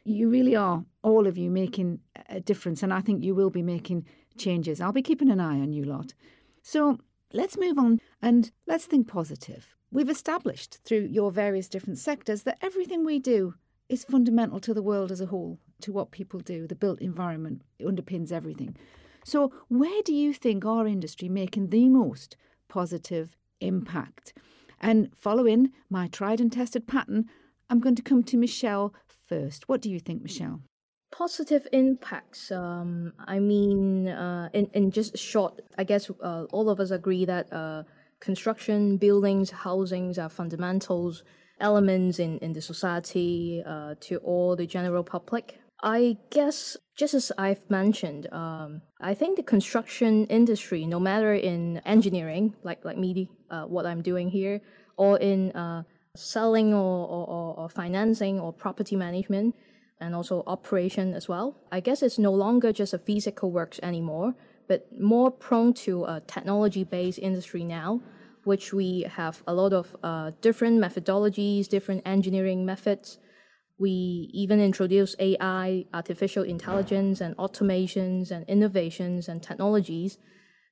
You 0.06 0.30
really 0.30 0.54
are, 0.54 0.84
all 1.02 1.26
of 1.26 1.36
you, 1.36 1.50
making 1.50 1.98
a 2.28 2.38
difference. 2.38 2.82
And 2.84 2.94
I 2.94 3.00
think 3.00 3.24
you 3.24 3.34
will 3.34 3.50
be 3.50 3.62
making 3.62 4.06
changes. 4.38 4.80
I'll 4.80 4.92
be 4.92 5.02
keeping 5.02 5.30
an 5.30 5.40
eye 5.40 5.58
on 5.58 5.72
you 5.72 5.84
lot. 5.84 6.14
So 6.62 6.98
let's 7.32 7.58
move 7.58 7.76
on 7.76 8.00
and 8.22 8.52
let's 8.68 8.86
think 8.86 9.08
positive. 9.08 9.74
We've 9.90 10.08
established 10.08 10.78
through 10.84 11.08
your 11.10 11.32
various 11.32 11.68
different 11.68 11.98
sectors 11.98 12.44
that 12.44 12.58
everything 12.62 13.04
we 13.04 13.18
do 13.18 13.54
is 13.88 14.04
fundamental 14.04 14.60
to 14.60 14.72
the 14.72 14.82
world 14.82 15.10
as 15.10 15.20
a 15.20 15.26
whole 15.26 15.58
to 15.80 15.92
what 15.92 16.12
people 16.12 16.38
do. 16.38 16.68
The 16.68 16.76
built 16.76 17.00
environment 17.00 17.62
underpins 17.80 18.30
everything. 18.30 18.76
So, 19.24 19.52
where 19.68 20.02
do 20.02 20.14
you 20.14 20.32
think 20.32 20.64
our 20.64 20.86
industry 20.86 21.28
making 21.28 21.70
the 21.70 21.88
most 21.88 22.36
positive 22.68 23.36
impact? 23.60 24.32
And 24.80 25.10
following 25.16 25.72
my 25.90 26.06
tried 26.06 26.40
and 26.40 26.52
tested 26.52 26.86
pattern, 26.86 27.28
I'm 27.68 27.80
going 27.80 27.96
to 27.96 28.02
come 28.02 28.22
to 28.24 28.36
Michelle 28.36 28.94
first. 29.28 29.68
What 29.68 29.80
do 29.80 29.90
you 29.90 30.00
think, 30.00 30.22
Michelle? 30.22 30.60
Positive 31.12 31.66
impacts. 31.72 32.50
Um, 32.50 33.12
I 33.18 33.38
mean, 33.38 34.08
uh, 34.08 34.48
in 34.52 34.68
in 34.74 34.90
just 34.90 35.16
short, 35.16 35.60
I 35.78 35.84
guess 35.84 36.10
uh, 36.10 36.44
all 36.50 36.68
of 36.68 36.80
us 36.80 36.90
agree 36.90 37.24
that 37.24 37.52
uh, 37.52 37.84
construction, 38.20 38.96
buildings, 38.96 39.50
housings 39.50 40.18
are 40.18 40.28
fundamentals 40.28 41.22
elements 41.60 42.18
in 42.18 42.38
in 42.38 42.52
the 42.52 42.60
society 42.60 43.62
uh, 43.66 43.94
to 44.00 44.16
all 44.18 44.56
the 44.56 44.66
general 44.66 45.04
public. 45.04 45.58
I 45.82 46.16
guess, 46.30 46.76
just 46.96 47.14
as 47.14 47.32
I've 47.36 47.68
mentioned, 47.70 48.32
um, 48.32 48.80
I 49.00 49.14
think 49.14 49.36
the 49.36 49.42
construction 49.42 50.26
industry, 50.26 50.86
no 50.86 50.98
matter 50.98 51.34
in 51.34 51.78
engineering, 51.84 52.54
like 52.62 52.84
like 52.84 52.98
me, 52.98 53.28
uh, 53.50 53.64
what 53.64 53.86
I'm 53.86 54.02
doing 54.02 54.28
here, 54.30 54.60
or 54.96 55.18
in 55.18 55.52
uh, 55.52 55.82
selling 56.16 56.74
or, 56.74 57.06
or, 57.06 57.54
or 57.56 57.68
financing 57.68 58.40
or 58.40 58.52
property 58.52 58.96
management, 58.96 59.54
and 60.00 60.14
also 60.14 60.42
operation 60.46 61.14
as 61.14 61.28
well. 61.28 61.56
I 61.72 61.80
guess 61.80 62.02
it's 62.02 62.18
no 62.18 62.32
longer 62.32 62.72
just 62.72 62.92
a 62.92 62.98
physical 62.98 63.50
works 63.50 63.80
anymore, 63.82 64.34
but 64.68 64.88
more 65.00 65.30
prone 65.30 65.72
to 65.84 66.04
a 66.04 66.22
technology-based 66.26 67.18
industry 67.18 67.64
now, 67.64 68.00
which 68.44 68.72
we 68.72 69.02
have 69.02 69.42
a 69.46 69.54
lot 69.54 69.72
of 69.72 69.96
uh, 70.02 70.32
different 70.40 70.80
methodologies, 70.80 71.68
different 71.68 72.02
engineering 72.06 72.66
methods 72.66 73.18
we 73.78 74.30
even 74.32 74.60
introduce 74.60 75.14
AI, 75.18 75.84
artificial 75.92 76.42
intelligence, 76.42 77.20
and 77.20 77.36
automations 77.36 78.30
and 78.30 78.46
innovations 78.48 79.28
and 79.28 79.42
technologies. 79.42 80.18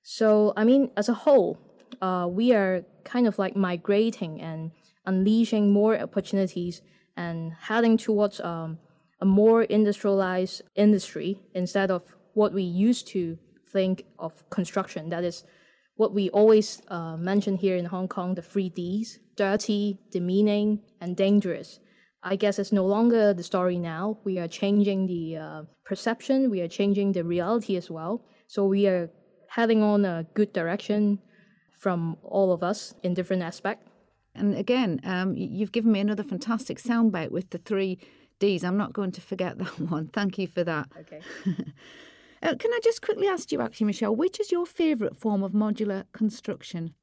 So, 0.03 0.55
I 0.57 0.64
mean, 0.64 0.90
as 0.97 1.09
a 1.09 1.14
whole, 1.14 1.59
uh, 2.01 2.26
we 2.30 2.53
are 2.55 2.84
kind 3.05 3.26
of 3.26 3.38
like 3.38 3.57
migrating 3.57 4.40
and 4.40 4.70
unleashing 5.07 5.73
more 5.73 5.99
opportunities 5.99 6.83
and 7.17 7.53
heading 7.53 7.97
towards 7.97 8.41
um, 8.41 8.79
a 9.21 9.25
more 9.25 9.63
industrialized 9.63 10.63
industry 10.75 11.41
instead 11.55 11.91
of 11.91 12.03
what 12.35 12.53
we 12.53 12.63
used 12.63 13.07
to 13.09 13.39
think 13.73 14.05
of 14.19 14.49
construction. 14.51 15.09
That 15.11 15.25
is 15.25 15.45
what 15.97 16.13
we 16.13 16.31
always 16.31 16.83
uh, 16.89 17.17
mention 17.17 17.57
here 17.57 17.77
in 17.77 17.85
Hong 17.85 18.09
Kong 18.09 18.35
the 18.35 18.43
three 18.43 18.69
Ds 18.69 19.19
dirty, 19.37 19.99
demeaning, 20.13 20.81
and 21.01 21.17
dangerous. 21.17 21.81
I 22.23 22.37
guess 22.37 22.59
it's 22.59 22.73
no 22.73 22.87
longer 22.87 23.35
the 23.35 23.43
story 23.43 23.79
now. 23.79 24.19
We 24.25 24.39
are 24.39 24.49
changing 24.49 25.07
the 25.07 25.37
uh, 25.37 25.63
perception, 25.85 26.51
we 26.51 26.61
are 26.61 26.69
changing 26.69 27.13
the 27.13 27.25
reality 27.25 27.77
as 27.77 27.91
well. 27.91 28.25
So 28.47 28.65
we 28.67 28.87
are 28.87 29.11
heading 29.49 29.83
on 29.83 30.05
a 30.05 30.27
good 30.35 30.53
direction 30.53 31.19
from 31.79 32.17
all 32.23 32.53
of 32.53 32.63
us 32.63 32.95
in 33.03 33.15
different 33.15 33.43
aspects. 33.43 33.91
And 34.35 34.57
again, 34.57 35.01
um, 35.05 35.37
you've 35.37 35.72
given 35.72 35.93
me 35.93 36.01
another 36.01 36.24
fantastic 36.24 36.78
soundbite 36.78 37.30
with 37.30 37.51
the 37.51 37.59
three 37.59 37.99
Ds. 38.41 38.64
I'm 38.64 38.76
not 38.76 38.93
going 38.93 39.12
to 39.12 39.20
forget 39.20 39.59
that 39.59 39.78
one. 39.80 40.09
Thank 40.09 40.39
you 40.39 40.47
for 40.47 40.64
that. 40.64 40.89
Okay. 41.01 41.20
uh, 42.43 42.55
can 42.57 42.72
I 42.72 42.80
just 42.82 43.03
quickly 43.03 43.28
ask 43.28 43.53
you, 43.53 43.61
actually, 43.61 43.87
Michelle, 43.87 44.14
which 44.14 44.41
is 44.41 44.51
your 44.51 44.66
favourite 44.66 45.16
form 45.16 45.43
of 45.43 45.53
modular 45.53 46.05
construction? 46.12 46.95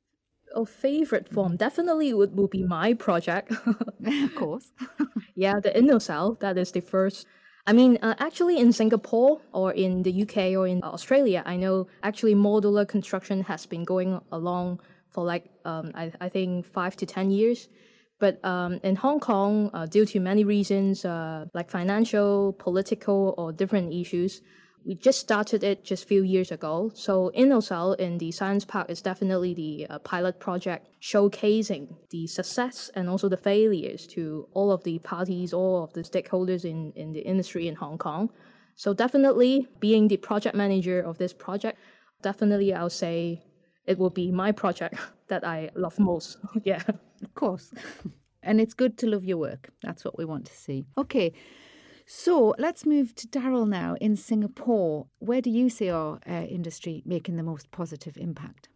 A 0.53 0.65
favorite 0.65 1.29
form 1.29 1.55
definitely 1.55 2.13
would, 2.13 2.35
would 2.35 2.49
be 2.49 2.63
my 2.63 2.93
project. 2.93 3.51
of 4.05 4.35
course. 4.35 4.73
yeah, 5.33 5.61
the 5.61 5.69
InnoCell. 5.69 6.39
That 6.41 6.57
is 6.57 6.73
the 6.73 6.81
first. 6.81 7.25
I 7.65 7.71
mean, 7.71 7.97
uh, 8.01 8.15
actually, 8.19 8.57
in 8.57 8.73
Singapore 8.73 9.39
or 9.53 9.71
in 9.71 10.03
the 10.03 10.23
UK 10.23 10.57
or 10.57 10.67
in 10.67 10.83
Australia, 10.83 11.41
I 11.45 11.55
know 11.55 11.87
actually 12.03 12.35
modular 12.35 12.85
construction 12.85 13.43
has 13.43 13.65
been 13.65 13.85
going 13.85 14.19
along 14.31 14.81
for 15.11 15.23
like 15.25 15.45
um, 15.65 15.91
I, 15.93 16.11
I 16.19 16.29
think 16.29 16.65
five 16.65 16.95
to 16.97 17.05
ten 17.05 17.31
years. 17.31 17.67
But 18.19 18.43
um, 18.45 18.79
in 18.83 18.95
Hong 18.97 19.19
Kong, 19.19 19.71
uh, 19.73 19.87
due 19.87 20.05
to 20.05 20.19
many 20.19 20.43
reasons, 20.43 21.05
uh, 21.05 21.45
like 21.55 21.71
financial, 21.71 22.53
political, 22.53 23.33
or 23.37 23.51
different 23.51 23.91
issues, 23.91 24.41
we 24.85 24.95
just 24.95 25.19
started 25.19 25.63
it 25.63 25.83
just 25.83 26.03
a 26.03 26.07
few 26.07 26.23
years 26.23 26.51
ago. 26.51 26.91
So 26.93 27.31
InnoCell 27.35 27.99
in 27.99 28.17
the 28.17 28.31
Science 28.31 28.65
Park 28.65 28.89
is 28.89 29.01
definitely 29.01 29.53
the 29.53 29.87
uh, 29.89 29.99
pilot 29.99 30.39
project 30.39 30.87
showcasing 31.01 31.95
the 32.09 32.27
success 32.27 32.89
and 32.95 33.09
also 33.09 33.29
the 33.29 33.37
failures 33.37 34.07
to 34.07 34.47
all 34.53 34.71
of 34.71 34.83
the 34.83 34.99
parties, 34.99 35.53
all 35.53 35.83
of 35.83 35.93
the 35.93 36.01
stakeholders 36.01 36.65
in, 36.65 36.93
in 36.95 37.13
the 37.13 37.21
industry 37.21 37.67
in 37.67 37.75
Hong 37.75 37.97
Kong. 37.97 38.29
So 38.75 38.93
definitely 38.93 39.67
being 39.79 40.07
the 40.07 40.17
project 40.17 40.55
manager 40.55 41.01
of 41.01 41.17
this 41.17 41.33
project, 41.33 41.77
definitely 42.21 42.73
I'll 42.73 42.89
say 42.89 43.43
it 43.91 43.99
will 43.99 44.09
be 44.09 44.31
my 44.31 44.51
project 44.51 44.95
that 45.27 45.45
I 45.45 45.69
love 45.75 45.99
most. 45.99 46.37
yeah. 46.63 46.81
Of 47.23 47.33
course. 47.35 47.73
and 48.43 48.59
it's 48.59 48.73
good 48.73 48.97
to 48.99 49.07
love 49.07 49.23
your 49.23 49.37
work. 49.37 49.69
That's 49.83 50.03
what 50.03 50.17
we 50.17 50.25
want 50.25 50.45
to 50.45 50.53
see. 50.53 50.85
Okay. 50.97 51.33
So 52.07 52.55
let's 52.57 52.85
move 52.85 53.15
to 53.15 53.27
Daryl 53.27 53.67
now 53.67 53.95
in 54.01 54.15
Singapore. 54.15 55.07
Where 55.19 55.41
do 55.41 55.49
you 55.49 55.69
see 55.69 55.89
our 55.89 56.19
uh, 56.27 56.43
industry 56.57 57.03
making 57.05 57.37
the 57.37 57.43
most 57.43 57.71
positive 57.71 58.17
impact? 58.17 58.69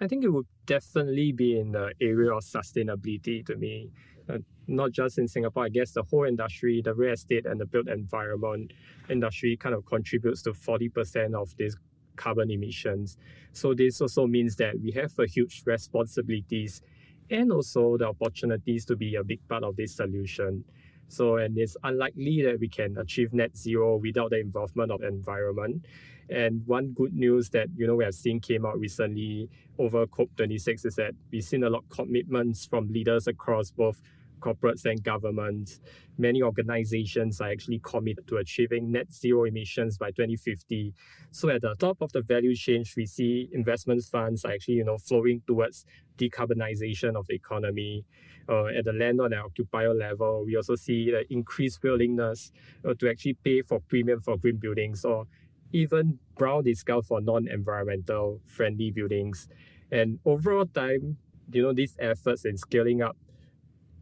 I 0.00 0.06
think 0.06 0.24
it 0.24 0.28
would 0.28 0.46
definitely 0.66 1.32
be 1.32 1.58
in 1.58 1.72
the 1.72 1.92
area 2.00 2.32
of 2.32 2.44
sustainability 2.44 3.44
to 3.46 3.56
me. 3.56 3.90
Uh, 4.28 4.38
not 4.68 4.92
just 4.92 5.18
in 5.18 5.26
Singapore, 5.26 5.64
I 5.64 5.70
guess 5.70 5.92
the 5.92 6.02
whole 6.02 6.24
industry, 6.24 6.80
the 6.82 6.94
real 6.94 7.14
estate 7.14 7.46
and 7.46 7.58
the 7.60 7.66
built 7.66 7.88
environment 7.88 8.72
industry 9.08 9.56
kind 9.56 9.74
of 9.74 9.84
contributes 9.86 10.42
to 10.42 10.52
40% 10.52 11.34
of 11.34 11.56
this 11.56 11.74
carbon 12.18 12.50
emissions. 12.50 13.16
So 13.52 13.72
this 13.72 14.00
also 14.02 14.26
means 14.26 14.56
that 14.56 14.78
we 14.80 14.90
have 14.92 15.18
a 15.18 15.26
huge 15.26 15.62
responsibilities 15.64 16.82
and 17.30 17.52
also 17.52 17.96
the 17.96 18.08
opportunities 18.08 18.84
to 18.86 18.96
be 18.96 19.14
a 19.14 19.24
big 19.24 19.40
part 19.48 19.64
of 19.64 19.76
this 19.76 19.96
solution. 19.96 20.64
So, 21.08 21.36
and 21.36 21.56
it's 21.56 21.76
unlikely 21.84 22.42
that 22.42 22.60
we 22.60 22.68
can 22.68 22.98
achieve 22.98 23.32
net 23.32 23.56
zero 23.56 23.96
without 23.96 24.30
the 24.30 24.40
involvement 24.40 24.92
of 24.92 25.02
environment. 25.02 25.86
And 26.30 26.62
one 26.66 26.92
good 26.92 27.14
news 27.14 27.48
that 27.50 27.68
you 27.74 27.86
know 27.86 27.96
we 27.96 28.04
have 28.04 28.14
seen 28.14 28.40
came 28.40 28.66
out 28.66 28.78
recently 28.78 29.48
over 29.78 30.06
COP26 30.06 30.84
is 30.84 30.94
that 30.96 31.14
we've 31.32 31.42
seen 31.42 31.64
a 31.64 31.70
lot 31.70 31.84
of 31.84 31.88
commitments 31.88 32.66
from 32.66 32.92
leaders 32.92 33.26
across 33.26 33.70
both 33.70 34.02
corporates 34.38 34.84
and 34.84 35.02
governments. 35.02 35.80
Many 36.16 36.42
organizations 36.42 37.40
are 37.40 37.50
actually 37.50 37.80
committed 37.82 38.26
to 38.28 38.36
achieving 38.38 38.90
net 38.90 39.12
zero 39.12 39.44
emissions 39.44 39.98
by 39.98 40.08
2050. 40.10 40.94
So 41.30 41.48
at 41.48 41.62
the 41.62 41.74
top 41.78 41.98
of 42.00 42.12
the 42.12 42.22
value 42.22 42.54
chain, 42.54 42.84
we 42.96 43.06
see 43.06 43.48
investment 43.52 44.02
funds 44.04 44.44
are 44.44 44.52
actually, 44.52 44.74
you 44.74 44.84
know, 44.84 44.98
flowing 44.98 45.42
towards 45.46 45.84
decarbonization 46.16 47.16
of 47.16 47.26
the 47.26 47.34
economy. 47.34 48.04
Uh, 48.48 48.66
at 48.66 48.84
the 48.84 48.92
landlord 48.92 49.32
and 49.32 49.42
occupier 49.42 49.92
level, 49.92 50.44
we 50.46 50.56
also 50.56 50.74
see 50.74 51.10
the 51.10 51.30
increased 51.32 51.82
willingness 51.82 52.50
uh, 52.88 52.94
to 52.98 53.08
actually 53.10 53.34
pay 53.44 53.60
for 53.62 53.78
premium 53.88 54.20
for 54.20 54.38
green 54.38 54.56
buildings 54.56 55.04
or 55.04 55.26
even 55.72 56.18
brown 56.36 56.64
discount 56.64 57.04
for 57.04 57.20
non-environmental 57.20 58.40
friendly 58.46 58.90
buildings. 58.90 59.48
And 59.90 60.18
overall 60.24 60.66
time, 60.66 61.18
you 61.52 61.62
know, 61.62 61.72
these 61.72 61.96
efforts 61.98 62.44
in 62.44 62.56
scaling 62.56 63.02
up 63.02 63.16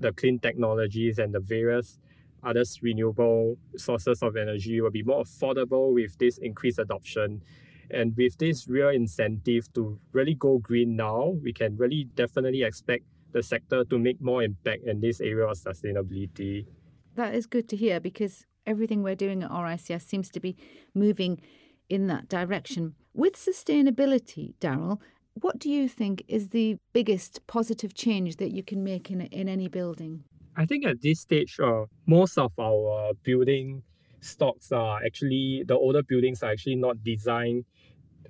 the 0.00 0.12
clean 0.12 0.38
technologies 0.38 1.18
and 1.18 1.34
the 1.34 1.40
various 1.40 1.98
other 2.42 2.62
renewable 2.82 3.56
sources 3.76 4.22
of 4.22 4.36
energy 4.36 4.80
will 4.80 4.90
be 4.90 5.02
more 5.02 5.24
affordable 5.24 5.92
with 5.92 6.16
this 6.18 6.38
increased 6.38 6.78
adoption. 6.78 7.42
And 7.90 8.16
with 8.16 8.36
this 8.38 8.68
real 8.68 8.88
incentive 8.88 9.72
to 9.74 9.98
really 10.12 10.34
go 10.34 10.58
green 10.58 10.96
now, 10.96 11.34
we 11.42 11.52
can 11.52 11.76
really 11.76 12.08
definitely 12.14 12.62
expect 12.62 13.04
the 13.32 13.42
sector 13.42 13.84
to 13.84 13.98
make 13.98 14.20
more 14.20 14.42
impact 14.42 14.84
in 14.84 15.00
this 15.00 15.20
area 15.20 15.46
of 15.46 15.58
sustainability. 15.58 16.66
That 17.14 17.34
is 17.34 17.46
good 17.46 17.68
to 17.70 17.76
hear 17.76 18.00
because 18.00 18.44
everything 18.66 19.02
we're 19.02 19.14
doing 19.14 19.42
at 19.42 19.50
RICS 19.50 20.02
seems 20.02 20.30
to 20.30 20.40
be 20.40 20.56
moving 20.94 21.40
in 21.88 22.06
that 22.08 22.28
direction. 22.28 22.94
With 23.14 23.34
sustainability, 23.34 24.54
Daryl, 24.60 25.00
what 25.40 25.58
do 25.58 25.70
you 25.70 25.88
think 25.88 26.24
is 26.28 26.48
the 26.48 26.78
biggest 26.92 27.46
positive 27.46 27.94
change 27.94 28.36
that 28.36 28.52
you 28.52 28.62
can 28.62 28.82
make 28.82 29.10
in, 29.10 29.20
in 29.20 29.48
any 29.48 29.68
building? 29.68 30.24
I 30.56 30.64
think 30.64 30.86
at 30.86 31.02
this 31.02 31.20
stage, 31.20 31.58
uh, 31.62 31.84
most 32.06 32.38
of 32.38 32.52
our 32.58 33.12
building 33.22 33.82
stocks 34.20 34.72
are 34.72 35.04
actually, 35.04 35.64
the 35.66 35.74
older 35.74 36.02
buildings 36.02 36.42
are 36.42 36.50
actually 36.50 36.76
not 36.76 37.04
designed 37.04 37.64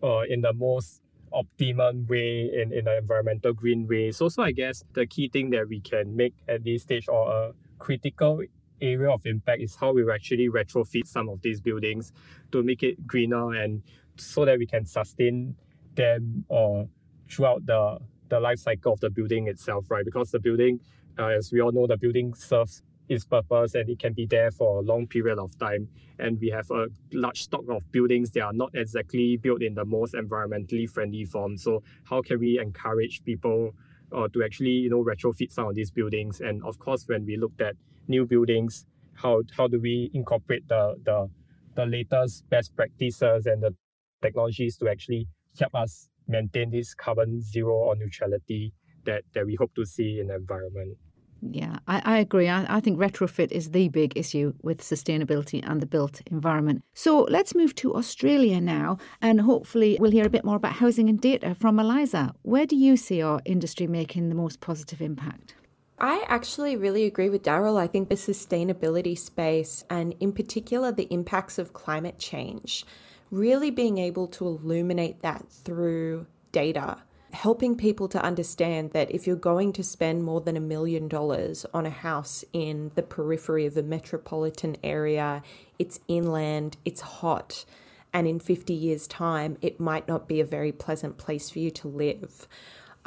uh, 0.03 0.23
in 0.29 0.41
the 0.41 0.53
most 0.53 1.01
optimum 1.33 2.07
way 2.09 2.51
in, 2.53 2.73
in 2.73 2.89
an 2.89 2.99
environmental 2.99 3.53
green 3.53 3.87
way. 3.87 4.11
So, 4.11 4.29
so 4.29 4.43
I 4.43 4.51
guess 4.51 4.83
the 4.93 5.07
key 5.07 5.29
thing 5.29 5.51
that 5.51 5.69
we 5.69 5.81
can 5.81 6.17
make 6.17 6.35
at 6.49 6.65
this 6.65 6.83
stage 6.83 7.09
or 7.09 7.31
a 7.31 7.53
critical 7.79 8.43
area 8.81 9.11
of 9.11 9.25
impact 9.25 9.63
is 9.63 9.77
how 9.77 9.93
we 9.93 10.11
actually 10.11 10.49
retrofit 10.49 11.07
some 11.07 11.29
of 11.29 11.41
these 11.43 11.61
buildings 11.61 12.13
to 12.53 12.63
make 12.63 12.83
it 12.83 13.07
greener 13.07 13.55
and 13.55 13.83
so 14.17 14.45
that 14.45 14.59
we 14.59 14.67
can 14.67 14.85
sustain 14.85 15.55
them 15.95 16.45
or 16.49 16.89
throughout 17.29 17.64
the 17.66 17.99
the 18.29 18.41
life 18.41 18.59
cycle 18.59 18.93
of 18.93 19.01
the 19.01 19.11
building 19.11 19.47
itself, 19.47 19.91
right? 19.91 20.05
Because 20.05 20.31
the 20.33 20.41
building, 20.41 20.81
uh, 21.18 21.27
as 21.29 21.53
we 21.53 21.61
all 21.61 21.70
know, 21.70 21.87
the 21.87 21.97
building 21.97 22.35
serves 22.35 22.83
its 23.09 23.24
purpose 23.24 23.74
and 23.74 23.89
it 23.89 23.99
can 23.99 24.12
be 24.12 24.27
there 24.27 24.51
for 24.51 24.79
a 24.79 24.83
long 24.83 25.07
period 25.07 25.39
of 25.39 25.57
time. 25.59 25.89
And 26.18 26.41
we 26.41 26.49
have 26.49 26.68
a 26.70 26.87
large 27.12 27.43
stock 27.43 27.62
of 27.68 27.91
buildings 27.93 28.31
that 28.33 28.41
are 28.43 28.53
not 28.53 28.70
exactly 28.74 29.37
built 29.37 29.62
in 29.62 29.74
the 29.74 29.85
most 29.85 30.14
environmentally 30.14 30.91
friendly 30.91 31.24
form. 31.24 31.57
So 31.57 31.83
how 32.05 32.22
can 32.22 32.41
we 32.41 32.59
encourage 32.59 33.22
people 33.22 33.74
uh, 34.12 34.29
to 34.33 34.43
actually, 34.43 34.70
you 34.70 34.91
know, 34.91 35.05
retrofit 35.05 35.53
some 35.53 35.66
of 35.68 35.74
these 35.74 35.91
buildings? 35.91 36.41
And 36.41 36.64
of 36.64 36.79
course, 36.79 37.05
when 37.07 37.24
we 37.24 37.37
looked 37.37 37.61
at 37.61 37.77
new 38.09 38.27
buildings, 38.27 38.87
how 39.14 39.43
how 39.57 39.66
do 39.66 39.81
we 39.81 40.11
incorporate 40.14 40.66
the 40.68 40.97
the 41.05 41.31
the 41.74 41.87
latest 41.87 42.49
best 42.51 42.74
practices 42.74 43.47
and 43.47 43.62
the 43.62 43.74
technologies 44.22 44.77
to 44.79 44.89
actually 44.89 45.29
help 45.59 45.74
us 45.74 46.09
maintain 46.29 46.70
this 46.70 46.95
carbon 46.95 47.41
zero 47.43 47.74
or 47.74 47.97
neutrality 47.97 48.72
that, 49.05 49.22
that 49.35 49.47
we 49.47 49.55
hope 49.55 49.74
to 49.74 49.85
see 49.85 50.18
in 50.20 50.29
the 50.29 50.35
environment. 50.35 50.97
Yeah, 51.43 51.79
I, 51.87 52.03
I 52.05 52.18
agree. 52.18 52.49
I, 52.49 52.77
I, 52.77 52.81
think 52.81 52.99
retrofit 52.99 53.53
is 53.53 53.70
the 53.70 53.89
big 53.89 54.16
issue 54.16 54.55
with 54.62 54.79
sustainability 54.79 55.62
and 55.62 55.81
the 55.81 55.87
built 55.87 56.22
environment. 56.31 56.83
So 56.95 57.27
let's 57.31 57.55
move 57.55 57.74
to 57.77 57.95
Australia 57.95 58.61
now, 58.61 58.99
and 59.20 59.43
hopefully 59.43 59.99
we'll 60.01 60.11
hear 60.11 60.27
a 60.27 60.31
bit 60.31 60.45
more 60.45 60.57
about 60.57 60.72
housing 60.72 61.09
and 61.09 61.20
data 61.20 61.55
from 61.55 61.79
Eliza. 61.79 62.33
Where 62.43 62.66
do 62.66 62.74
you 62.74 62.97
see 62.97 63.22
our 63.22 63.41
industry 63.45 63.87
making 63.87 64.29
the 64.29 64.35
most 64.35 64.61
positive 64.61 65.01
impact? 65.01 65.55
I 65.99 66.24
actually 66.27 66.77
really 66.77 67.05
agree 67.05 67.31
with 67.31 67.43
Daryl. 67.43 67.79
I 67.79 67.87
think 67.87 68.09
the 68.09 68.16
sustainability 68.16 69.18
space, 69.18 69.85
and 69.89 70.14
in 70.20 70.33
particular 70.33 70.93
the 70.93 71.11
impacts 71.12 71.59
of 71.59 71.72
climate 71.72 72.18
change, 72.18 72.85
really 73.31 73.70
being 73.70 73.99
able 73.99 74.27
to 74.29 74.47
illuminate 74.47 75.22
that 75.22 75.49
through 75.51 76.27
data, 76.53 76.99
helping 77.33 77.77
people 77.77 78.09
to 78.09 78.22
understand 78.22 78.93
that 78.93 79.11
if 79.11 79.27
you're 79.27 79.37
going 79.37 79.72
to 79.72 79.83
spend 79.83 80.24
more 80.24 80.41
than 80.41 80.57
a 80.57 80.61
million 80.61 81.09
dollars 81.09 81.66
on 81.74 81.85
a 81.87 81.91
house 81.91 82.45
in 82.53 82.91
the 82.95 83.03
periphery 83.03 83.66
of 83.66 83.77
a 83.77 83.83
metropolitan 83.83 84.77
area, 84.83 85.43
it's 85.79 86.01
inland, 86.09 86.77
it's 86.85 87.01
hot, 87.01 87.64
and 88.12 88.27
in 88.27 88.41
50 88.41 88.72
years' 88.72 89.07
time, 89.07 89.59
it 89.61 89.79
might 89.79 90.09
not 90.09 90.27
be 90.27 90.41
a 90.41 90.45
very 90.45 90.72
pleasant 90.72 91.18
place 91.18 91.51
for 91.51 91.59
you 91.59 91.70
to 91.72 91.89
live. 91.89 92.49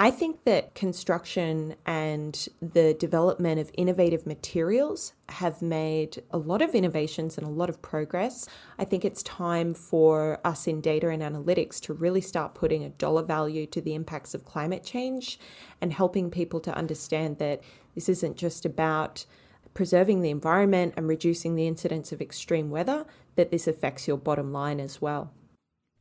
I 0.01 0.11
think 0.11 0.45
that 0.45 0.75
construction 0.75 1.75
and 1.85 2.47
the 2.61 2.93
development 2.93 3.59
of 3.59 3.69
innovative 3.73 4.25
materials 4.25 5.11
have 5.27 5.61
made 5.61 6.23
a 6.31 6.37
lot 6.37 6.61
of 6.61 6.73
innovations 6.73 7.37
and 7.37 7.45
a 7.45 7.49
lot 7.49 7.69
of 7.69 7.81
progress. 7.81 8.47
I 8.77 8.85
think 8.85 9.03
it's 9.03 9.21
time 9.23 9.73
for 9.73 10.39
us 10.45 10.67
in 10.67 10.79
data 10.79 11.09
and 11.09 11.21
analytics 11.21 11.81
to 11.81 11.93
really 11.93 12.21
start 12.21 12.55
putting 12.55 12.81
a 12.85 12.91
dollar 12.91 13.23
value 13.23 13.65
to 13.65 13.81
the 13.81 13.93
impacts 13.93 14.33
of 14.33 14.45
climate 14.45 14.85
change 14.85 15.37
and 15.81 15.91
helping 15.91 16.31
people 16.31 16.61
to 16.61 16.73
understand 16.73 17.37
that 17.39 17.61
this 17.93 18.07
isn't 18.07 18.37
just 18.37 18.65
about 18.65 19.25
preserving 19.73 20.21
the 20.21 20.29
environment 20.29 20.93
and 20.95 21.09
reducing 21.09 21.55
the 21.55 21.67
incidence 21.67 22.13
of 22.13 22.21
extreme 22.21 22.69
weather, 22.69 23.05
that 23.35 23.51
this 23.51 23.67
affects 23.67 24.07
your 24.07 24.17
bottom 24.17 24.53
line 24.53 24.79
as 24.79 25.01
well. 25.01 25.33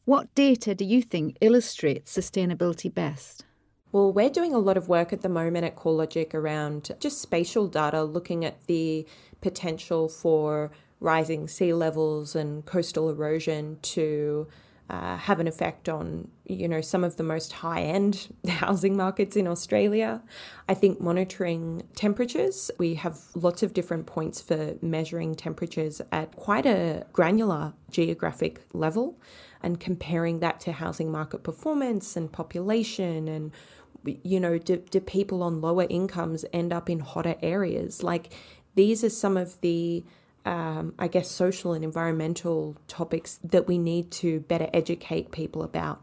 What 0.04 0.32
data 0.36 0.72
do 0.76 0.84
you 0.84 1.02
think 1.02 1.36
illustrates 1.40 2.16
sustainability 2.16 2.94
best? 2.94 3.44
Well, 3.90 4.12
we're 4.12 4.28
doing 4.28 4.54
a 4.54 4.58
lot 4.58 4.76
of 4.76 4.88
work 4.88 5.14
at 5.14 5.22
the 5.22 5.30
moment 5.30 5.64
at 5.64 5.74
CoreLogic 5.74 6.34
around 6.34 6.90
just 7.00 7.22
spatial 7.22 7.68
data, 7.68 8.02
looking 8.02 8.44
at 8.44 8.66
the 8.66 9.06
potential 9.40 10.10
for 10.10 10.70
rising 11.00 11.48
sea 11.48 11.72
levels 11.72 12.36
and 12.36 12.66
coastal 12.66 13.08
erosion 13.08 13.78
to 13.80 14.46
uh, 14.90 15.16
have 15.16 15.38
an 15.38 15.46
effect 15.46 15.88
on 15.88 16.28
you 16.46 16.66
know 16.66 16.80
some 16.80 17.04
of 17.04 17.16
the 17.16 17.22
most 17.22 17.52
high 17.52 17.82
end 17.82 18.34
housing 18.48 18.96
markets 18.96 19.36
in 19.36 19.46
Australia. 19.46 20.22
I 20.68 20.74
think 20.74 21.00
monitoring 21.00 21.82
temperatures, 21.94 22.70
we 22.78 22.94
have 22.94 23.18
lots 23.34 23.62
of 23.62 23.74
different 23.74 24.06
points 24.06 24.40
for 24.40 24.76
measuring 24.82 25.34
temperatures 25.34 26.00
at 26.10 26.36
quite 26.36 26.66
a 26.66 27.06
granular 27.12 27.74
geographic 27.90 28.62
level 28.72 29.18
and 29.62 29.80
comparing 29.80 30.40
that 30.40 30.60
to 30.60 30.72
housing 30.72 31.10
market 31.10 31.42
performance 31.42 32.16
and 32.16 32.32
population 32.32 33.28
and 33.28 33.52
you 34.04 34.40
know, 34.40 34.58
do, 34.58 34.78
do 34.90 35.00
people 35.00 35.42
on 35.42 35.60
lower 35.60 35.86
incomes 35.88 36.44
end 36.52 36.72
up 36.72 36.88
in 36.88 37.00
hotter 37.00 37.36
areas? 37.42 38.02
Like, 38.02 38.32
these 38.74 39.02
are 39.02 39.10
some 39.10 39.36
of 39.36 39.60
the, 39.60 40.04
um, 40.44 40.94
I 40.98 41.08
guess, 41.08 41.30
social 41.30 41.72
and 41.72 41.84
environmental 41.84 42.76
topics 42.86 43.38
that 43.42 43.66
we 43.66 43.78
need 43.78 44.10
to 44.12 44.40
better 44.40 44.68
educate 44.72 45.32
people 45.32 45.62
about. 45.62 46.02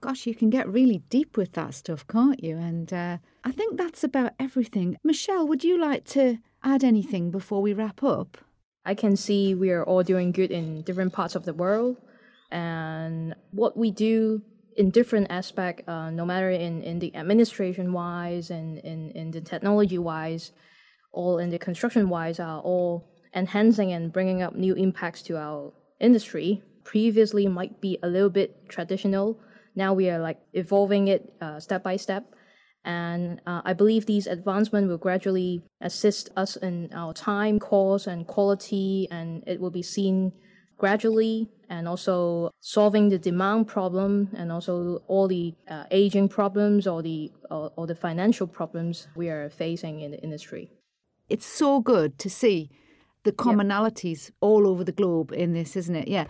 Gosh, 0.00 0.26
you 0.26 0.34
can 0.34 0.48
get 0.48 0.66
really 0.66 1.02
deep 1.10 1.36
with 1.36 1.52
that 1.52 1.74
stuff, 1.74 2.06
can't 2.06 2.42
you? 2.42 2.56
And 2.56 2.90
uh, 2.92 3.18
I 3.44 3.52
think 3.52 3.76
that's 3.76 4.02
about 4.02 4.32
everything. 4.38 4.96
Michelle, 5.04 5.46
would 5.46 5.62
you 5.62 5.78
like 5.78 6.04
to 6.06 6.38
add 6.64 6.84
anything 6.84 7.30
before 7.30 7.60
we 7.60 7.74
wrap 7.74 8.02
up? 8.02 8.38
I 8.84 8.94
can 8.94 9.14
see 9.14 9.54
we 9.54 9.70
are 9.70 9.84
all 9.84 10.02
doing 10.02 10.32
good 10.32 10.50
in 10.50 10.82
different 10.82 11.12
parts 11.12 11.34
of 11.34 11.44
the 11.44 11.52
world. 11.52 11.98
And 12.50 13.34
what 13.50 13.76
we 13.76 13.90
do 13.90 14.42
in 14.80 14.88
different 14.88 15.26
aspect, 15.30 15.86
uh, 15.86 16.08
no 16.08 16.24
matter 16.24 16.50
in, 16.50 16.82
in 16.82 16.98
the 17.00 17.14
administration 17.14 17.92
wise 17.92 18.48
and 18.48 18.78
in, 18.78 19.10
in 19.10 19.30
the 19.30 19.42
technology 19.42 19.98
wise, 19.98 20.52
or 21.12 21.42
in 21.42 21.50
the 21.50 21.58
construction 21.58 22.08
wise, 22.08 22.40
are 22.40 22.60
all 22.60 23.06
enhancing 23.36 23.92
and 23.92 24.10
bringing 24.10 24.40
up 24.40 24.54
new 24.54 24.74
impacts 24.74 25.20
to 25.20 25.36
our 25.36 25.70
industry. 26.00 26.62
Previously, 26.82 27.46
might 27.46 27.82
be 27.82 27.98
a 28.02 28.08
little 28.08 28.30
bit 28.30 28.70
traditional. 28.70 29.38
Now 29.76 29.92
we 29.92 30.08
are 30.08 30.18
like 30.18 30.38
evolving 30.54 31.08
it 31.08 31.30
uh, 31.42 31.60
step 31.60 31.82
by 31.82 31.96
step, 31.96 32.34
and 32.82 33.38
uh, 33.46 33.60
I 33.62 33.74
believe 33.74 34.06
these 34.06 34.26
advancements 34.26 34.88
will 34.88 35.04
gradually 35.06 35.62
assist 35.82 36.30
us 36.36 36.56
in 36.56 36.88
our 36.94 37.12
time, 37.12 37.58
cost, 37.58 38.06
and 38.06 38.26
quality, 38.26 39.08
and 39.10 39.44
it 39.46 39.60
will 39.60 39.70
be 39.70 39.82
seen 39.82 40.32
gradually 40.80 41.48
and 41.68 41.86
also 41.86 42.50
solving 42.60 43.10
the 43.10 43.18
demand 43.18 43.68
problem 43.68 44.28
and 44.34 44.50
also 44.50 45.02
all 45.06 45.28
the 45.28 45.54
uh, 45.68 45.84
aging 45.90 46.28
problems 46.28 46.86
or 46.86 47.02
the 47.02 47.30
or, 47.50 47.70
or 47.76 47.86
the 47.86 47.94
financial 47.94 48.46
problems 48.46 49.06
we 49.14 49.28
are 49.28 49.50
facing 49.50 50.00
in 50.00 50.10
the 50.10 50.20
industry. 50.22 50.70
It's 51.28 51.46
so 51.46 51.80
good 51.80 52.18
to 52.18 52.28
see 52.30 52.70
the 53.24 53.32
commonalities 53.32 54.20
yep. 54.28 54.34
all 54.40 54.66
over 54.66 54.82
the 54.82 54.96
globe 55.00 55.30
in 55.32 55.52
this, 55.52 55.76
isn't 55.76 55.94
it? 55.94 56.08
Yeah. 56.08 56.26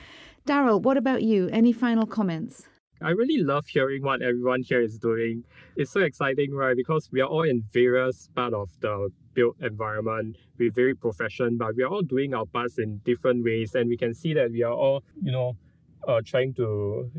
Daryl, 0.46 0.82
what 0.82 0.96
about 0.96 1.22
you? 1.22 1.48
Any 1.52 1.72
final 1.72 2.06
comments? 2.06 2.66
I 3.02 3.10
really 3.10 3.42
love 3.42 3.66
hearing 3.66 4.02
what 4.02 4.20
everyone 4.20 4.62
here 4.62 4.82
is 4.82 4.98
doing. 4.98 5.44
It's 5.76 5.90
so 5.90 6.00
exciting, 6.00 6.52
right? 6.52 6.76
Because 6.76 7.08
we 7.10 7.22
are 7.22 7.28
all 7.28 7.44
in 7.44 7.62
various 7.72 8.28
part 8.34 8.52
of 8.52 8.68
the 8.80 9.08
built 9.32 9.56
environment. 9.60 10.36
We're 10.58 10.70
very 10.70 10.94
professional, 10.94 11.50
but 11.56 11.76
we 11.76 11.82
are 11.82 11.88
all 11.88 12.02
doing 12.02 12.34
our 12.34 12.44
parts 12.44 12.78
in 12.78 12.98
different 13.04 13.42
ways, 13.42 13.74
and 13.74 13.88
we 13.88 13.96
can 13.96 14.12
see 14.12 14.34
that 14.34 14.50
we 14.50 14.62
are 14.62 14.72
all, 14.72 15.02
you 15.22 15.32
know, 15.32 15.56
uh, 16.06 16.20
trying 16.24 16.52
to 16.54 17.10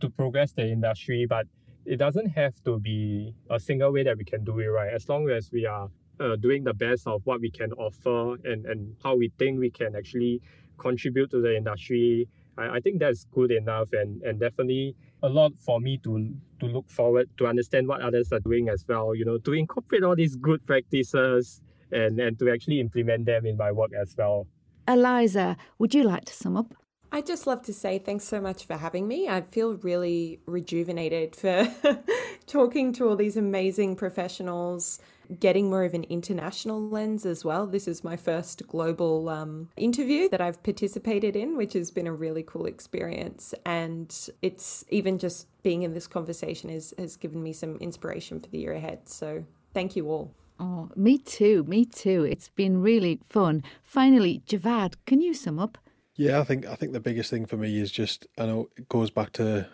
to 0.00 0.10
progress 0.10 0.52
the 0.52 0.70
industry. 0.70 1.26
But 1.28 1.46
it 1.84 1.96
doesn't 1.96 2.28
have 2.30 2.54
to 2.64 2.78
be 2.78 3.34
a 3.50 3.58
single 3.58 3.92
way 3.92 4.04
that 4.04 4.16
we 4.16 4.24
can 4.24 4.44
do 4.44 4.60
it, 4.60 4.66
right? 4.66 4.92
As 4.92 5.08
long 5.08 5.28
as 5.28 5.50
we 5.50 5.66
are 5.66 5.90
uh, 6.20 6.36
doing 6.36 6.62
the 6.62 6.74
best 6.74 7.06
of 7.08 7.22
what 7.24 7.40
we 7.40 7.50
can 7.50 7.72
offer 7.72 8.34
and 8.44 8.64
and 8.66 8.94
how 9.02 9.16
we 9.16 9.32
think 9.38 9.58
we 9.58 9.70
can 9.70 9.96
actually 9.96 10.40
contribute 10.78 11.30
to 11.30 11.40
the 11.40 11.56
industry 11.56 12.28
I, 12.58 12.76
I 12.76 12.80
think 12.80 12.98
that's 12.98 13.26
good 13.32 13.50
enough 13.50 13.88
and, 13.92 14.22
and 14.22 14.40
definitely 14.40 14.96
a 15.26 15.28
lot 15.28 15.52
for 15.58 15.80
me 15.80 15.98
to 15.98 16.32
to 16.60 16.66
look 16.66 16.88
forward 16.88 17.28
to 17.36 17.46
understand 17.46 17.86
what 17.86 18.00
others 18.00 18.32
are 18.32 18.40
doing 18.40 18.70
as 18.70 18.84
well, 18.88 19.14
you 19.14 19.24
know, 19.24 19.36
to 19.38 19.52
incorporate 19.52 20.02
all 20.02 20.16
these 20.16 20.36
good 20.36 20.64
practices 20.64 21.60
and, 21.92 22.18
and 22.18 22.38
to 22.38 22.50
actually 22.50 22.80
implement 22.80 23.26
them 23.26 23.44
in 23.44 23.58
my 23.58 23.70
work 23.70 23.90
as 23.92 24.14
well. 24.16 24.46
Eliza, 24.88 25.56
would 25.78 25.94
you 25.94 26.02
like 26.04 26.24
to 26.24 26.32
sum 26.32 26.56
up? 26.56 26.74
I'd 27.12 27.26
just 27.26 27.46
love 27.46 27.62
to 27.62 27.72
say 27.72 27.98
thanks 27.98 28.24
so 28.24 28.40
much 28.40 28.64
for 28.64 28.76
having 28.76 29.06
me. 29.06 29.28
I 29.28 29.42
feel 29.42 29.74
really 29.76 30.40
rejuvenated 30.46 31.36
for 31.36 31.68
talking 32.46 32.92
to 32.94 33.08
all 33.08 33.16
these 33.16 33.36
amazing 33.36 33.96
professionals 33.96 34.98
getting 35.40 35.70
more 35.70 35.84
of 35.84 35.94
an 35.94 36.04
international 36.04 36.80
lens 36.80 37.26
as 37.26 37.44
well. 37.44 37.66
This 37.66 37.88
is 37.88 38.04
my 38.04 38.16
first 38.16 38.66
global 38.66 39.28
um, 39.28 39.68
interview 39.76 40.28
that 40.28 40.40
I've 40.40 40.62
participated 40.62 41.36
in, 41.36 41.56
which 41.56 41.72
has 41.74 41.90
been 41.90 42.06
a 42.06 42.12
really 42.12 42.42
cool 42.42 42.66
experience. 42.66 43.54
And 43.64 44.14
it's 44.42 44.84
even 44.90 45.18
just 45.18 45.46
being 45.62 45.82
in 45.82 45.94
this 45.94 46.06
conversation 46.06 46.70
is, 46.70 46.94
has 46.98 47.16
given 47.16 47.42
me 47.42 47.52
some 47.52 47.76
inspiration 47.78 48.40
for 48.40 48.48
the 48.48 48.58
year 48.58 48.72
ahead. 48.72 49.08
So 49.08 49.44
thank 49.74 49.96
you 49.96 50.10
all. 50.10 50.32
Oh, 50.58 50.90
me 50.96 51.18
too. 51.18 51.64
Me 51.64 51.84
too. 51.84 52.24
It's 52.24 52.48
been 52.48 52.80
really 52.80 53.20
fun. 53.28 53.62
Finally, 53.82 54.42
Javad, 54.46 54.94
can 55.04 55.20
you 55.20 55.34
sum 55.34 55.58
up? 55.58 55.76
Yeah, 56.14 56.40
I 56.40 56.44
think 56.44 56.64
I 56.64 56.74
think 56.76 56.94
the 56.94 57.00
biggest 57.00 57.28
thing 57.28 57.44
for 57.44 57.58
me 57.58 57.78
is 57.78 57.92
just 57.92 58.26
I 58.38 58.46
know 58.46 58.70
it 58.76 58.88
goes 58.88 59.10
back 59.10 59.32
to 59.32 59.68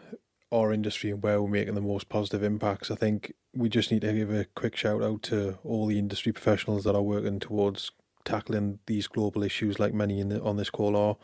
our 0.53 0.73
industry 0.73 1.11
and 1.11 1.23
where 1.23 1.41
we're 1.41 1.49
making 1.49 1.75
the 1.75 1.81
most 1.81 2.09
positive 2.09 2.43
impacts. 2.43 2.91
I 2.91 2.95
think 2.95 3.35
we 3.55 3.69
just 3.69 3.91
need 3.91 4.03
to 4.03 4.13
give 4.13 4.33
a 4.33 4.45
quick 4.55 4.77
shout 4.77 5.03
out 5.03 5.23
to 5.25 5.59
all 5.65 5.87
the 5.87 5.99
industry 5.99 6.33
professionals 6.33 6.85
that 6.85 6.95
are 6.95 7.03
working 7.03 7.41
towards 7.41 7.91
tackling 8.25 8.79
these 8.87 9.09
global 9.09 9.43
issues, 9.43 9.79
like 9.79 9.95
many 9.95 10.23
the, 10.23 10.41
on 10.43 10.57
this 10.57 10.71
call 10.71 10.97
are, 10.97 11.17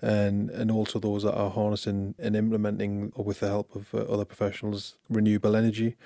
and 0.00 0.50
and 0.50 0.70
also 0.70 0.98
those 0.98 1.22
that 1.22 1.34
are 1.34 1.50
harnessing 1.50 2.14
and 2.18 2.36
implementing, 2.36 3.12
with 3.16 3.40
the 3.40 3.48
help 3.48 3.74
of 3.74 3.94
uh, 3.94 3.98
other 3.98 4.24
professionals, 4.24 4.96
renewable 5.08 5.56
energy. 5.56 5.96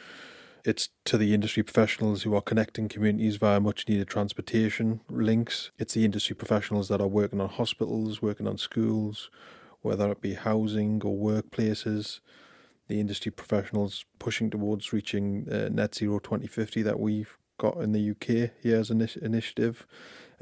It's 0.63 0.91
to 1.07 1.17
the 1.17 1.33
industry 1.33 1.63
professionals 1.63 2.23
who 2.23 2.35
are 2.35 2.43
connecting 2.43 2.89
communities 2.89 3.37
via 3.37 3.61
much 3.61 3.89
needed 3.89 4.09
transportation 4.09 5.01
links. 5.09 5.71
It's 5.79 5.95
the 5.95 6.05
industry 6.05 6.37
professionals 6.37 6.89
that 6.89 7.01
are 7.01 7.07
working 7.07 7.41
on 7.41 7.49
hospitals, 7.49 8.21
working 8.21 8.47
on 8.47 8.59
schools, 8.59 9.31
whether 9.81 10.11
it 10.13 10.21
be 10.21 10.35
housing 10.35 11.01
or 11.03 11.17
workplaces 11.17 12.21
the 12.91 13.01
industry 13.01 13.33
professionals 13.33 14.05
pushing 14.19 14.51
towards 14.51 14.93
reaching 14.93 15.49
uh, 15.51 15.69
net 15.71 15.95
zero 15.95 16.19
2050 16.19 16.83
that 16.83 17.01
we've 17.01 17.39
got 17.57 17.77
in 17.77 17.93
the 17.93 18.11
UK 18.11 18.51
here 18.63 18.79
as 18.79 18.91
an 18.91 19.07
initiative. 19.23 19.87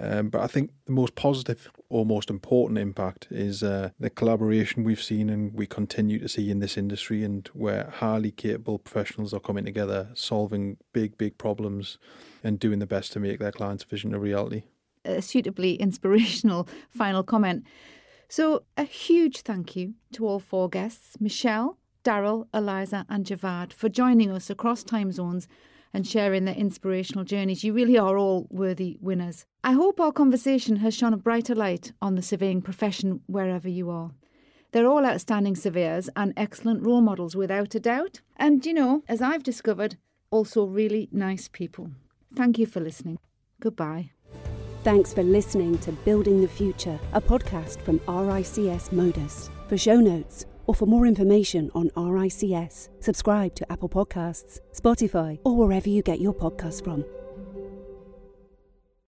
Um, 0.00 0.28
but 0.28 0.40
I 0.40 0.46
think 0.46 0.70
the 0.86 0.92
most 0.92 1.16
positive 1.16 1.70
or 1.88 2.06
most 2.06 2.30
important 2.30 2.78
impact 2.78 3.26
is 3.30 3.64
uh, 3.64 3.90
the 3.98 4.08
collaboration 4.08 4.84
we've 4.84 5.02
seen 5.02 5.28
and 5.28 5.52
we 5.52 5.66
continue 5.66 6.20
to 6.20 6.28
see 6.28 6.50
in 6.50 6.60
this 6.60 6.76
industry, 6.76 7.24
and 7.24 7.48
where 7.52 7.92
highly 7.96 8.30
capable 8.30 8.78
professionals 8.78 9.34
are 9.34 9.40
coming 9.40 9.64
together, 9.64 10.10
solving 10.14 10.76
big, 10.92 11.18
big 11.18 11.36
problems, 11.36 11.98
and 12.44 12.60
doing 12.60 12.78
the 12.78 12.86
best 12.86 13.12
to 13.12 13.20
make 13.20 13.40
their 13.40 13.50
clients' 13.50 13.82
vision 13.82 14.14
a 14.14 14.20
reality. 14.20 14.62
A 15.04 15.20
suitably 15.20 15.74
inspirational 15.74 16.68
final 16.90 17.24
comment. 17.24 17.64
So, 18.28 18.62
a 18.76 18.84
huge 18.84 19.40
thank 19.40 19.74
you 19.74 19.94
to 20.12 20.26
all 20.26 20.38
four 20.38 20.68
guests 20.68 21.16
Michelle, 21.18 21.78
Daryl, 22.08 22.46
Eliza, 22.54 23.04
and 23.10 23.26
Javad 23.26 23.70
for 23.70 23.90
joining 23.90 24.30
us 24.30 24.48
across 24.48 24.82
time 24.82 25.12
zones 25.12 25.46
and 25.92 26.06
sharing 26.06 26.46
their 26.46 26.54
inspirational 26.54 27.22
journeys. 27.22 27.62
You 27.62 27.74
really 27.74 27.98
are 27.98 28.16
all 28.16 28.46
worthy 28.50 28.96
winners. 29.02 29.44
I 29.62 29.72
hope 29.72 30.00
our 30.00 30.10
conversation 30.10 30.76
has 30.76 30.94
shone 30.94 31.12
a 31.12 31.18
brighter 31.18 31.54
light 31.54 31.92
on 32.00 32.14
the 32.14 32.22
surveying 32.22 32.62
profession 32.62 33.20
wherever 33.26 33.68
you 33.68 33.90
are. 33.90 34.12
They're 34.72 34.86
all 34.86 35.04
outstanding 35.04 35.54
surveyors 35.54 36.08
and 36.16 36.32
excellent 36.34 36.82
role 36.82 37.02
models 37.02 37.36
without 37.36 37.74
a 37.74 37.80
doubt. 37.80 38.22
And, 38.38 38.64
you 38.64 38.72
know, 38.72 39.02
as 39.06 39.20
I've 39.20 39.42
discovered, 39.42 39.98
also 40.30 40.64
really 40.64 41.10
nice 41.12 41.46
people. 41.48 41.90
Thank 42.34 42.58
you 42.58 42.64
for 42.64 42.80
listening. 42.80 43.18
Goodbye. 43.60 44.12
Thanks 44.82 45.12
for 45.12 45.22
listening 45.22 45.76
to 45.80 45.92
Building 45.92 46.40
the 46.40 46.48
Future, 46.48 46.98
a 47.12 47.20
podcast 47.20 47.82
from 47.82 47.98
RICS 48.00 48.92
Modus. 48.92 49.50
For 49.68 49.76
show 49.76 50.00
notes, 50.00 50.46
or 50.68 50.74
for 50.74 50.86
more 50.86 51.06
information 51.06 51.70
on 51.74 51.88
RICS, 51.96 52.90
subscribe 53.00 53.54
to 53.56 53.72
Apple 53.72 53.88
Podcasts, 53.88 54.60
Spotify, 54.72 55.40
or 55.42 55.56
wherever 55.56 55.88
you 55.88 56.02
get 56.02 56.20
your 56.20 56.34
podcasts 56.34 56.84
from. 56.84 57.04